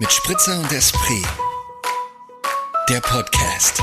[0.00, 1.26] Mit Spritzer und Esprit.
[2.88, 3.82] Der Podcast.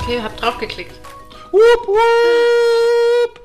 [0.00, 0.94] Okay, hab draufgeklickt.
[1.52, 3.40] Wup, wup.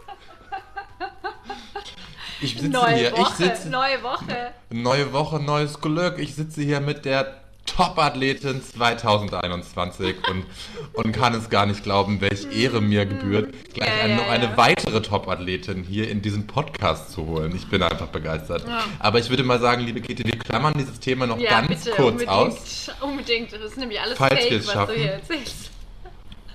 [2.42, 4.54] Ich sitze Neue hier, Woche, ich sitze, neue Woche.
[4.71, 6.18] neue Woche, neues Glück.
[6.18, 7.43] Ich sitze hier mit der
[7.76, 10.46] Top-Athletin 2021 und,
[10.94, 14.46] und kann es gar nicht glauben, welche Ehre mir gebührt, gleich Ja, ja, noch eine
[14.46, 14.57] ja.
[14.57, 17.56] weitere Top-Athletin hier in diesen Podcast zu holen.
[17.56, 18.64] Ich bin einfach begeistert.
[19.00, 22.11] Aber ich würde mal sagen, liebe Käthe, wir klammern dieses Thema noch ganz bitte, kurz
[22.21, 22.30] unbedingt.
[22.30, 22.92] aus.
[23.02, 23.52] Unbedingt.
[23.54, 24.96] Das ist nämlich alles Falls wir fake, es was schaffen.
[24.96, 25.71] du hier erzählst.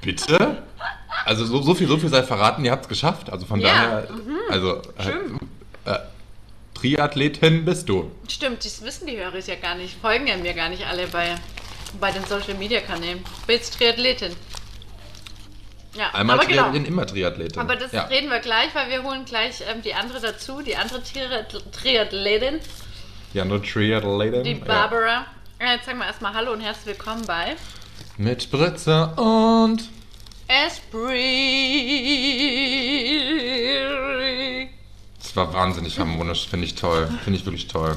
[0.00, 0.62] Bitte?
[1.24, 3.30] Also so, so viel, so viel sei verraten, ihr habt es geschafft.
[3.30, 4.06] Also von daher,
[4.48, 5.38] also Schön.
[5.84, 5.98] äh, äh,
[6.80, 8.10] Triathletin bist du.
[8.28, 9.96] Stimmt, das wissen die Hörer ja gar nicht.
[10.00, 11.34] Folgen ja mir gar nicht alle bei,
[12.00, 13.24] bei den Social Media Kanälen.
[13.48, 14.34] Jetzt Triathletin.
[15.96, 16.62] Ja, Einmal aber genau.
[16.62, 17.60] Triathletin, immer Triathletin.
[17.60, 18.02] Aber das ja.
[18.04, 22.60] reden wir gleich, weil wir holen gleich ähm, die andere dazu, die andere Triath- Triathletin,
[23.34, 24.44] Ja, nur Triathletin.
[24.44, 24.54] die.
[24.54, 25.26] Barbara.
[25.60, 27.56] Ja, jetzt sagen wir erstmal Hallo und herzlich willkommen bei
[28.18, 29.88] Mit Spritze und
[33.78, 34.68] Esprit.
[35.38, 37.08] War wahnsinnig harmonisch, finde ich toll.
[37.24, 37.96] Finde ich wirklich toll.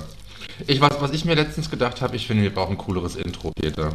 [0.67, 3.51] Ich, was, was ich mir letztens gedacht habe, ich finde, wir brauchen ein cooleres Intro,
[3.59, 3.93] Peter.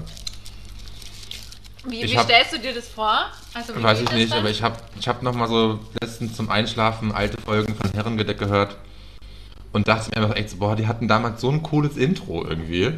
[1.89, 3.27] Wie, wie hab- stellst du dir das vor?
[3.55, 4.41] Also, Weiß ich das nicht, dann?
[4.41, 8.77] aber ich habe ich hab nochmal so letztens zum Einschlafen alte Folgen von Herrengedeck gehört
[9.73, 12.93] und dachte mir einfach echt so, boah, die hatten damals so ein cooles Intro irgendwie.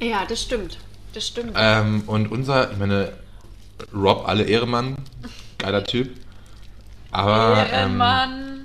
[0.00, 0.78] Ja, das stimmt.
[1.12, 1.52] Das stimmt.
[1.56, 3.12] Ähm, und unser, ich meine,
[3.92, 4.96] Rob, alle Ehremann,
[5.58, 6.10] geiler Typ.
[7.10, 8.61] Aber, ähm,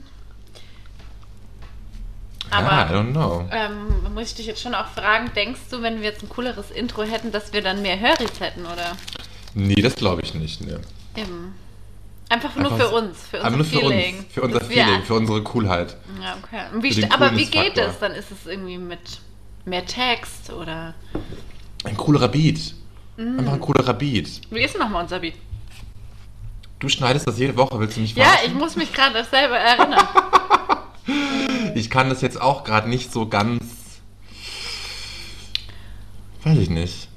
[2.51, 2.71] Ehrenmann.
[2.77, 3.49] ja, I Aber don't know.
[3.51, 6.71] ähm, muss ich dich jetzt schon auch fragen, denkst du, wenn wir jetzt ein cooleres
[6.71, 8.95] Intro hätten, dass wir dann mehr Höris hätten, oder?
[9.53, 10.61] Nee, das glaube ich nicht.
[10.61, 10.73] Nee.
[11.15, 11.55] Eben.
[12.29, 14.17] Einfach nur Einfach für uns, für Aber unser nur für Feeling.
[14.19, 15.95] uns, für unser Feeling, für unsere Coolheit.
[16.21, 16.61] Ja, okay.
[16.81, 17.85] Wie, aber wie geht Coolness-Faktor.
[17.85, 17.99] es?
[17.99, 18.99] Dann ist es irgendwie mit
[19.65, 20.93] mehr Text oder...
[21.85, 22.73] Ein coolerer Beat.
[23.15, 23.39] Mm.
[23.39, 24.41] Einfach ein coolerer Beat.
[24.49, 25.35] Wie ist denn nochmal unser Beat?
[26.79, 28.47] Du schneidest das jede Woche, willst du mich Ja, verarschen?
[28.51, 30.05] ich muss mich gerade selber erinnern.
[31.75, 33.63] Ich kann das jetzt auch gerade nicht so ganz.
[36.43, 37.09] Weiß ich nicht.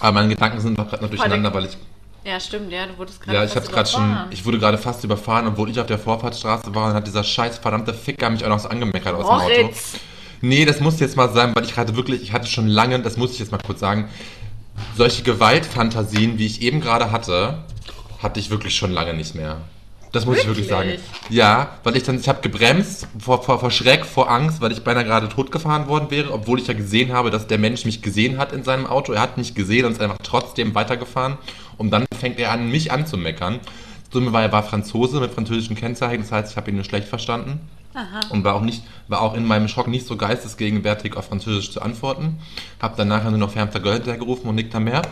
[0.00, 1.76] Aber meine Gedanken sind gerade noch durcheinander, weil ich.
[2.24, 4.16] ja, stimmt, ja, du wurdest gerade Ja, ich hab's gerade schon.
[4.30, 7.58] Ich wurde gerade fast überfahren, obwohl ich auf der Vorfahrtsstraße war und hat dieser scheiß
[7.58, 9.62] verdammte Ficker mich auch noch so angemeckert aus dem Auto.
[9.62, 9.94] Moritz!
[10.40, 13.16] Nee, das muss jetzt mal sein, weil ich hatte wirklich, ich hatte schon lange, das
[13.16, 14.08] muss ich jetzt mal kurz sagen,
[14.96, 17.64] solche Gewaltfantasien, wie ich eben gerade hatte,
[18.22, 19.58] hatte ich wirklich schon lange nicht mehr.
[20.14, 20.90] Das muss ich wirklich sagen.
[20.90, 21.04] Wirklich?
[21.28, 24.84] Ja, weil ich dann, ich habe gebremst vor, vor, vor Schreck, vor Angst, weil ich
[24.84, 28.38] beinahe gerade totgefahren worden wäre, obwohl ich ja gesehen habe, dass der Mensch mich gesehen
[28.38, 29.12] hat in seinem Auto.
[29.12, 31.36] Er hat mich gesehen und ist einfach trotzdem weitergefahren.
[31.78, 33.58] Und dann fängt er an, mich anzumeckern.
[34.12, 37.08] Dumme war, er war Franzose mit französischen Kennzeichen, das heißt, ich habe ihn nur schlecht
[37.08, 37.58] verstanden
[38.30, 41.82] und war auch nicht, war auch in meinem Schock nicht so geistesgegenwärtig auf Französisch zu
[41.82, 42.38] antworten.
[42.80, 45.02] Hab dann nachher nur noch Götter gerufen und nickter mehr.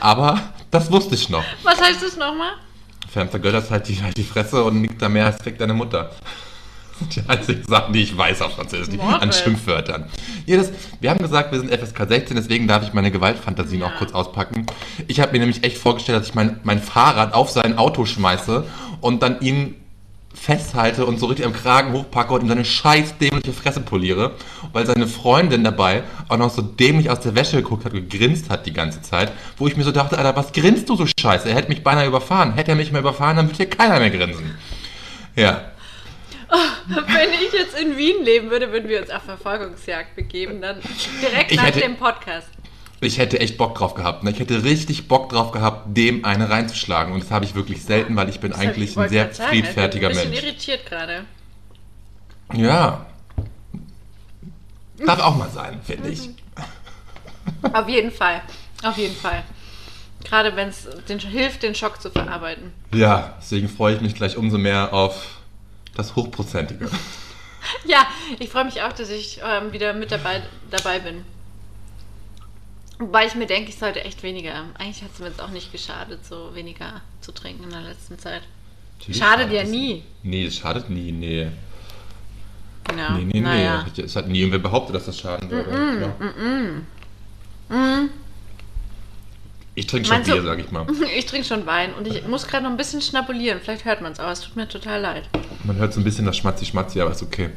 [0.00, 0.40] Aber
[0.72, 1.44] das wusste ich noch.
[1.62, 2.52] Was heißt das nochmal?
[3.10, 6.10] Fermter Götter ist halt die, halt die Fresse und nickter mehr als fick deine Mutter.
[7.14, 9.32] Die einzigen Sachen, die ich weiß auf Französisch, die, an.
[9.32, 10.06] Schimpfwörtern.
[10.46, 13.86] Ja, das, wir haben gesagt, wir sind FSK 16, deswegen darf ich meine Gewaltfantasien Ja.
[13.86, 14.66] auch kurz auspacken.
[15.06, 18.64] Ich habe mir nämlich echt vorgestellt, dass ich mein, mein Fahrrad auf sein Auto schmeiße
[19.00, 19.76] und dann ihn
[20.34, 24.36] festhalte und so richtig am Kragen hochpacke und ihm seine scheiß dämliche Fresse poliere,
[24.72, 28.48] weil seine Freundin dabei auch noch so dämlich aus der Wäsche geguckt hat und gegrinst
[28.50, 31.48] hat die ganze Zeit, wo ich mir so dachte, Alter, was grinst du so scheiße?
[31.48, 32.52] Er hätte mich beinahe überfahren.
[32.54, 34.56] Hätte er mich mal überfahren, dann würde hier keiner mehr grinsen.
[35.34, 35.72] Ja.
[36.86, 40.76] Wenn ich jetzt in Wien leben würde, würden wir uns auf Verfolgungsjagd begeben, dann
[41.20, 42.48] direkt Ich nach hätte- dem Podcast.
[43.00, 44.24] Ich hätte echt Bock drauf gehabt.
[44.24, 44.30] Ne?
[44.30, 47.12] Ich hätte richtig Bock drauf gehabt, dem eine reinzuschlagen.
[47.12, 50.08] Und das habe ich wirklich selten, weil ich bin eigentlich Ich ein sehr sagen, friedfertiger
[50.08, 50.44] also, ich bin Mensch.
[50.44, 51.24] ein bisschen irritiert gerade.
[52.54, 53.06] Ja.
[55.06, 56.30] Darf auch mal sein, finde ich.
[57.72, 58.42] Auf jeden Fall.
[58.82, 59.44] Auf jeden Fall.
[60.24, 62.72] Gerade wenn es den, hilft, den Schock zu verarbeiten.
[62.92, 65.38] Ja, deswegen freue ich mich gleich umso mehr auf
[65.94, 66.90] das Hochprozentige.
[67.84, 68.06] Ja,
[68.38, 71.24] ich freue mich auch, dass ich ähm, wieder mit dabei, dabei bin.
[72.98, 74.64] Wobei ich mir denke, ich sollte echt weniger.
[74.78, 78.18] Eigentlich hat es mir jetzt auch nicht geschadet, so weniger zu trinken in der letzten
[78.18, 78.42] Zeit.
[78.98, 80.02] Natürlich Schadet ja nie.
[80.24, 81.48] Nee, es schadet nie, nee.
[82.96, 83.86] Ja, Nee, nee, naja.
[83.96, 84.02] nee.
[84.02, 85.70] Es hat nie irgendwer behauptet, dass das schaden würde.
[87.70, 88.08] ja.
[89.74, 90.86] Ich trinke schon du- Bier, sag ich mal.
[91.16, 93.60] Ich trinke schon Wein und ich muss gerade noch ein bisschen schnabulieren.
[93.62, 95.28] Vielleicht hört man es, aber es tut mir total leid.
[95.64, 97.50] Man hört so ein bisschen das Schmatzi-Schmatzi, aber ist okay.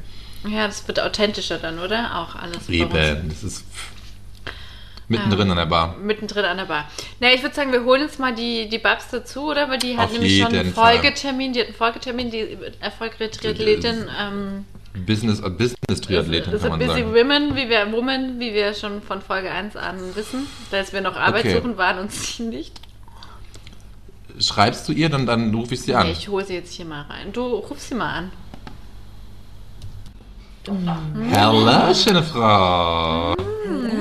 [0.48, 2.20] Ja, das wird authentischer dann, oder?
[2.20, 2.68] Auch alles.
[2.70, 2.92] Eben,
[3.30, 3.66] das ist
[5.12, 5.96] mittendrin an der Bar.
[6.02, 6.90] Mittendrin an der Bar.
[7.19, 9.69] Na, ich würde sagen, wir holen jetzt mal die, die Babs dazu, oder?
[9.69, 10.74] Weil die hat Auf nämlich schon einen.
[10.74, 11.54] Folgetermin.
[11.54, 14.66] Die hat einen Folgetermin, die erfolgreiche Triathletin ähm,
[15.06, 17.13] Business, äh, Business-Triathletin, Das kann man Busy sagen.
[17.13, 21.16] Women, wie wir, Women, wie wir schon von Folge 1 an wissen, dass wir noch
[21.16, 21.56] Arbeit Okay.
[21.57, 22.74] suchen waren und sie nicht.
[24.40, 26.07] Schreibst du ihr, dann, dann rufe ich sie an.
[26.07, 27.31] Nee, ich hole sie jetzt hier mal rein.
[27.31, 28.31] Du ruf sie mal an.
[31.34, 33.34] Hallo, schöne Frau.
[33.34, 34.00] Oh.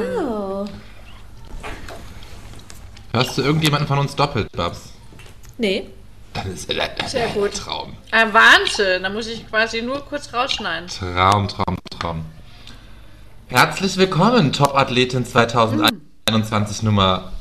[3.13, 4.93] Hörst du irgendjemanden von uns doppelt, Babs?
[5.59, 5.87] Nee.
[6.33, 7.55] Dann ist äh, Sehr gut.
[7.55, 7.95] Traum.
[8.13, 10.89] Ah, Wahnsinn, da muss ich quasi nur kurz rausschneiden.
[10.89, 12.25] Traum, Traum, Traum.
[13.49, 17.33] Herzlich willkommen, Top-Athletin 2021 Nummer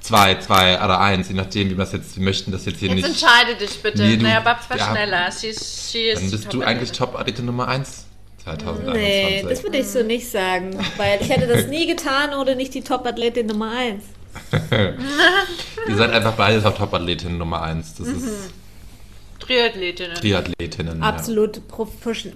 [0.00, 2.88] 2, 2 oder 1, je nachdem, wie wir das jetzt, wir möchten das jetzt hier
[2.88, 3.22] Jetzt nicht.
[3.22, 4.02] entscheide dich bitte.
[4.02, 4.90] Nee, du- naja, Babs war ja.
[4.90, 5.30] schneller.
[5.30, 8.06] Sie ist, sie ist Dann bist du Top- eigentlich Top-Athletin Nummer 1
[8.44, 8.94] 2021.
[9.02, 10.70] Nee, das würde ich so nicht sagen.
[10.96, 14.02] Weil ich hätte das nie getan oder nicht die Top-Athletin Nummer 1.
[15.88, 17.94] Ihr seid einfach beide Top-Athletin Nummer 1.
[17.96, 18.50] Das ist
[19.40, 20.14] Triathletinnen.
[20.16, 21.00] Triathletinnen.
[21.00, 21.06] ja.
[21.08, 21.88] Absolut prof-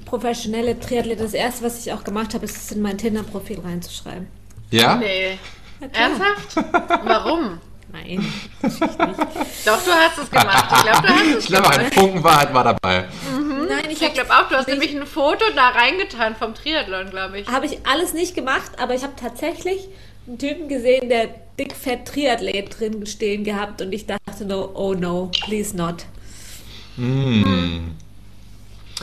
[0.04, 1.24] professionelle Triathletin.
[1.24, 4.26] Das erste, was ich auch gemacht habe, ist es in mein Tinder-Profil reinzuschreiben.
[4.70, 4.96] Ja?
[4.96, 5.38] Nee.
[5.78, 5.90] Klar.
[5.92, 6.56] Ernsthaft?
[7.04, 7.60] Warum?
[7.92, 8.24] Nein.
[8.62, 10.66] Doch, du hast es gemacht.
[10.76, 13.04] Ich glaube, du hast es Ich glaube, ein Funken Wahrheit war dabei.
[13.68, 17.40] Nein, ich Ich glaube auch, du hast nämlich ein Foto da reingetan vom Triathlon, glaube
[17.40, 17.48] ich.
[17.48, 19.88] habe ich alles nicht gemacht, aber ich habe tatsächlich
[20.26, 21.28] einen Typen gesehen, der
[21.58, 26.04] dickfett Triathlet drin stehen gehabt und ich dachte nur, oh no, please not.
[26.96, 27.90] Mm.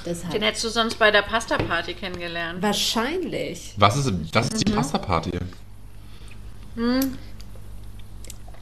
[0.06, 0.32] Deshalb.
[0.34, 2.62] Den hättest du sonst bei der Pasta-Party kennengelernt.
[2.62, 3.74] Wahrscheinlich.
[3.78, 4.76] Was ist, was ist die Mhm.
[4.76, 5.32] Pasta-Party?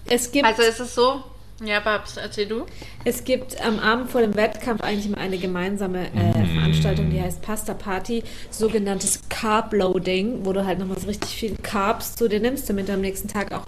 [0.05, 1.23] Es gibt, Also ist es so?
[1.63, 2.65] Ja, Babs, erzähl du.
[3.05, 7.43] es gibt am Abend vor dem Wettkampf eigentlich immer eine gemeinsame äh, Veranstaltung, die heißt
[7.43, 12.39] Pasta Party, sogenanntes Carb Loading, wo du halt nochmal so richtig viel Carbs zu dir
[12.39, 13.65] nimmst, damit du am nächsten Tag auch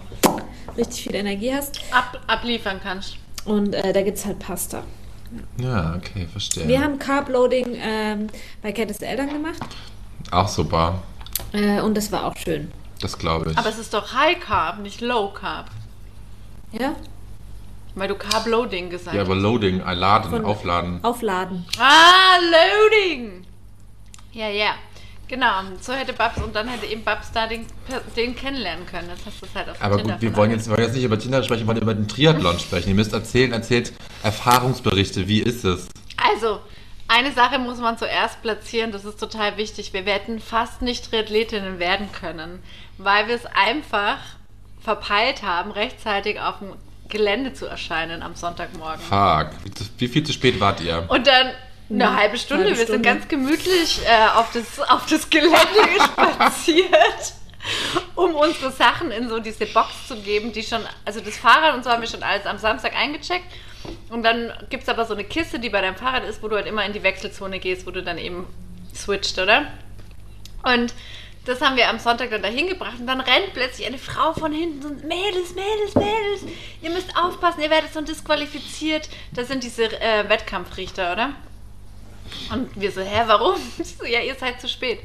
[0.76, 1.80] richtig viel Energie hast.
[1.92, 3.16] Ab, abliefern kannst.
[3.44, 4.82] Und äh, da gibt es halt Pasta.
[5.58, 6.66] Ja, okay, verstehe.
[6.66, 8.26] Wir haben Carb Loading ähm,
[8.60, 9.60] bei Kettes Eltern gemacht
[10.32, 11.02] Auch super.
[11.52, 12.72] äh, und das war auch schön.
[13.00, 13.58] Das glaube ich.
[13.58, 15.70] Aber es ist doch High Carb, nicht Low Carb.
[16.72, 16.96] Ja?
[17.94, 20.98] Weil du Carb Loading gesagt ja, aber Loading, äh, laden, Von- aufladen.
[21.04, 21.64] Aufladen.
[21.78, 21.80] hast.
[21.80, 23.44] Ah, Loading!
[24.32, 24.74] Ja, ja.
[25.28, 27.66] Genau, so hätte Babs und dann hätte eben Babs da den,
[28.14, 29.08] den kennenlernen können.
[29.08, 31.04] Jetzt hast du halt auf Aber Tinder gut, wir wollen jetzt, wir wollen jetzt nicht
[31.04, 32.90] über Tinder sprechen, wir wollen über den Triathlon sprechen.
[32.90, 33.92] Ihr müsst erzählen, erzählt
[34.22, 35.88] Erfahrungsberichte, wie ist es?
[36.32, 36.60] Also,
[37.08, 39.92] eine Sache muss man zuerst platzieren, das ist total wichtig.
[39.92, 42.62] Wir hätten fast nicht Triathletinnen werden können,
[42.98, 44.18] weil wir es einfach
[44.80, 46.72] verpeilt haben, rechtzeitig auf dem
[47.08, 49.00] Gelände zu erscheinen am Sonntagmorgen.
[49.00, 49.50] Fuck.
[49.98, 51.04] Wie, viel zu spät wart ihr?
[51.08, 51.52] Und dann
[51.90, 53.08] eine Eine halbe Stunde, halbe wir sind Stunde.
[53.08, 55.56] ganz gemütlich äh, auf, das, auf das Gelände
[56.04, 57.34] spaziert,
[58.14, 61.84] um unsere Sachen in so diese Box zu geben, die schon, also das Fahrrad und
[61.84, 63.44] so haben wir schon alles am Samstag eingecheckt.
[64.08, 66.56] Und dann gibt es aber so eine Kiste, die bei deinem Fahrrad ist, wo du
[66.56, 68.46] halt immer in die Wechselzone gehst, wo du dann eben
[68.94, 69.66] switcht, oder?
[70.62, 70.94] Und
[71.44, 74.52] das haben wir am Sonntag dann dahin gebracht und dann rennt plötzlich eine Frau von
[74.52, 76.52] hinten so, Mädels, Mädels, Mädels,
[76.82, 79.08] ihr müsst aufpassen, ihr werdet so disqualifiziert.
[79.32, 81.30] Das sind diese äh, Wettkampfrichter, oder?
[82.52, 83.56] Und wir so, hä, warum?
[83.84, 85.00] So, ja, ihr seid zu spät.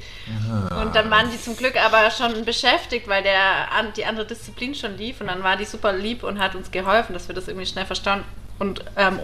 [0.81, 4.97] Und dann waren die zum Glück aber schon beschäftigt, weil der, die andere Disziplin schon
[4.97, 5.21] lief.
[5.21, 7.85] Und dann war die super lieb und hat uns geholfen, dass wir das irgendwie schnell
[7.85, 8.25] verstanden
[8.59, 9.19] und ähm,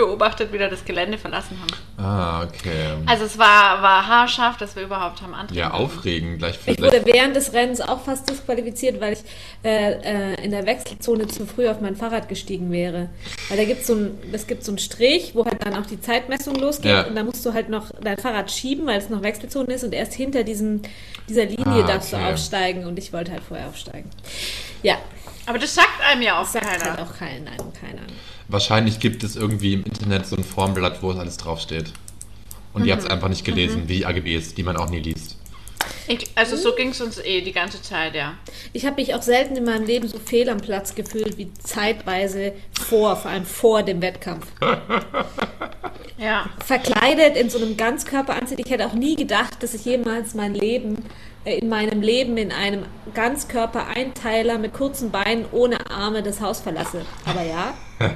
[0.00, 2.04] unbeobachtet wieder das Gelände verlassen haben.
[2.04, 2.94] Ah, okay.
[3.06, 6.38] Also es war, war haarscharf, dass wir überhaupt haben antreten Ja, aufregend.
[6.38, 9.20] Gleich Ich wurde während des Rennens auch fast disqualifiziert, weil ich
[9.64, 9.92] äh,
[10.34, 13.08] äh, in der Wechselzone zu früh auf mein Fahrrad gestiegen wäre.
[13.48, 16.00] Weil da gibt's so ein, es gibt so einen Strich, wo halt dann auch die
[16.00, 17.06] Zeitmessung losgeht Ja.
[17.06, 19.94] und da musst du halt noch dein Fahrrad schieben, weil es noch Wechselzone ist und
[19.94, 20.82] erst hinter diesem,
[21.28, 22.22] dieser Linie Ah, darfst okay.
[22.22, 24.10] du aufsteigen und ich wollte halt vorher aufsteigen.
[24.82, 24.96] Ja,
[25.46, 26.84] Aber das sagt einem ja auch das sagt keiner.
[26.84, 28.02] halt auch kein, nein, keiner.
[28.48, 31.92] Wahrscheinlich gibt es irgendwie im Internet so ein Formblatt, wo es alles draufsteht.
[32.72, 35.36] Und ihr habt es einfach nicht gelesen, wie die AGBs, die man auch nie liest.
[36.08, 38.34] Ich, also so ging es uns eh die ganze Zeit, ja.
[38.72, 42.52] Ich habe mich auch selten in meinem Leben so fehl am Platz gefühlt wie zeitweise
[42.72, 44.46] vor, vor allem vor dem Wettkampf.
[46.18, 46.48] Ja.
[46.64, 48.58] verkleidet in so einem Ganzkörperanzug.
[48.58, 51.04] Ich hätte auch nie gedacht, dass ich jemals mein Leben,
[51.46, 52.82] in meinem Leben in einem
[53.14, 57.02] Ganzkörper-Einteiler mit kurzen Beinen ohne Arme das Haus verlasse.
[57.24, 57.72] Aber ja,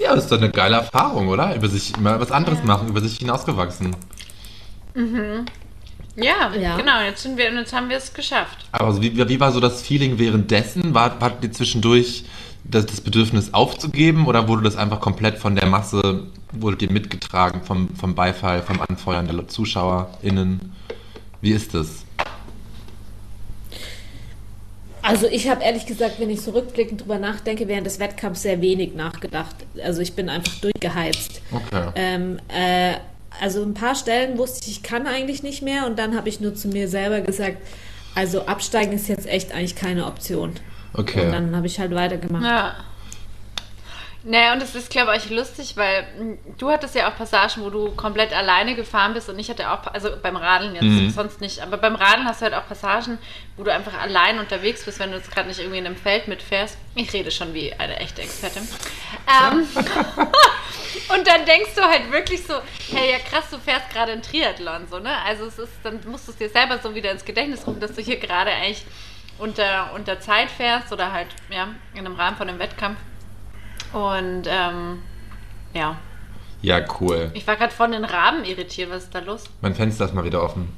[0.00, 1.54] Ja, das ist doch eine geile Erfahrung, oder?
[1.54, 3.94] Über sich mal was anderes machen, über sich hinausgewachsen.
[6.16, 6.76] Ja, Ja.
[6.76, 7.00] genau.
[7.02, 8.66] Jetzt, sind wir, jetzt haben wir es geschafft.
[8.72, 10.94] Aber so wie, wie war so das Feeling währenddessen?
[10.94, 12.24] War, hattet ihr zwischendurch
[12.64, 17.62] das, das Bedürfnis aufzugeben oder wurde das einfach komplett von der Masse, wurdet ihr mitgetragen
[17.62, 20.72] vom, vom Beifall, vom Anfeuern der ZuschauerInnen?
[21.40, 22.06] Wie ist das?
[25.06, 28.60] also ich habe ehrlich gesagt, wenn ich so rückblickend drüber nachdenke, während des Wettkampfs sehr
[28.60, 29.54] wenig nachgedacht.
[29.82, 31.40] Also ich bin einfach durchgeheizt.
[31.52, 31.90] Okay.
[31.94, 32.94] Ähm, äh,
[33.40, 36.40] also ein paar Stellen wusste ich, ich kann eigentlich nicht mehr und dann habe ich
[36.40, 37.58] nur zu mir selber gesagt,
[38.16, 40.54] also absteigen ist jetzt echt eigentlich keine Option.
[40.94, 41.26] Okay.
[41.26, 42.44] Und dann habe ich halt weitergemacht.
[42.44, 42.74] Ja.
[44.28, 47.70] Naja, und es ist, glaube ich, lustig, weil mh, du hattest ja auch Passagen, wo
[47.70, 51.10] du komplett alleine gefahren bist und ich hatte auch, also beim Radeln jetzt, Mhm.
[51.10, 53.18] sonst nicht, aber beim Radeln hast du halt auch Passagen,
[53.56, 56.26] wo du einfach allein unterwegs bist, wenn du jetzt gerade nicht irgendwie in einem Feld
[56.26, 56.76] mitfährst.
[56.96, 58.66] Ich rede schon wie eine echte Expertin.
[59.28, 59.60] Ähm,
[61.14, 62.54] und dann denkst du halt wirklich so,
[62.92, 65.10] hey, ja krass, du fährst gerade einen Triathlon, so, ne?
[65.24, 67.92] Also es ist, dann musst du es dir selber so wieder ins Gedächtnis rufen, dass
[67.94, 68.84] du hier gerade eigentlich
[69.38, 72.98] unter, unter Zeit fährst oder halt, ja, in einem Rahmen von einem Wettkampf.
[73.96, 75.02] Und ähm,
[75.72, 75.96] ja,
[76.60, 77.30] Ja, cool.
[77.32, 78.90] ich war gerade von den Raben irritiert.
[78.90, 79.44] Was ist da los?
[79.62, 80.68] Mein Fenster ist mal wieder offen.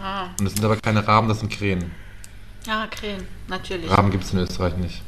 [0.00, 1.92] Ah, Und es sind aber keine Raben, das sind Krähen.
[2.68, 3.90] ah Krähen, natürlich.
[3.90, 5.02] Raben gibt es in Österreich nicht.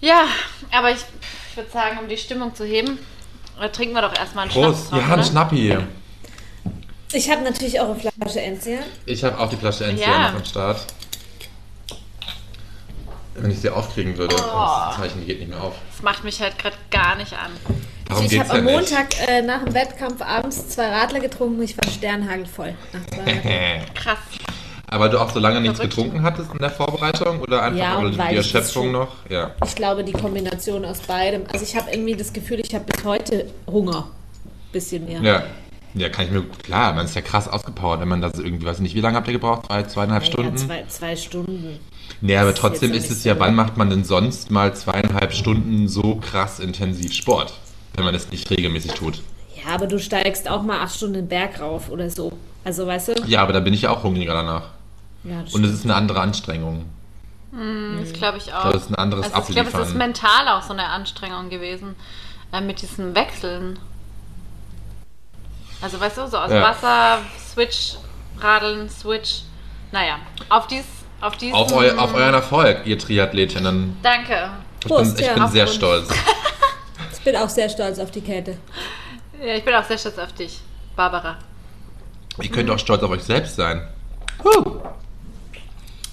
[0.00, 0.24] Ja,
[0.72, 1.04] aber ich,
[1.50, 2.98] ich würde sagen, um die Stimmung zu heben,
[3.60, 4.88] äh, trinken wir doch erstmal einen Prost.
[4.88, 4.90] Schnaps.
[4.90, 5.22] drauf, Ja, ein oder?
[5.24, 5.78] Schnappi.
[7.12, 8.82] Ich habe natürlich auch eine Flasche Enzian.
[9.06, 10.28] Ich habe auch die Flasche Enzian Ja.
[10.30, 10.84] am Start.
[13.40, 14.86] Wenn ich sie aufkriegen würde, Oh.
[14.88, 15.74] das Zeichen geht nicht mehr auf.
[15.92, 17.50] Das macht mich halt gerade gar nicht an.
[18.08, 18.64] Darum ich habe ja am.
[18.64, 22.74] Montag äh, nach dem Wettkampf abends zwei Radler getrunken und ich war sternhagelvoll.
[22.92, 23.84] Nach zwei Radlern.
[23.94, 24.18] Krass.
[24.90, 25.96] Aber du auch so lange nichts Verrückt.
[25.96, 29.08] getrunken hattest in der Vorbereitung oder einfach Ja, die Erschöpfung noch?
[29.28, 29.50] Ja.
[29.66, 31.42] Ich glaube, die Kombination aus beidem.
[31.52, 34.08] Also ich habe irgendwie das Gefühl, ich habe bis heute Hunger.
[34.72, 35.20] Bisschen mehr.
[35.20, 35.42] Ja.
[35.94, 38.76] Ja, kann ich mir, klar, man ist ja krass ausgepowert, wenn man das irgendwie, weiß
[38.76, 39.66] ich nicht, wie lange habt ihr gebraucht?
[39.66, 40.56] Zwei, zweieinhalb Ja, Stunden?
[40.56, 41.80] zwei, zwei Stunden.
[42.20, 45.32] Nee, aber Das ist trotzdem ist es ja, wann macht man denn sonst mal zweieinhalb
[45.32, 47.52] Stunden so krass intensiv Sport?
[47.94, 49.22] Wenn man es nicht regelmäßig tut.
[49.56, 52.32] Ja, aber du steigst auch mal acht Stunden den Berg rauf oder so.
[52.64, 53.12] Also weißt du?
[53.26, 54.64] Ja, aber da bin ich ja auch hungriger danach.
[55.24, 56.84] Ja, das Und es ist eine andere Anstrengung.
[57.50, 58.60] Das glaube ich auch.
[58.62, 61.48] glaube, es ist ein anderes also ich glaube, es ist mental auch so eine Anstrengung
[61.48, 61.96] gewesen.
[62.52, 63.78] Äh, mit diesen Wechseln.
[65.80, 66.62] Also weißt du, so aus Ja.
[66.62, 67.18] Wasser,
[67.52, 67.94] Switch,
[68.38, 69.42] Radeln, Switch.
[69.92, 70.16] Naja,
[70.50, 70.84] auf dies,
[71.20, 71.54] auf diesen...
[71.54, 73.96] Auf, eu auf euren Erfolg, ihr Triathletinnen.
[74.02, 74.50] Danke.
[74.80, 75.34] Ich Prost, bin, ich ja.
[75.34, 75.74] bin Auf sehr uns.
[75.74, 76.08] stolz.
[77.10, 78.56] Ich bin auch sehr stolz auf die Kette.
[79.44, 80.60] Ja, ich bin auch sehr stolz auf dich,
[80.96, 81.36] Barbara.
[82.40, 83.86] Ihr könnt auch stolz auf euch selbst sein.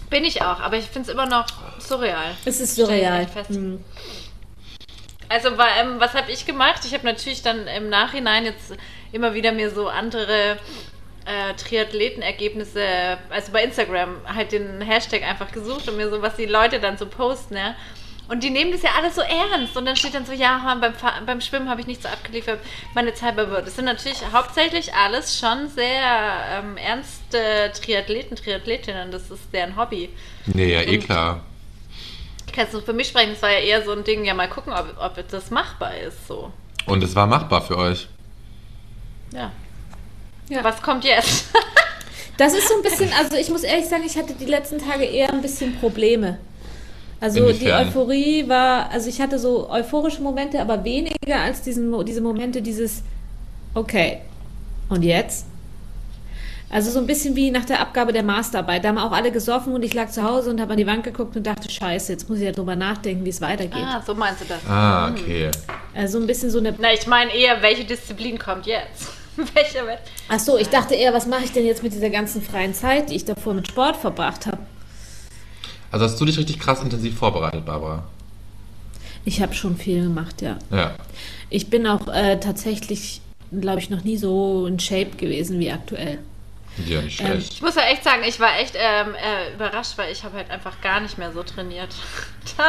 [0.10, 1.46] Bin ich auch, aber ich finde es immer noch
[1.80, 2.36] surreal.
[2.44, 3.28] Es ist surreal.
[3.48, 3.84] Hm.
[5.30, 6.82] Also ähm, was habe ich gemacht?
[6.86, 8.76] Ich habe natürlich dann im Nachhinein jetzt
[9.12, 10.58] immer wieder mir so andere
[11.26, 16.46] äh, Triathletenergebnisse, also bei Instagram halt den Hashtag einfach gesucht und mir so, was die
[16.46, 17.76] Leute dann so posten, ja.
[18.28, 19.78] Und die nehmen das ja alles so ernst.
[19.78, 20.94] Und dann steht dann so, ja, beim,
[21.26, 22.60] beim Schwimmen habe ich nicht so abgeliefert,
[22.96, 23.68] meine Zeit war wird.
[23.68, 26.02] Das sind natürlich hauptsächlich alles schon sehr
[26.52, 29.12] ähm, ernste Triathleten, Triathletinnen.
[29.12, 30.10] Das ist deren Hobby.
[30.48, 31.44] Nee, ja, eh klar.
[32.52, 33.34] Kannst du für mich sprechen?
[33.34, 36.28] Das war ja eher so ein Ding, ja mal gucken, ob, ob das machbar ist.
[36.28, 36.52] So.
[36.88, 38.08] Und es war machbar für euch.
[39.34, 39.52] Ja.
[40.50, 40.64] Ja.
[40.64, 41.46] Was kommt jetzt?
[42.38, 45.06] Das ist so ein bisschen, also ich muss ehrlich sagen, ich hatte die letzten Tage
[45.06, 46.38] eher ein bisschen Probleme.
[47.22, 47.72] Also die?
[47.72, 53.04] Euphorie war, also ich hatte so euphorische Momente, aber weniger als diesen, diese Momente, dieses,
[53.74, 54.20] okay,
[54.90, 55.46] und jetzt?
[56.70, 58.84] Also so ein bisschen wie nach der Abgabe der Masterarbeit.
[58.84, 61.06] Da haben auch alle gesoffen und ich lag zu Hause und habe an die Wand
[61.06, 63.82] geguckt und dachte, scheiße, jetzt muss ich ja drüber nachdenken, wie es weitergeht.
[63.82, 64.60] ah, so meinst du das.
[64.68, 65.52] Ah, okay.
[65.94, 69.08] Also ein bisschen so eine Na, ich meine eher, welche Disziplin kommt jetzt?
[69.54, 70.00] Welcher Wett?
[70.30, 73.10] Ach so, ich dachte eher, was mache ich denn jetzt mit dieser ganzen freien Zeit,
[73.10, 74.60] die ich davor mit Sport verbracht habe?
[75.92, 78.04] Also hast du dich richtig krass intensiv vorbereitet, Barbara?
[79.24, 80.58] Ich habe schon viel gemacht, ja.
[80.72, 80.96] Ja.
[81.50, 86.20] Ich bin auch äh, tatsächlich, glaube ich, noch nie so in Shape gewesen wie aktuell.
[86.86, 87.54] Ja, nicht Ähm, schlecht.
[87.54, 90.52] Ich muss ja echt sagen, ich war echt ähm, äh, überrascht, weil ich habe halt
[90.52, 91.90] einfach gar nicht mehr so trainiert.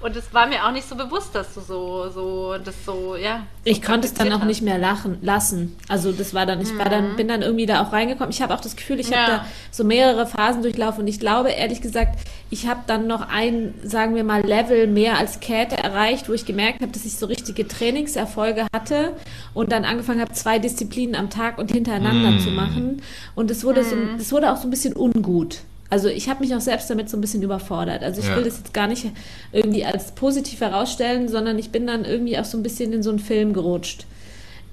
[0.00, 3.38] Und es war mir auch nicht so bewusst, dass du so, so, das so, ja.
[3.64, 5.76] so Ich konnte es dann auch praktiziert nicht mehr lachen, lassen.
[5.88, 8.30] Also das war dann, ich war dann, bin dann irgendwie da auch reingekommen.
[8.30, 9.26] Ich habe auch das Gefühl, ich habe Ja.
[9.38, 12.18] da so mehrere Phasen durchlaufen und ich glaube, ehrlich gesagt,
[12.50, 16.44] ich habe dann noch ein, sagen wir mal, Level mehr als Käthe erreicht, wo ich
[16.44, 19.14] gemerkt habe, dass ich so richtige Trainingserfolge hatte
[19.54, 23.00] und dann angefangen habe, zwei Disziplinen am Tag und hintereinander zu machen.
[23.34, 25.58] Und es wurde so, es wurde auch so ein bisschen ungut.
[25.90, 28.02] Also ich habe mich auch selbst damit so ein bisschen überfordert.
[28.02, 28.36] Also ich Ja.
[28.36, 29.06] will das jetzt gar nicht
[29.52, 33.10] irgendwie als positiv herausstellen, sondern ich bin dann irgendwie auch so ein bisschen in so
[33.10, 34.06] einen Film gerutscht.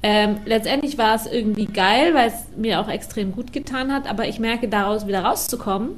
[0.03, 4.27] Ähm, letztendlich war es irgendwie geil, weil es mir auch extrem gut getan hat, aber
[4.27, 5.89] ich merke, daraus wieder rauszukommen,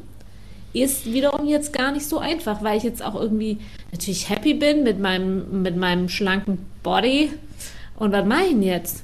[0.73, 3.59] ist wiederum jetzt gar nicht so einfach, weil ich jetzt auch irgendwie
[3.91, 7.31] natürlich happy bin mit meinem, mit meinem schlanken Body.
[7.95, 9.02] Und was mache ich denn jetzt?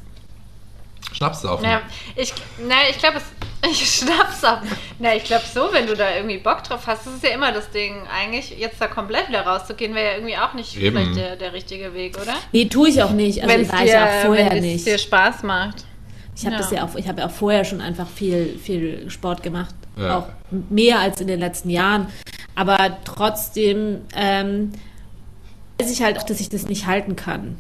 [1.13, 1.66] Schnaps saufen.
[1.66, 1.82] Ja,
[2.16, 2.34] ich,
[2.68, 3.24] na, ich glaube, es.
[3.70, 4.63] Ich schnapp's ab.
[5.00, 7.51] Na, ich glaube so, wenn du da irgendwie Bock drauf hast, das ist ja immer
[7.51, 7.94] das Ding.
[8.08, 10.96] Eigentlich, jetzt da komplett wieder rauszugehen, wäre ja irgendwie auch nicht Eben.
[10.96, 12.36] vielleicht der, der richtige Weg, oder?
[12.54, 13.44] Nee, tue ich auch nicht.
[13.44, 14.86] Also Wenn's war ich auch vorher wenn es nicht.
[14.88, 15.84] dir Spaß macht.
[16.38, 16.62] Ich habe Ja.
[16.62, 19.75] das ja auch, ich habe ja auch vorher schon einfach viel, viel Sport gemacht.
[19.98, 20.20] Ja.
[20.20, 20.28] Auch
[20.70, 22.08] mehr als in den letzten Jahren.
[22.56, 24.72] Aber trotzdem ähm,
[25.82, 27.58] weiß ich halt auch, dass ich das nicht halten kann.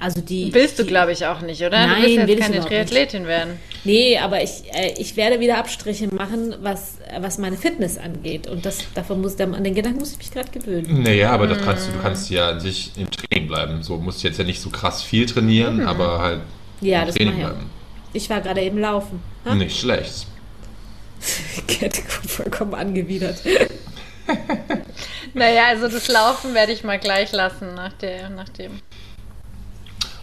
[0.00, 0.52] Also die.
[0.52, 1.86] Willst du, glaube ich, auch nicht, oder?
[1.86, 2.88] Nein, du willst will jetzt ich keine überhaupt nicht.
[2.90, 3.58] Triathletin werden.
[3.84, 8.46] Nee, aber ich, äh, ich werde wieder Abstriche machen, was, was meine Fitness angeht.
[8.46, 11.02] Und das, davon muss, an den Gedanken muss ich mich gerade gewöhnen.
[11.02, 13.82] Naja, aber das kannst du, du kannst ja an sich im Training bleiben.
[13.82, 16.40] So musst du jetzt ja nicht so krass viel trainieren, aber halt
[16.80, 17.50] Ja, im das Training mache ich auch.
[17.52, 17.70] bleiben.
[18.14, 19.20] Ich war gerade eben laufen.
[19.44, 19.54] Ha?
[19.54, 20.26] Nicht schlecht.
[21.68, 23.36] Kette vollkommen angewidert.
[25.34, 28.80] Naja, also das Laufen werde ich mal gleich lassen nach, der, nach dem.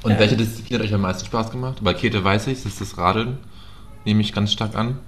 [0.03, 1.77] Und welche Disziplin hat euch am meisten Spaß gemacht?
[1.81, 3.37] Bei Käthe weiß ich, das ist das Radeln.
[4.05, 4.99] Nehme ich ganz stark an.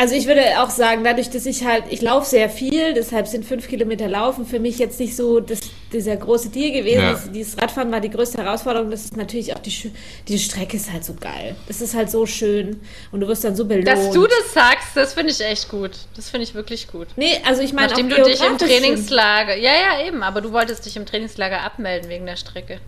[0.00, 3.44] Also ich würde auch sagen, dadurch, dass ich halt, ich laufe sehr viel, deshalb sind
[3.44, 5.60] fünf Kilometer Laufen für mich jetzt nicht so das,
[5.92, 7.02] dieser große Deal gewesen.
[7.02, 7.12] Ja.
[7.12, 8.90] Das, dieses Radfahren war die größte Herausforderung.
[8.90, 9.92] Das ist natürlich auch die,
[10.26, 11.54] die Strecke ist halt so geil.
[11.68, 12.80] Das ist halt so schön
[13.12, 13.88] und du wirst dann so belohnt.
[13.88, 15.90] Dass du das sagst, das finde ich echt gut.
[16.16, 17.08] Das finde ich wirklich gut.
[17.16, 19.56] Nee, also ich meine, Nachdem auch du dich im Trainingslager.
[19.56, 22.80] Ja, ja, eben, aber du wolltest dich im Trainingslager abmelden wegen der Strecke.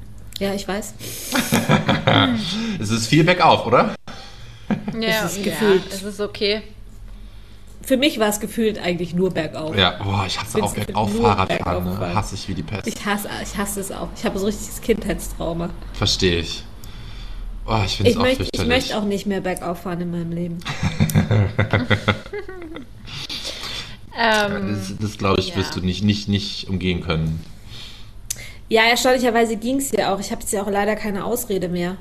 [0.43, 0.95] Ja, ich weiß.
[2.81, 3.95] Es ist viel bergauf, oder?
[5.01, 5.83] Ja, ist ja, gefühlt.
[5.93, 6.63] es ist okay.
[7.83, 9.77] Für mich war es gefühlt eigentlich nur bergauf.
[9.77, 11.49] Ja, boah, ich hasse Find's auch bergauf Fahrradfahren.
[11.49, 11.97] bergauf Ne?
[11.97, 12.15] fahren.
[12.17, 12.87] Hasse ich wie die Pest.
[12.89, 14.09] Ich hasse, ich hasse es auch.
[14.17, 15.71] Ich habe so richtiges Kindheitstrauma.
[15.93, 16.65] Verstehe ich.
[17.67, 20.33] Oh, ich finde es auch möchte, ich möchte auch nicht mehr bergauf fahren in meinem
[20.33, 20.59] Leben.
[24.15, 25.57] Ähm, Das, das glaube ich, Ja.
[25.57, 27.43] wirst du nicht, nicht, nicht umgehen können.
[28.73, 30.19] Ja, erstaunlicherweise ging es ja auch.
[30.19, 31.99] Ich habe jetzt ja auch leider keine Ausrede mehr.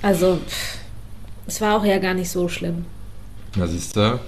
[0.00, 0.78] Also, pff,
[1.48, 2.86] es war auch ja gar nicht so schlimm.
[3.56, 4.20] Na, siehst du?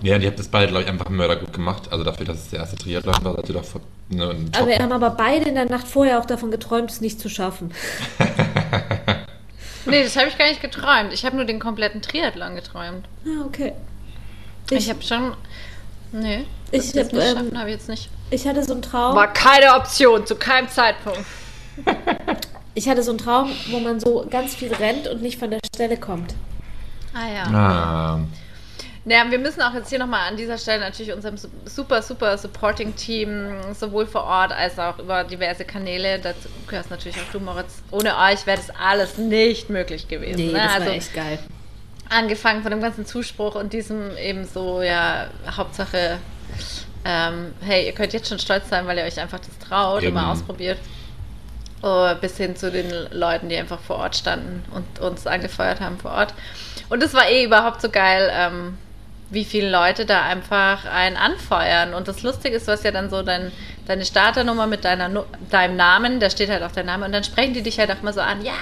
[0.00, 1.90] Ja, ihr habt das beide, glaube ich, einfach mördergut gemacht.
[1.90, 3.64] Also dafür, dass es der erste Triathlon war, seid ihr doch
[4.10, 7.18] ne, Aber wir haben aber beide in der Nacht vorher auch davon geträumt, es nicht
[7.18, 7.72] zu schaffen.
[9.86, 11.12] nee, das habe ich gar nicht geträumt.
[11.12, 13.08] Ich habe nur den kompletten Triathlon geträumt.
[13.26, 13.72] Ah, okay.
[14.70, 15.34] Ich, Ich, habe schon.
[16.12, 18.08] Nee, Ich das hab, nicht ähm, schaffen habe ich jetzt nicht.
[18.32, 19.14] Ich hatte so einen Traum.
[19.14, 21.20] War keine Option, zu keinem Zeitpunkt.
[22.74, 25.60] Ich hatte so einen Traum, wo man so ganz viel rennt und nicht von der
[25.74, 26.34] Stelle kommt.
[27.12, 27.42] Ah ja.
[27.54, 28.20] Ah,
[29.04, 32.38] Naja, wir müssen auch jetzt hier nochmal an dieser Stelle natürlich unserem su- super, super
[32.38, 37.82] Supporting-Team, sowohl vor Ort als auch über diverse Kanäle, dazu gehörst natürlich auch du, Moritz.
[37.90, 40.36] Ohne euch wäre das alles nicht möglich gewesen.
[40.36, 40.58] Nee, ne?
[40.64, 41.38] das also war echt geil.
[42.08, 45.26] angefangen von dem ganzen Zuspruch und diesem eben so, ja,
[45.58, 46.16] Hauptsache,
[47.04, 50.14] ähm, hey, ihr könnt jetzt schon stolz sein, weil ihr euch einfach das traut und
[50.14, 50.78] mal ausprobiert.
[51.82, 55.98] Oh, bis hin zu den Leuten, die einfach vor Ort standen und uns angefeuert haben
[55.98, 56.32] vor Ort.
[56.88, 58.78] Und es war eh überhaupt so geil, ähm,
[59.30, 61.94] wie viele Leute da einfach einen anfeuern.
[61.94, 63.50] Und das Lustige ist, du hast ja dann so dein,
[63.86, 67.54] deine Starternummer mit deiner, deinem Namen, da steht halt auch dein Name und dann sprechen
[67.54, 68.52] die dich halt auch mal so an, ja,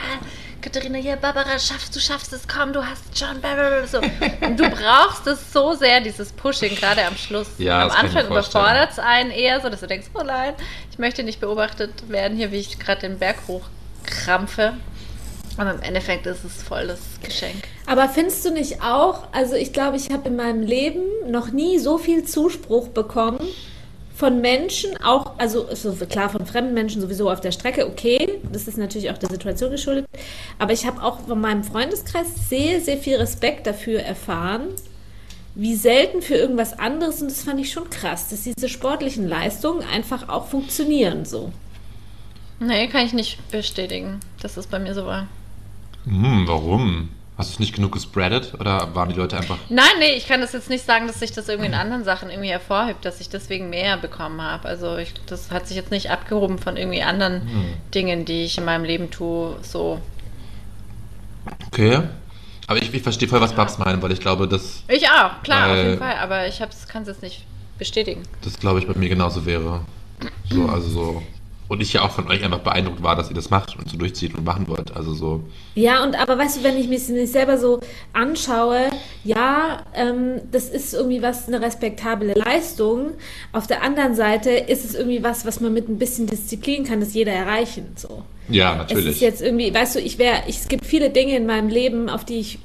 [0.62, 3.98] Katharina, hier, Barbara, schaffst du, schaffst es, komm, du hast schon, blablabla, so.
[3.98, 7.48] Und du brauchst es so sehr, dieses Pushing, gerade am Schluss.
[7.56, 10.52] Ja, am Anfang überfordert es einen eher so, dass du denkst, oh nein,
[10.90, 14.74] ich möchte nicht beobachtet werden hier, wie ich gerade den Berg hochkrampfe.
[15.56, 17.64] Aber im Endeffekt ist es voll das Geschenk.
[17.86, 21.78] Aber findest du nicht auch, also ich glaube, ich habe in meinem Leben noch nie
[21.78, 23.40] so viel Zuspruch bekommen
[24.20, 28.68] von Menschen, auch, also so klar von fremden Menschen sowieso auf der Strecke, okay, das
[28.68, 30.06] ist natürlich auch der Situation geschuldet,
[30.58, 34.66] aber ich habe auch von meinem Freundeskreis sehr, sehr viel Respekt dafür erfahren,
[35.54, 39.82] wie selten für irgendwas anderes und das fand ich schon krass, dass diese sportlichen Leistungen
[39.88, 41.50] einfach auch funktionieren so.
[42.60, 45.28] Nee, kann ich nicht bestätigen, dass es bei mir so war.
[46.04, 47.08] hm, warum?
[47.40, 49.56] Hast du es nicht genug gespreadet oder waren die Leute einfach.
[49.70, 52.28] Nein, nee, ich kann das jetzt nicht sagen, dass sich das irgendwie in anderen Sachen
[52.28, 54.68] irgendwie hervorhebt, dass ich deswegen mehr bekommen habe.
[54.68, 57.48] Also ich, das hat sich jetzt nicht abgehoben von irgendwie anderen
[57.94, 59.56] Dingen, die ich in meinem Leben tue.
[59.62, 60.02] So.
[61.68, 62.02] Okay.
[62.66, 65.70] Aber ich, ich verstehe voll, was Babs meinen, weil ich glaube, dass Ich auch, klar,
[65.70, 66.16] auf jeden Fall.
[66.16, 67.46] Aber ich kann es jetzt nicht
[67.78, 68.22] bestätigen.
[68.42, 69.80] das, glaube ich, bei mir genauso wäre.
[70.50, 71.22] So, also so.
[71.70, 73.96] Und ich ja auch von euch einfach beeindruckt war, dass ihr das macht und so
[73.96, 74.96] durchzieht und machen wollt.
[74.96, 75.44] Also so.
[75.76, 77.78] Ja, und aber weißt du, wenn ich das nicht selber so
[78.12, 78.90] anschaue,
[79.22, 83.12] ja, ähm, das ist irgendwie was, eine respektable Leistung.
[83.52, 86.98] Auf der anderen Seite ist es irgendwie was, was man mit ein bisschen Disziplin kann,
[86.98, 87.92] das jeder erreichen.
[87.94, 88.24] So.
[88.48, 89.06] Ja, Es natürlich.
[89.06, 92.24] ist jetzt irgendwie, weißt du, ich wäre, es gibt viele Dinge in meinem Leben, auf
[92.24, 92.58] die ich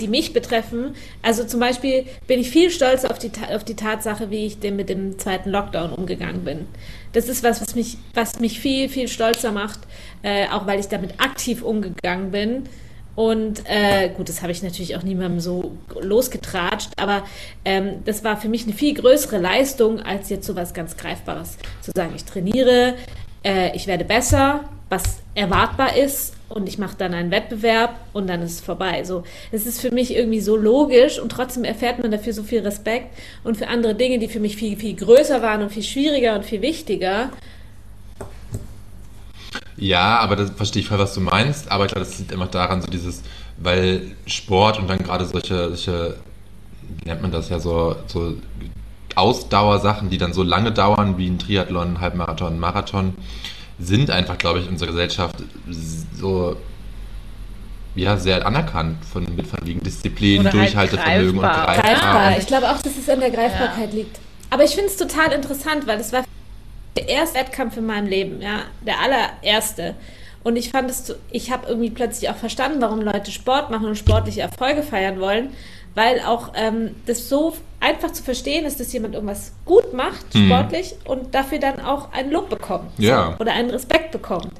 [0.00, 0.94] die mich betreffen.
[1.22, 4.76] Also zum Beispiel bin ich viel stolz auf die, auf die Tatsache, wie ich dem
[4.76, 6.66] mit dem zweiten Lockdown umgegangen bin.
[7.12, 9.80] Das ist was, was mich, was mich viel, viel stolzer macht,
[10.22, 12.64] äh, auch weil ich damit aktiv umgegangen bin.
[13.14, 17.22] Und äh, gut, das habe ich natürlich auch niemandem so losgetratscht, aber
[17.64, 21.56] ähm, das war für mich eine viel größere Leistung, als jetzt so was ganz Greifbares.
[21.80, 22.94] Zu sagen, ich trainiere,
[23.44, 28.40] äh, ich werde besser, was erwartbar ist und ich mache dann einen Wettbewerb und dann
[28.40, 29.02] ist es vorbei.
[29.04, 32.60] So, es ist für mich irgendwie so logisch und trotzdem erfährt man dafür so viel
[32.60, 33.08] Respekt
[33.42, 36.44] und für andere Dinge, die für mich viel, viel größer waren und viel schwieriger und
[36.44, 37.30] viel wichtiger.
[39.76, 41.72] Ja, aber das verstehe ich voll, was du meinst.
[41.72, 43.22] Aber ich glaube, das liegt immer daran, so dieses,
[43.56, 46.16] weil Sport und dann gerade solche, solche,
[46.98, 48.34] wie nennt man das ja, so, so
[49.16, 53.14] Ausdauersachen, die dann so lange dauern wie ein Triathlon, Halbmarathon, Marathon,
[53.78, 55.36] sind einfach, glaube ich, in unserer Gesellschaft
[56.16, 56.56] so
[57.94, 61.68] ja, sehr anerkannt von, mit von wegen Disziplin, Oder halt Durchhaltevermögen greifbar.
[61.68, 62.12] und greifbar.
[62.12, 62.38] Greifbar.
[62.38, 64.18] Ich glaube auch, dass es an der Greifbarkeit liegt.
[64.50, 66.24] Aber ich finde es total interessant, weil es war
[66.96, 69.94] der erste Wettkampf in meinem Leben, ja, der allererste.
[70.42, 73.96] Und ich fand es, ich habe irgendwie plötzlich auch verstanden, warum Leute Sport machen und
[73.96, 75.50] sportliche Erfolge feiern wollen,
[75.94, 80.94] weil auch ähm, das so einfach zu verstehen ist, dass jemand irgendwas gut macht, sportlich,
[81.04, 82.90] und dafür dann auch ein Lob bekommt.
[82.98, 83.36] Ja.
[83.38, 84.52] Oder einen Respekt bekommt.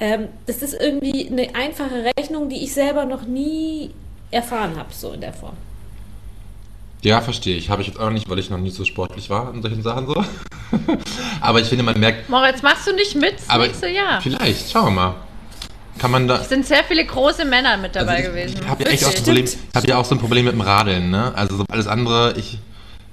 [0.00, 3.90] Ähm, das ist irgendwie eine einfache Rechnung, die ich selber noch nie
[4.30, 5.56] erfahren habe, so in der Form.
[7.02, 7.68] Ja, verstehe ich.
[7.68, 10.06] Habe ich jetzt auch nicht, weil ich noch nie so sportlich war in solchen Sachen
[10.06, 10.14] so.
[11.40, 14.20] aber ich finde, man merkt, Moritz, machst du nicht mit aber nächste Jahr?
[14.20, 15.14] vielleicht, schauen wir mal.
[15.98, 16.40] Kann man da.
[16.40, 18.60] Es sind sehr viele große Männer mit dabei Also ich, gewesen.
[18.62, 19.22] Ich habe ja echt auch so.
[19.22, 21.32] Problem, habe ja auch so ein Problem mit dem Radeln, ne?
[21.36, 22.58] Also so alles andere, ich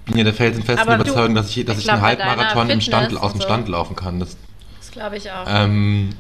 [0.06, 2.70] bin ja der felsenfesten Aber du, Überzeugung, dass ich, dass ich ich, glaub, einen Halbmarathon
[2.70, 3.48] im Stand, aus dem so.
[3.48, 4.20] Stand laufen kann.
[4.20, 4.38] Das,
[4.80, 5.46] Das glaube ich auch.
[5.48, 6.12] ähm,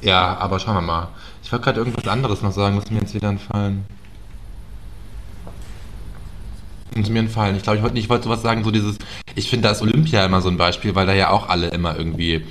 [0.00, 1.08] ja, aber schauen wir mal.
[1.42, 3.84] Ich wollte gerade irgendwas anderes noch sagen, was mir jetzt wieder entfallen.
[6.94, 7.56] Ist mir entfallen.
[7.56, 8.98] Ich glaube, ich wollte nicht, ich wollte sowas sagen, so dieses,
[9.34, 11.96] ich finde, da ist Olympia immer so ein Beispiel, weil da ja auch alle immer
[11.96, 12.44] irgendwie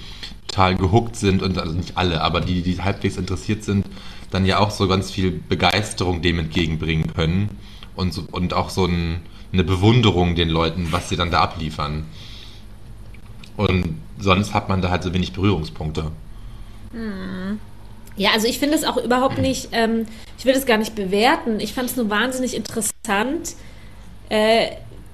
[0.52, 3.86] total gehuckt sind und, also nicht alle, aber die, die halbwegs interessiert sind,
[4.32, 7.50] dann ja auch so ganz viel Begeisterung dem entgegenbringen können
[7.96, 9.22] und, so, und auch so ein,
[9.54, 12.06] eine Bewunderung den Leuten, was sie dann da abliefern.
[13.58, 16.12] Und sonst hat man da halt so wenig Berührungspunkte.
[18.18, 20.06] Ja, also ich finde es auch überhaupt nicht, ähm,
[20.38, 21.60] ich will es gar nicht bewerten.
[21.60, 23.56] Ich fand es nur wahnsinnig interessant,
[24.30, 24.68] äh,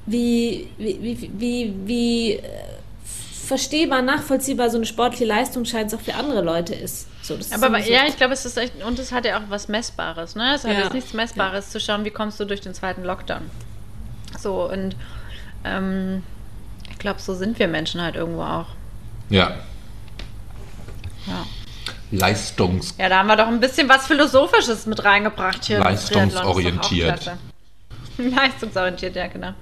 [0.06, 2.42] wie, wie, wie, wie, wie äh,
[3.48, 7.08] verstehbar, nachvollziehbar so eine sportliche Leistung scheint es auch für andere Leute ist.
[7.24, 9.38] So, das ist Aber so- ja, ich glaube, es ist echt, und es hat ja
[9.38, 10.54] auch was Messbares, ne?
[10.56, 10.80] Es hat Ja.
[10.84, 13.50] jetzt nichts Messbares zu schauen, wie kommst du durch den zweiten Lockdown.
[14.40, 14.96] So, und
[15.66, 16.24] ähm,
[16.92, 18.68] ich glaube, so sind wir Menschen halt irgendwo auch.
[19.30, 19.56] Ja.
[21.26, 21.46] Ja.
[22.12, 22.96] Leistungs.
[22.98, 25.80] Ja, da haben wir doch ein bisschen was Philosophisches mit reingebracht hier.
[25.80, 27.32] ist Leistungsorientiert.
[28.18, 29.54] Leistungsorientiert, ja, genau.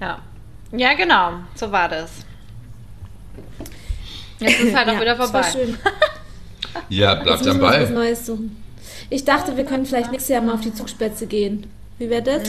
[0.00, 0.18] Ja.
[0.72, 2.10] ja, genau, so war das.
[4.40, 5.42] Jetzt ist halt auch ja, wieder vorbei.
[5.50, 5.76] schön.
[6.88, 7.90] Ja, bleibt am müssen Ball.
[7.90, 8.56] Neues suchen.
[9.08, 11.68] Ich dachte, wir können vielleicht nächstes Jahr mal auf die Zugspitze gehen.
[11.98, 12.48] Wie wäre das?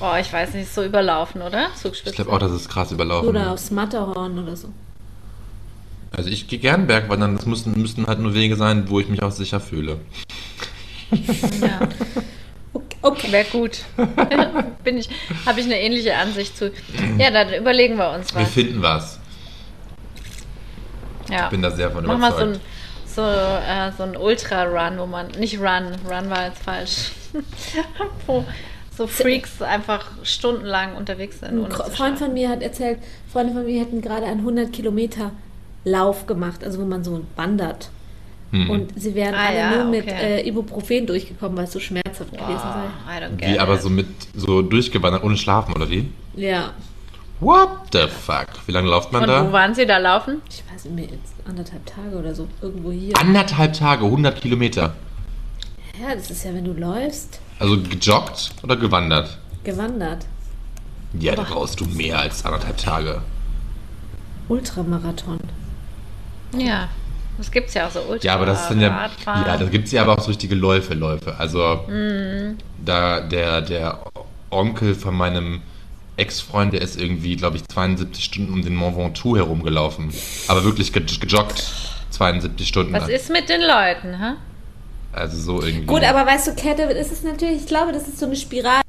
[0.00, 1.68] Oh, ich weiß nicht, ist so überlaufen, oder?
[1.80, 2.10] Zugspitze.
[2.10, 3.28] Ich glaube auch, das ist krass überlaufen.
[3.28, 4.68] Oder aufs Matterhorn oder so.
[6.10, 9.22] Also ich gehe gern Bergwandern, das müssten, müssten halt nur Wege sein, wo ich mich
[9.22, 10.00] auch sicher fühle.
[11.60, 11.80] Ja.
[13.04, 13.30] Okay.
[13.32, 13.80] Wäre gut.
[14.84, 15.10] Bin ich,
[15.44, 16.72] habe ich eine ähnliche Ansicht zu.
[17.18, 18.50] Ja, dann überlegen wir uns Wir was.
[18.50, 19.20] finden was.
[21.30, 21.44] Ja.
[21.44, 22.64] Ich bin da sehr von Mach mal so ein, überzeugt.
[23.06, 27.12] so, äh, so ein Ultra-Run, wo man, nicht Run, Run war jetzt falsch,
[28.26, 28.44] wo
[28.96, 31.62] so Freaks einfach stundenlang unterwegs sind.
[31.64, 35.32] Ein Freund von mir hat erzählt, Freunde von mir hätten gerade einen 100 Kilometer
[35.84, 37.90] Lauf gemacht, also wo man so wandert.
[38.54, 38.70] Hm.
[38.70, 40.40] Und sie wären Ah, alle ja, nur mit okay.
[40.42, 43.90] äh, Ibuprofen durchgekommen, weil es so schmerzhaft gewesen Oh, I don't get Wie aber so
[43.90, 46.08] mit so durchgewandert ohne Schlafen oder wie?
[46.36, 46.42] sei.
[46.42, 46.70] Ja,
[47.40, 48.46] What the fuck?
[48.66, 49.44] Wie lange läuft man Und da?
[49.48, 50.40] wo waren sie da laufen?
[50.48, 53.18] ich weiß nicht mehr, jetzt anderthalb Tage oder so, irgendwo hier.
[53.18, 54.94] Anderthalb Tage, 100 Kilometer.
[56.00, 59.36] Ja, das ist ja, wenn du läufst, Also gejoggt oder gewandert?
[59.64, 60.26] gewandert.
[61.18, 63.20] Ja, da brauchst du mehr als anderthalb Tage.
[64.48, 65.38] Ultramarathon.
[66.56, 66.88] Ja,
[67.38, 68.24] das gibt es ja auch so Ultra.
[68.26, 69.46] Ja, aber das sind ja, Radfahren.
[69.46, 71.34] ja, da gibt es ja aber auch so richtige Läufe, Läufe.
[71.38, 72.58] Also Mhm.
[72.84, 73.98] da der, der
[74.50, 75.62] Onkel von meinem
[76.16, 80.10] Ex-Freund, der ist irgendwie, glaube ich, 72 Stunden um den Mont Ventoux herumgelaufen.
[80.46, 81.72] Aber wirklich ge gejoggt
[82.10, 82.92] 72 Stunden.
[82.92, 83.10] Was lang.
[83.10, 84.34] ist mit den Leuten, hä?
[85.12, 85.86] Also so irgendwie.
[85.86, 88.82] Gut, aber weißt du, Kette, ist es natürlich, ich glaube, das ist so eine Spirale.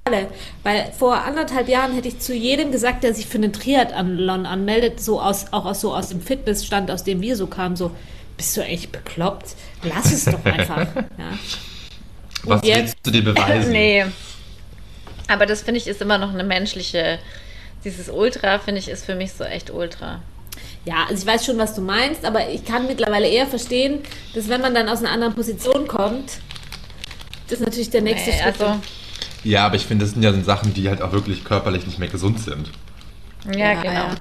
[0.64, 5.00] Weil vor anderthalb Jahren hätte ich zu jedem gesagt, der sich für einen Triathlon anmeldet,
[5.02, 7.92] so aus, auch aus, so aus dem Fitnessstand, aus dem wir so kamen, so,
[8.38, 9.56] bist du echt bekloppt?
[9.84, 10.88] Lass es doch einfach.
[11.17, 11.38] ja.
[12.43, 13.71] Was jetzt- willst du dir beweisen?
[13.71, 14.06] Nee.
[15.28, 17.17] Aber das finde ich ist immer noch eine menschliche.
[17.84, 20.21] Dieses Ultra, finde ich, ist für mich so echt Ultra.
[20.86, 24.00] ja, also ich weiß schon, was du meinst, aber ich kann mittlerweile eher verstehen,
[24.34, 26.34] dass wenn man dann aus einer anderen Position kommt,
[27.48, 28.80] das natürlich der nächste Nee, Schritt also,
[29.43, 32.00] Ja, aber ich finde, das sind ja so Sachen, die halt auch wirklich körperlich nicht
[32.00, 32.69] mehr gesund sind.
[33.52, 33.93] ja, Ja, genau.
[33.93, 34.15] ja.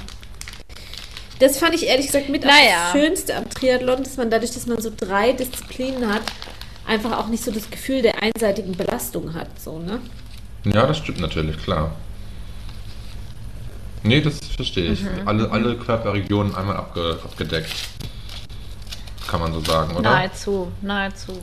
[1.38, 2.92] Das fand ich ehrlich gesagt mit Naja.
[2.92, 6.23] das Schönste am Triathlon, dass man dadurch, dass man so drei Disziplinen hat,
[6.87, 9.49] einfach auch nicht so das Gefühl der einseitigen Belastung hat.
[9.61, 10.01] So, ne?
[10.64, 11.97] Ja, das stimmt natürlich, klar.
[14.03, 15.03] Nee, das verstehe ich.
[15.03, 15.27] Mhm.
[15.27, 17.73] Alle, alle Körperregionen einmal abge, abgedeckt.
[19.27, 20.11] Kann man so sagen, oder?
[20.11, 21.41] Nahezu, nahezu.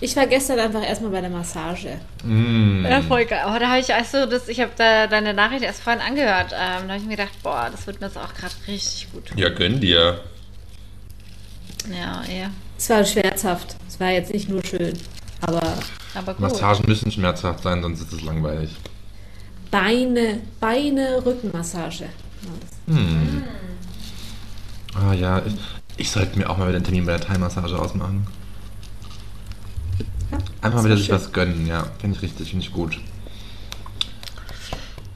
[0.00, 1.98] Ich war gestern einfach erstmal bei der Massage.
[2.24, 2.84] Mm.
[2.84, 3.44] Ja, voll geil.
[3.46, 6.52] Oh, da habe ich, also das, ich habe da deine Nachricht erst vorhin angehört.
[6.52, 9.26] Ähm, da habe ich mir gedacht, boah, das wird mir jetzt auch gerade richtig gut
[9.26, 9.38] tun.
[9.38, 10.20] Ja, gönn dir.
[11.90, 12.50] Ja, ja.
[12.76, 13.76] Es war schmerzhaft.
[13.88, 14.98] Es war jetzt nicht nur schön.
[15.40, 15.62] Aber
[16.14, 16.40] Aber gut.
[16.40, 18.76] Massagen müssen schmerzhaft sein, sonst ist es langweilig.
[19.70, 22.08] Beine, Beine, Rückenmassage.
[22.86, 23.44] Hm.
[24.94, 25.54] Ah ja, ich,
[25.96, 28.26] ich sollte mir auch mal wieder einen Termin bei der Thai-Massage ausmachen.
[30.60, 31.14] Einfach das wieder sich schön.
[31.14, 31.86] was gönnen, ja.
[32.00, 32.98] Finde ich richtig, finde ich gut.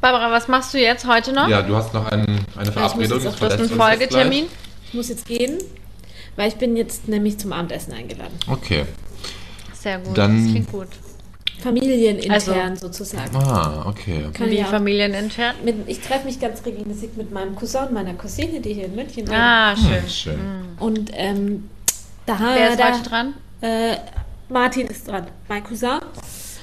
[0.01, 1.49] Barbara, was machst du jetzt heute noch?
[1.49, 3.19] Ja, du hast noch einen, eine Verabredung.
[3.19, 4.45] jetzt auf Du hast einen jetzt Folgetermin?
[4.89, 5.59] Ich muss jetzt gehen,
[6.37, 8.35] weil ich bin jetzt nämlich zum Abendessen eingeladen.
[8.47, 8.85] Okay.
[9.73, 10.17] Sehr gut.
[10.17, 10.89] Dann- das klingt gut.
[11.63, 13.35] Familienintern Also- sozusagen.
[13.37, 14.27] Ah, okay.
[14.33, 14.69] Kann Wie ich auch.
[14.71, 15.55] familienintern?
[15.65, 18.95] Mit, ich treffe mich ganz regelmäßig mit meinem Cousin und meiner Cousine, die hier in
[18.95, 19.37] München wohnen.
[19.41, 20.03] Ah, schön.
[20.03, 20.41] Hm, schön.
[20.79, 21.71] Und ähm,
[22.27, 23.35] da Wer ist da, heute dran?
[23.63, 23.97] Äh,
[24.49, 25.99] Martin ist dran, mein Cousin.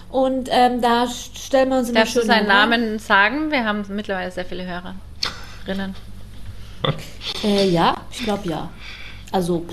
[0.09, 2.47] Und ähm, da stellen wir uns immer Darfst du seinen.
[2.47, 3.49] Namen sagen?
[3.51, 5.95] Wir haben mittlerweile sehr viele Hörerinnen.
[7.43, 8.69] Äh, ja, ich glaube ja.
[9.31, 9.65] Also,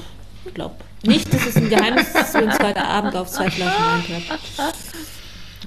[0.46, 3.50] ich glaube nicht, dass es ein Geheimnis ist, dass wir uns heute Abend auf zwei
[3.50, 4.40] Flaschen Wein treffen.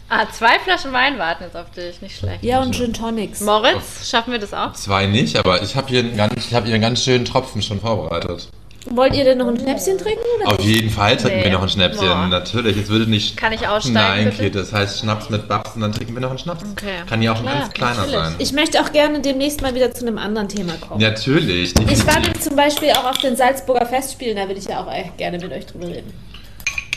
[0.10, 2.02] Ah, zwei Flaschen Wein warten jetzt auf dich.
[2.02, 2.44] Nicht schlecht.
[2.44, 3.40] Ja, und Gin Tonics.
[3.42, 4.74] Moritz, schaffen wir das auch?
[4.74, 7.62] Zwei nicht, aber ich habe hier, einen ganz- ich hab hier einen ganz schönen Tropfen
[7.62, 8.48] schon vorbereitet.
[8.90, 10.20] Wollt ihr denn noch ein Schnäpschen trinken?
[10.42, 10.52] Oder?
[10.54, 11.46] Auf jeden Fall trinken Nee.
[11.46, 12.06] wir noch ein Schnäpschen.
[12.06, 12.28] Boah.
[12.28, 13.38] Natürlich, es würde nicht.
[13.38, 14.38] Kann ich aussteigen, Nein, bitte?
[14.44, 16.64] Käthe, das heißt Schnaps mit Babs und dann trinken wir noch einen Schnaps.
[16.70, 16.88] Okay.
[17.08, 18.14] Kann ja auch ein ganz kleiner natürlich.
[18.16, 18.36] sein.
[18.40, 21.00] Ich möchte auch gerne demnächst mal wieder zu einem anderen Thema kommen.
[21.02, 21.70] Natürlich.
[21.70, 22.16] Ich war definitiv.
[22.24, 25.52] nämlich zum Beispiel auch auf den Salzburger Festspielen, da würde ich ja auch gerne mit
[25.52, 26.14] euch drüber reden.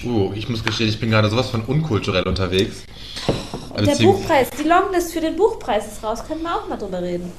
[0.05, 2.85] Uh, ich muss gestehen, ich bin gerade sowas von unkulturell unterwegs.
[3.70, 6.77] Und der Beziehungs- Buchpreis, die Longlist für den Buchpreis ist raus, können wir auch mal
[6.77, 7.33] drüber reden.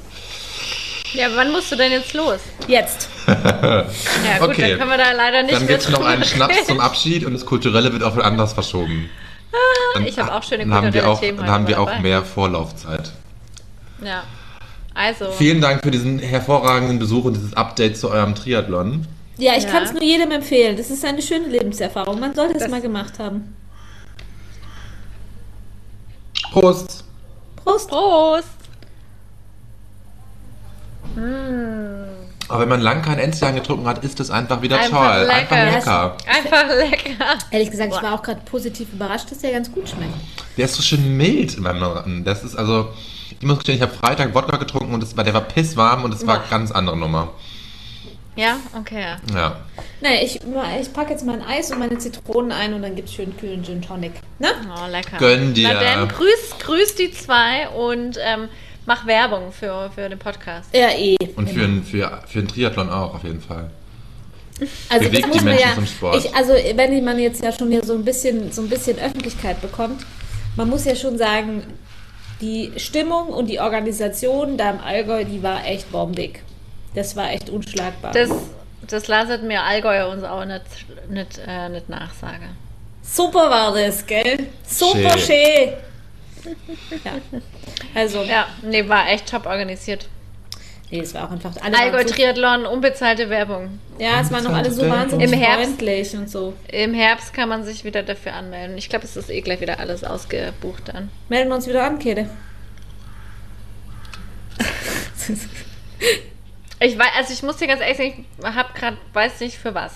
[1.18, 2.40] Ja, wann musst du denn jetzt los?
[2.68, 3.10] Jetzt.
[3.28, 3.82] Ja,
[4.40, 4.70] gut, Okay.
[4.70, 7.34] dann können wir da leider nicht Dann gibt es noch einen Schnaps zum Abschied und
[7.34, 9.10] das Kulturelle wird auch anders verschoben.
[9.96, 11.88] Dann, ich hab auch schöne dann haben wir kulturelle auch, Themen Dann haben wir auch
[11.90, 12.02] dabei.
[12.02, 13.12] mehr Vorlaufzeit.
[14.04, 14.24] Ja.
[14.94, 19.08] Also, Vielen Dank für diesen hervorragenden Besuch und dieses Update zu eurem Triathlon.
[19.38, 19.70] Ja, ich Ja.
[19.72, 20.78] kann es nur jedem empfehlen.
[20.78, 22.20] Das ist eine schöne Lebenserfahrung.
[22.20, 23.56] Man sollte es mal gemacht haben.
[26.52, 27.04] Prost!
[27.64, 27.90] Prost.
[27.90, 28.48] Prost!
[32.50, 35.26] Aber wenn man lang kein Enzian getrunken hat, ist es einfach wieder Einfach toll.
[35.28, 35.56] lecker.
[35.56, 36.18] Einfach lecker.
[36.28, 37.26] Einfach lecker.
[37.52, 40.14] Ehrlich gesagt, ich war auch gerade positiv überrascht, dass der ganz gut schmeckt.
[40.56, 42.24] Der ist so schön mild in meinem Rachen.
[42.24, 42.90] Das ist also,
[43.38, 46.14] ich muss gestehen, ich habe Freitag Wodka getrunken und das war, der war pisswarm und
[46.14, 46.50] es war Boah.
[46.50, 47.34] ganz andere Nummer.
[48.38, 49.16] Ja, okay.
[49.34, 49.58] Ja.
[50.00, 50.40] Nee, ich,
[50.80, 53.82] ich packe jetzt mein Eis und meine Zitronen ein und dann gibt's schön kühlen Gin
[53.82, 54.14] Tonic.
[54.38, 54.50] Ne?
[54.70, 55.18] Oh, lecker.
[55.18, 55.70] Gönn dir.
[55.74, 58.48] Na dann, grüß, grüß die zwei und ähm,
[58.88, 60.76] mach Werbung für, für den Podcast.
[60.76, 61.16] Ja, eh.
[61.36, 63.70] Und für, einen- für, für einen Triathlon auch auf jeden Fall.
[64.90, 66.16] Also Bewegt das die Menschen ja, zum Sport.
[66.26, 69.62] Ich, also wenn man jetzt ja schon hier so ein bisschen so ein bisschen Öffentlichkeit
[69.62, 70.04] bekommt,
[70.56, 71.62] man muss ja schon sagen,
[72.42, 76.42] die Stimmung und die Organisation da im Allgäu, die war echt bombig.
[76.96, 78.14] Das war echt unschlagbar.
[78.14, 78.32] Das,
[78.88, 80.64] das lasset mir Allgäuer uns auch nicht,
[81.10, 82.50] nicht, äh, nicht nachsagen.
[83.04, 84.48] Super war das, gell?
[84.66, 85.20] Super Schön.
[85.20, 85.74] schön.
[87.04, 87.14] Ja.
[87.96, 90.08] Also, Ja, nee, war echt top organisiert.
[90.92, 93.80] nee, es war auch einfach alle Allgäu so, Triathlon, unbezahlte Werbung.
[94.00, 95.66] Ja, es waren noch alle so Im wahnsinnig Herbst.
[95.66, 96.54] freundlich und so.
[96.72, 98.78] Im Herbst kann man sich wieder dafür anmelden.
[98.78, 101.10] Ich glaube, es ist eh gleich wieder alles ausgebucht dann.
[101.30, 102.30] Melden wir uns wieder an, Käthe.
[106.80, 109.74] Ich weiß, also ich muss dir ganz ehrlich sagen, ich hab grad, weiß nicht für
[109.74, 109.94] was.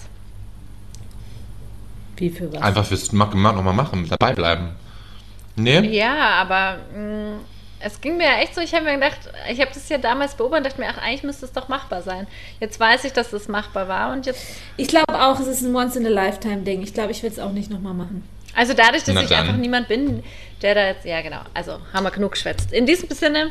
[2.17, 2.61] Wie für was?
[2.61, 4.69] Einfach fürs nochmal machen, dabei bleiben.
[5.63, 5.79] Nee?
[5.97, 7.39] Ja, aber mh,
[7.83, 9.17] es ging mir ja echt so, ich habe mir gedacht,
[9.51, 12.01] ich habe das ja damals beobachtet und dachte mir, ach, eigentlich müsste es doch machbar
[12.03, 12.27] sein.
[12.59, 14.45] Jetzt weiß ich, dass es machbar war und jetzt,
[14.77, 16.81] Ich glaube auch, es ist ein Once-in-a-Lifetime-Ding.
[16.83, 18.23] Ich glaube, ich will es auch nicht nochmal machen.
[18.55, 19.39] also dadurch, dass Na ich dann.
[19.39, 20.23] einfach niemand bin,
[20.61, 22.71] der da jetzt, ja genau, also haben wir genug geschwätzt.
[22.71, 23.49] In diesem Sinne,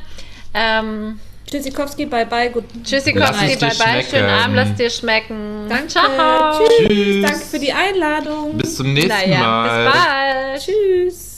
[0.55, 1.19] ähm,
[1.51, 2.63] Tschüssikowski, bye bye, gut.
[2.85, 4.29] tschüssi, Lass Kowski, es dir bye bye, schönen.
[4.31, 5.67] Abend, lass dir schmecken.
[5.69, 5.89] Danke.
[5.89, 6.61] Ciao.
[6.69, 6.87] Tschüss.
[6.89, 7.23] Tschüss.
[7.29, 8.57] Danke für die Einladung.
[8.57, 9.85] Bis zum nächsten Naja, Mal.
[9.85, 10.61] bis bald.
[10.63, 11.30] Tschüss.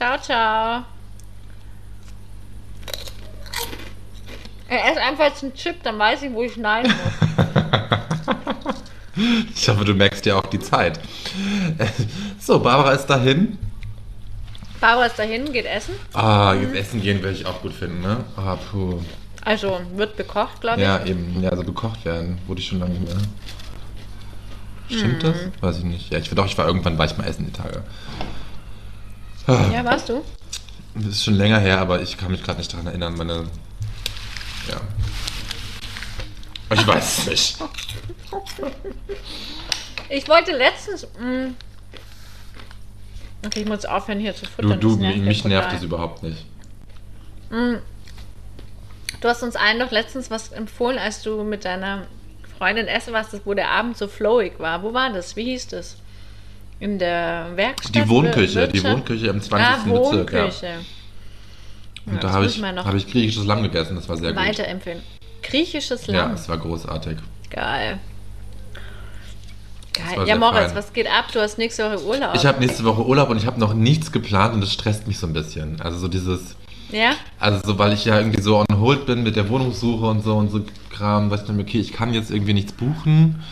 [0.00, 0.84] Ciao, ciao.
[4.66, 7.54] Er ist einfach jetzt ein Chip, dann weiß ich, wo ich schneiden muss.
[9.54, 10.98] Ich hoffe, du merkst dir auch die Zeit.
[12.38, 13.58] So, Barbara ist dahin.
[14.80, 15.94] Barbara ist dahin, geht essen.
[16.14, 18.24] Ah, jetzt essen gehen würde ich auch gut finden, ne?
[18.36, 19.00] Ah, puh.
[19.44, 20.86] Also wird bekocht, glaube ich.
[20.86, 21.42] Ja, eben.
[21.42, 22.38] Ja, also bekocht werden.
[22.46, 23.22] Wurde ich schon lange nicht mehr.
[24.88, 25.36] Stimmt das?
[25.36, 25.52] Mhm.
[25.60, 26.10] Weiß ich nicht.
[26.10, 27.82] Ja, ich doch, ich war irgendwann war ich mal essen die Tage.
[29.72, 30.22] Ja, warst du?
[30.94, 33.16] Das ist schon länger her, aber ich kann mich gerade nicht daran erinnern.
[33.16, 33.46] Meine.
[34.68, 34.80] Ja.
[36.74, 37.58] Ich weiß es nicht.
[40.08, 41.06] Ich wollte letztens.
[41.20, 41.50] Mh,
[43.46, 44.80] okay, ich muss aufhören hier zu Du, futtern.
[44.80, 46.44] du, das nervt mich nervt es überhaupt nicht.
[47.50, 52.06] Du hast uns allen doch letztens was empfohlen, als du mit deiner
[52.58, 54.82] Freundin essen warst, wo der Abend so flowig war.
[54.82, 55.34] Wo war das?
[55.36, 55.96] Wie hieß das?
[56.80, 57.94] In der Werkstatt?
[57.94, 58.82] Die Wohnküche, die?
[58.82, 59.66] Wohnküche im 20.
[59.68, 60.42] Ah, Bezirk, ja.
[60.44, 60.74] Wohnküche.
[62.06, 64.42] Und Ja, da habe ich, habe ich griechisches Lamm gegessen, das war sehr gut.
[64.42, 65.02] Weiterempfehlen.
[65.42, 66.32] Griechisches Ja, Lamm.
[66.32, 67.18] es war großartig.
[67.50, 68.00] Geil.
[69.92, 70.26] Geil.
[70.26, 70.76] Ja, Moritz, fein.
[70.76, 71.26] was geht ab?
[71.32, 72.34] Du hast nächste Woche Urlaub.
[72.34, 75.18] Ich habe nächste Woche Urlaub und ich habe noch nichts geplant und das stresst mich
[75.18, 75.80] so ein bisschen.
[75.82, 76.56] Also so dieses,
[76.90, 77.10] ja?
[77.38, 80.36] also so, weil ich ja irgendwie so on hold bin mit der Wohnungssuche und so
[80.36, 83.42] und so Kram, weiß ich dann, okay, ich kann jetzt irgendwie nichts buchen.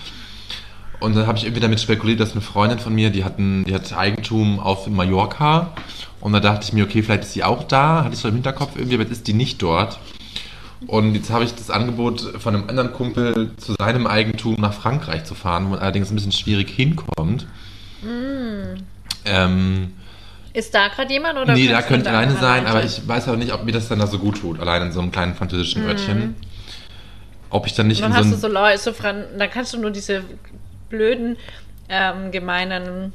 [1.01, 3.65] Und dann habe ich irgendwie damit spekuliert, dass eine Freundin von mir, die hat, ein,
[3.65, 5.73] die hat Eigentum auf Mallorca.
[6.21, 8.35] Und da dachte ich mir, okay, vielleicht ist sie auch da, hatte ich so im
[8.35, 9.99] Hinterkopf irgendwie, aber jetzt ist die nicht dort.
[10.87, 15.25] Und jetzt habe ich das Angebot von einem anderen Kumpel zu seinem Eigentum nach Frankreich
[15.25, 17.47] zu fahren, wo man allerdings ein bisschen schwierig hinkommt.
[19.25, 19.93] Ähm,
[20.53, 21.39] Ist da gerade jemand?
[21.39, 23.89] Oder nee, da du könnte alleine sein, aber ich weiß auch nicht, ob mir das
[23.89, 26.37] dann da so gut tut, allein in so einem kleinen französischen Örtchen.
[27.51, 28.41] Ob ich dann nicht Dann in hast so du ein...
[28.41, 30.23] so Leute, so Fran dann kannst du nur diese
[30.89, 31.37] blöden,
[31.89, 33.13] ähm, gemeinen,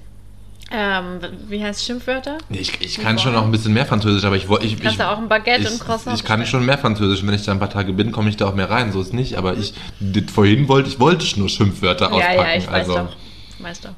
[0.72, 2.38] ähm, wie heißt Schimpfwörter?
[2.50, 4.66] Nee, ich, ich kann schon noch ein bisschen mehr Französisch, aber ich wollte...
[4.66, 6.62] Ich, Kannst ich, du auch ein Baguette ich, und Croissant Ich kann bestellen?
[6.62, 8.70] schon mehr Französisch wenn ich da ein paar Tage bin, komme ich da auch mehr
[8.70, 9.38] rein, so ist nicht.
[9.38, 9.74] Aber ich,
[10.34, 12.38] vorhin wollte ich, wollte nur Schimpfwörter Ja, auspacken.
[12.38, 13.16] ja, ich weiß also, doch.
[13.60, 13.90] Weißt du.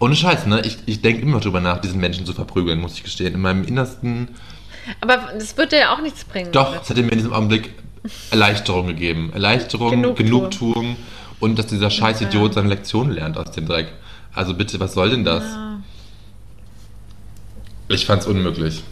[0.00, 0.60] Ohne Scheiß, ne?
[0.64, 3.34] Ich, ich denke immer drüber nach, diesen Menschen zu verprügeln, muss ich gestehen.
[3.34, 4.28] In meinem Innersten...
[5.00, 6.52] Aber das wird dir ja auch nichts bringen.
[6.52, 7.70] Doch, es hätte mir in diesem Augenblick
[8.30, 9.30] Erleichterung gegeben.
[9.32, 10.16] Erleichterung, Genugtuung.
[10.16, 10.96] Genugtuung,
[11.44, 13.92] und dass dieser scheiß Idiot seine Lektion lernt aus dem Dreck.
[14.32, 15.44] Also bitte, was soll denn das?
[15.44, 15.80] Ja.
[17.88, 18.82] Ich fand's unmöglich.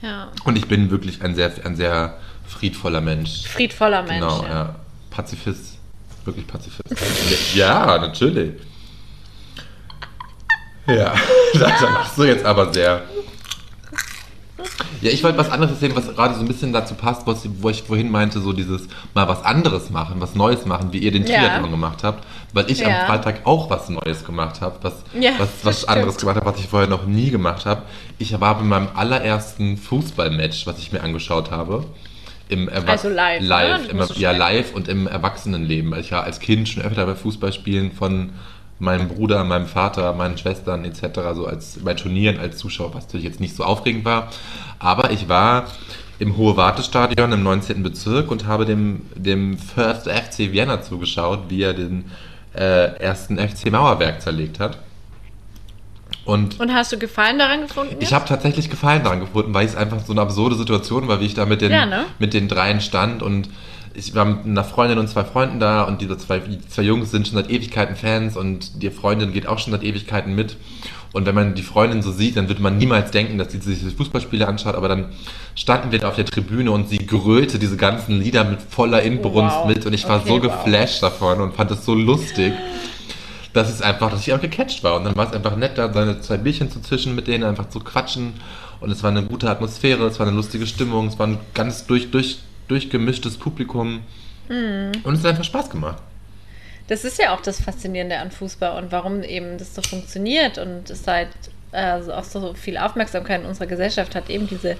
[0.00, 0.30] ja.
[0.44, 3.48] Und ich bin wirklich ein sehr, ein sehr friedvoller Mensch.
[3.48, 4.20] Friedvoller Mensch.
[4.20, 4.48] genau, ja.
[4.48, 4.74] ja.
[5.10, 5.78] Pazifist.
[6.24, 7.54] Wirklich Pazifist.
[7.56, 8.52] ja, natürlich.
[10.86, 11.12] Ja,
[11.54, 13.02] da machst du jetzt aber sehr.
[15.00, 17.70] Ja, ich wollte was anderes erzählen, was gerade so ein bisschen dazu passt, was, wo
[17.70, 18.82] ich vorhin meinte, so dieses
[19.14, 21.38] mal was anderes machen, was Neues machen, wie ihr den Ja.
[21.40, 22.88] Triathlon gemacht habt, weil ich Ja.
[23.00, 25.90] am Freitag auch was Neues gemacht habe, was, Ja, was, was stimmt.
[25.96, 27.82] anderes gemacht habe, was ich vorher noch nie gemacht habe.
[28.18, 31.84] Ich war bei meinem allerersten Fußballmatch, was ich mir angeschaut habe.
[32.48, 33.46] Im Erwa- Also live, ne?
[33.46, 35.94] live Das im, ja, live und im Erwachsenenleben.
[36.00, 38.30] Ich war als Kind schon öfter bei Fußballspielen von
[38.80, 41.20] meinem Bruder, meinem Vater, meinen Schwestern etc.
[41.34, 44.30] So als bei Turnieren als Zuschauer, was natürlich jetzt nicht so aufregend war.
[44.78, 45.66] Aber ich war
[46.18, 47.82] im Hohe Wartestadion im 19.
[47.82, 52.06] Bezirk und habe dem, dem First FC Vienna zugeschaut, wie er den
[52.54, 54.78] äh, ersten FC Mauerwerk zerlegt hat.
[56.24, 57.96] Und Und hast du Gefallen daran gefunden?
[58.00, 61.26] ich habe tatsächlich Gefallen daran gefunden, weil es einfach so eine absurde Situation war, wie
[61.26, 62.04] ich da mit den, Ja, ne?
[62.18, 63.48] mit den dreien stand und
[63.94, 67.10] ich war mit einer Freundin und zwei Freunden da und diese zwei, die zwei Jungs
[67.10, 70.56] sind schon seit Ewigkeiten Fans und die Freundin geht auch schon seit Ewigkeiten mit.
[71.12, 73.80] Und wenn man die Freundin so sieht, dann würde man niemals denken, dass sie sich
[73.80, 75.06] die Fußballspiele anschaut, aber dann
[75.56, 79.56] standen wir da auf der Tribüne und sie grölte diese ganzen Lieder mit voller Inbrunst
[79.56, 79.66] Wow.
[79.66, 80.42] mit und ich war Okay, so wow.
[80.42, 82.52] geflasht davon und fand es so lustig
[83.52, 84.96] das ist einfach, dass ich auch gecatcht war.
[84.96, 87.68] Und dann war es einfach nett, da seine zwei Bierchen zu zischen mit denen, einfach
[87.68, 88.34] zu quatschen.
[88.80, 91.86] Und es war eine gute Atmosphäre, es war eine lustige Stimmung, es war ein ganz
[91.86, 92.38] durch, durch,
[92.70, 94.02] durchgemischtes Publikum.
[94.48, 94.92] Mhm.
[95.02, 96.02] Und es hat einfach Spaß gemacht.
[96.88, 100.90] Das ist ja auch das Faszinierende an Fußball und warum eben das so funktioniert und
[100.90, 101.28] es halt
[101.72, 104.76] äh, auch so viel Aufmerksamkeit in unserer Gesellschaft hat, eben diese,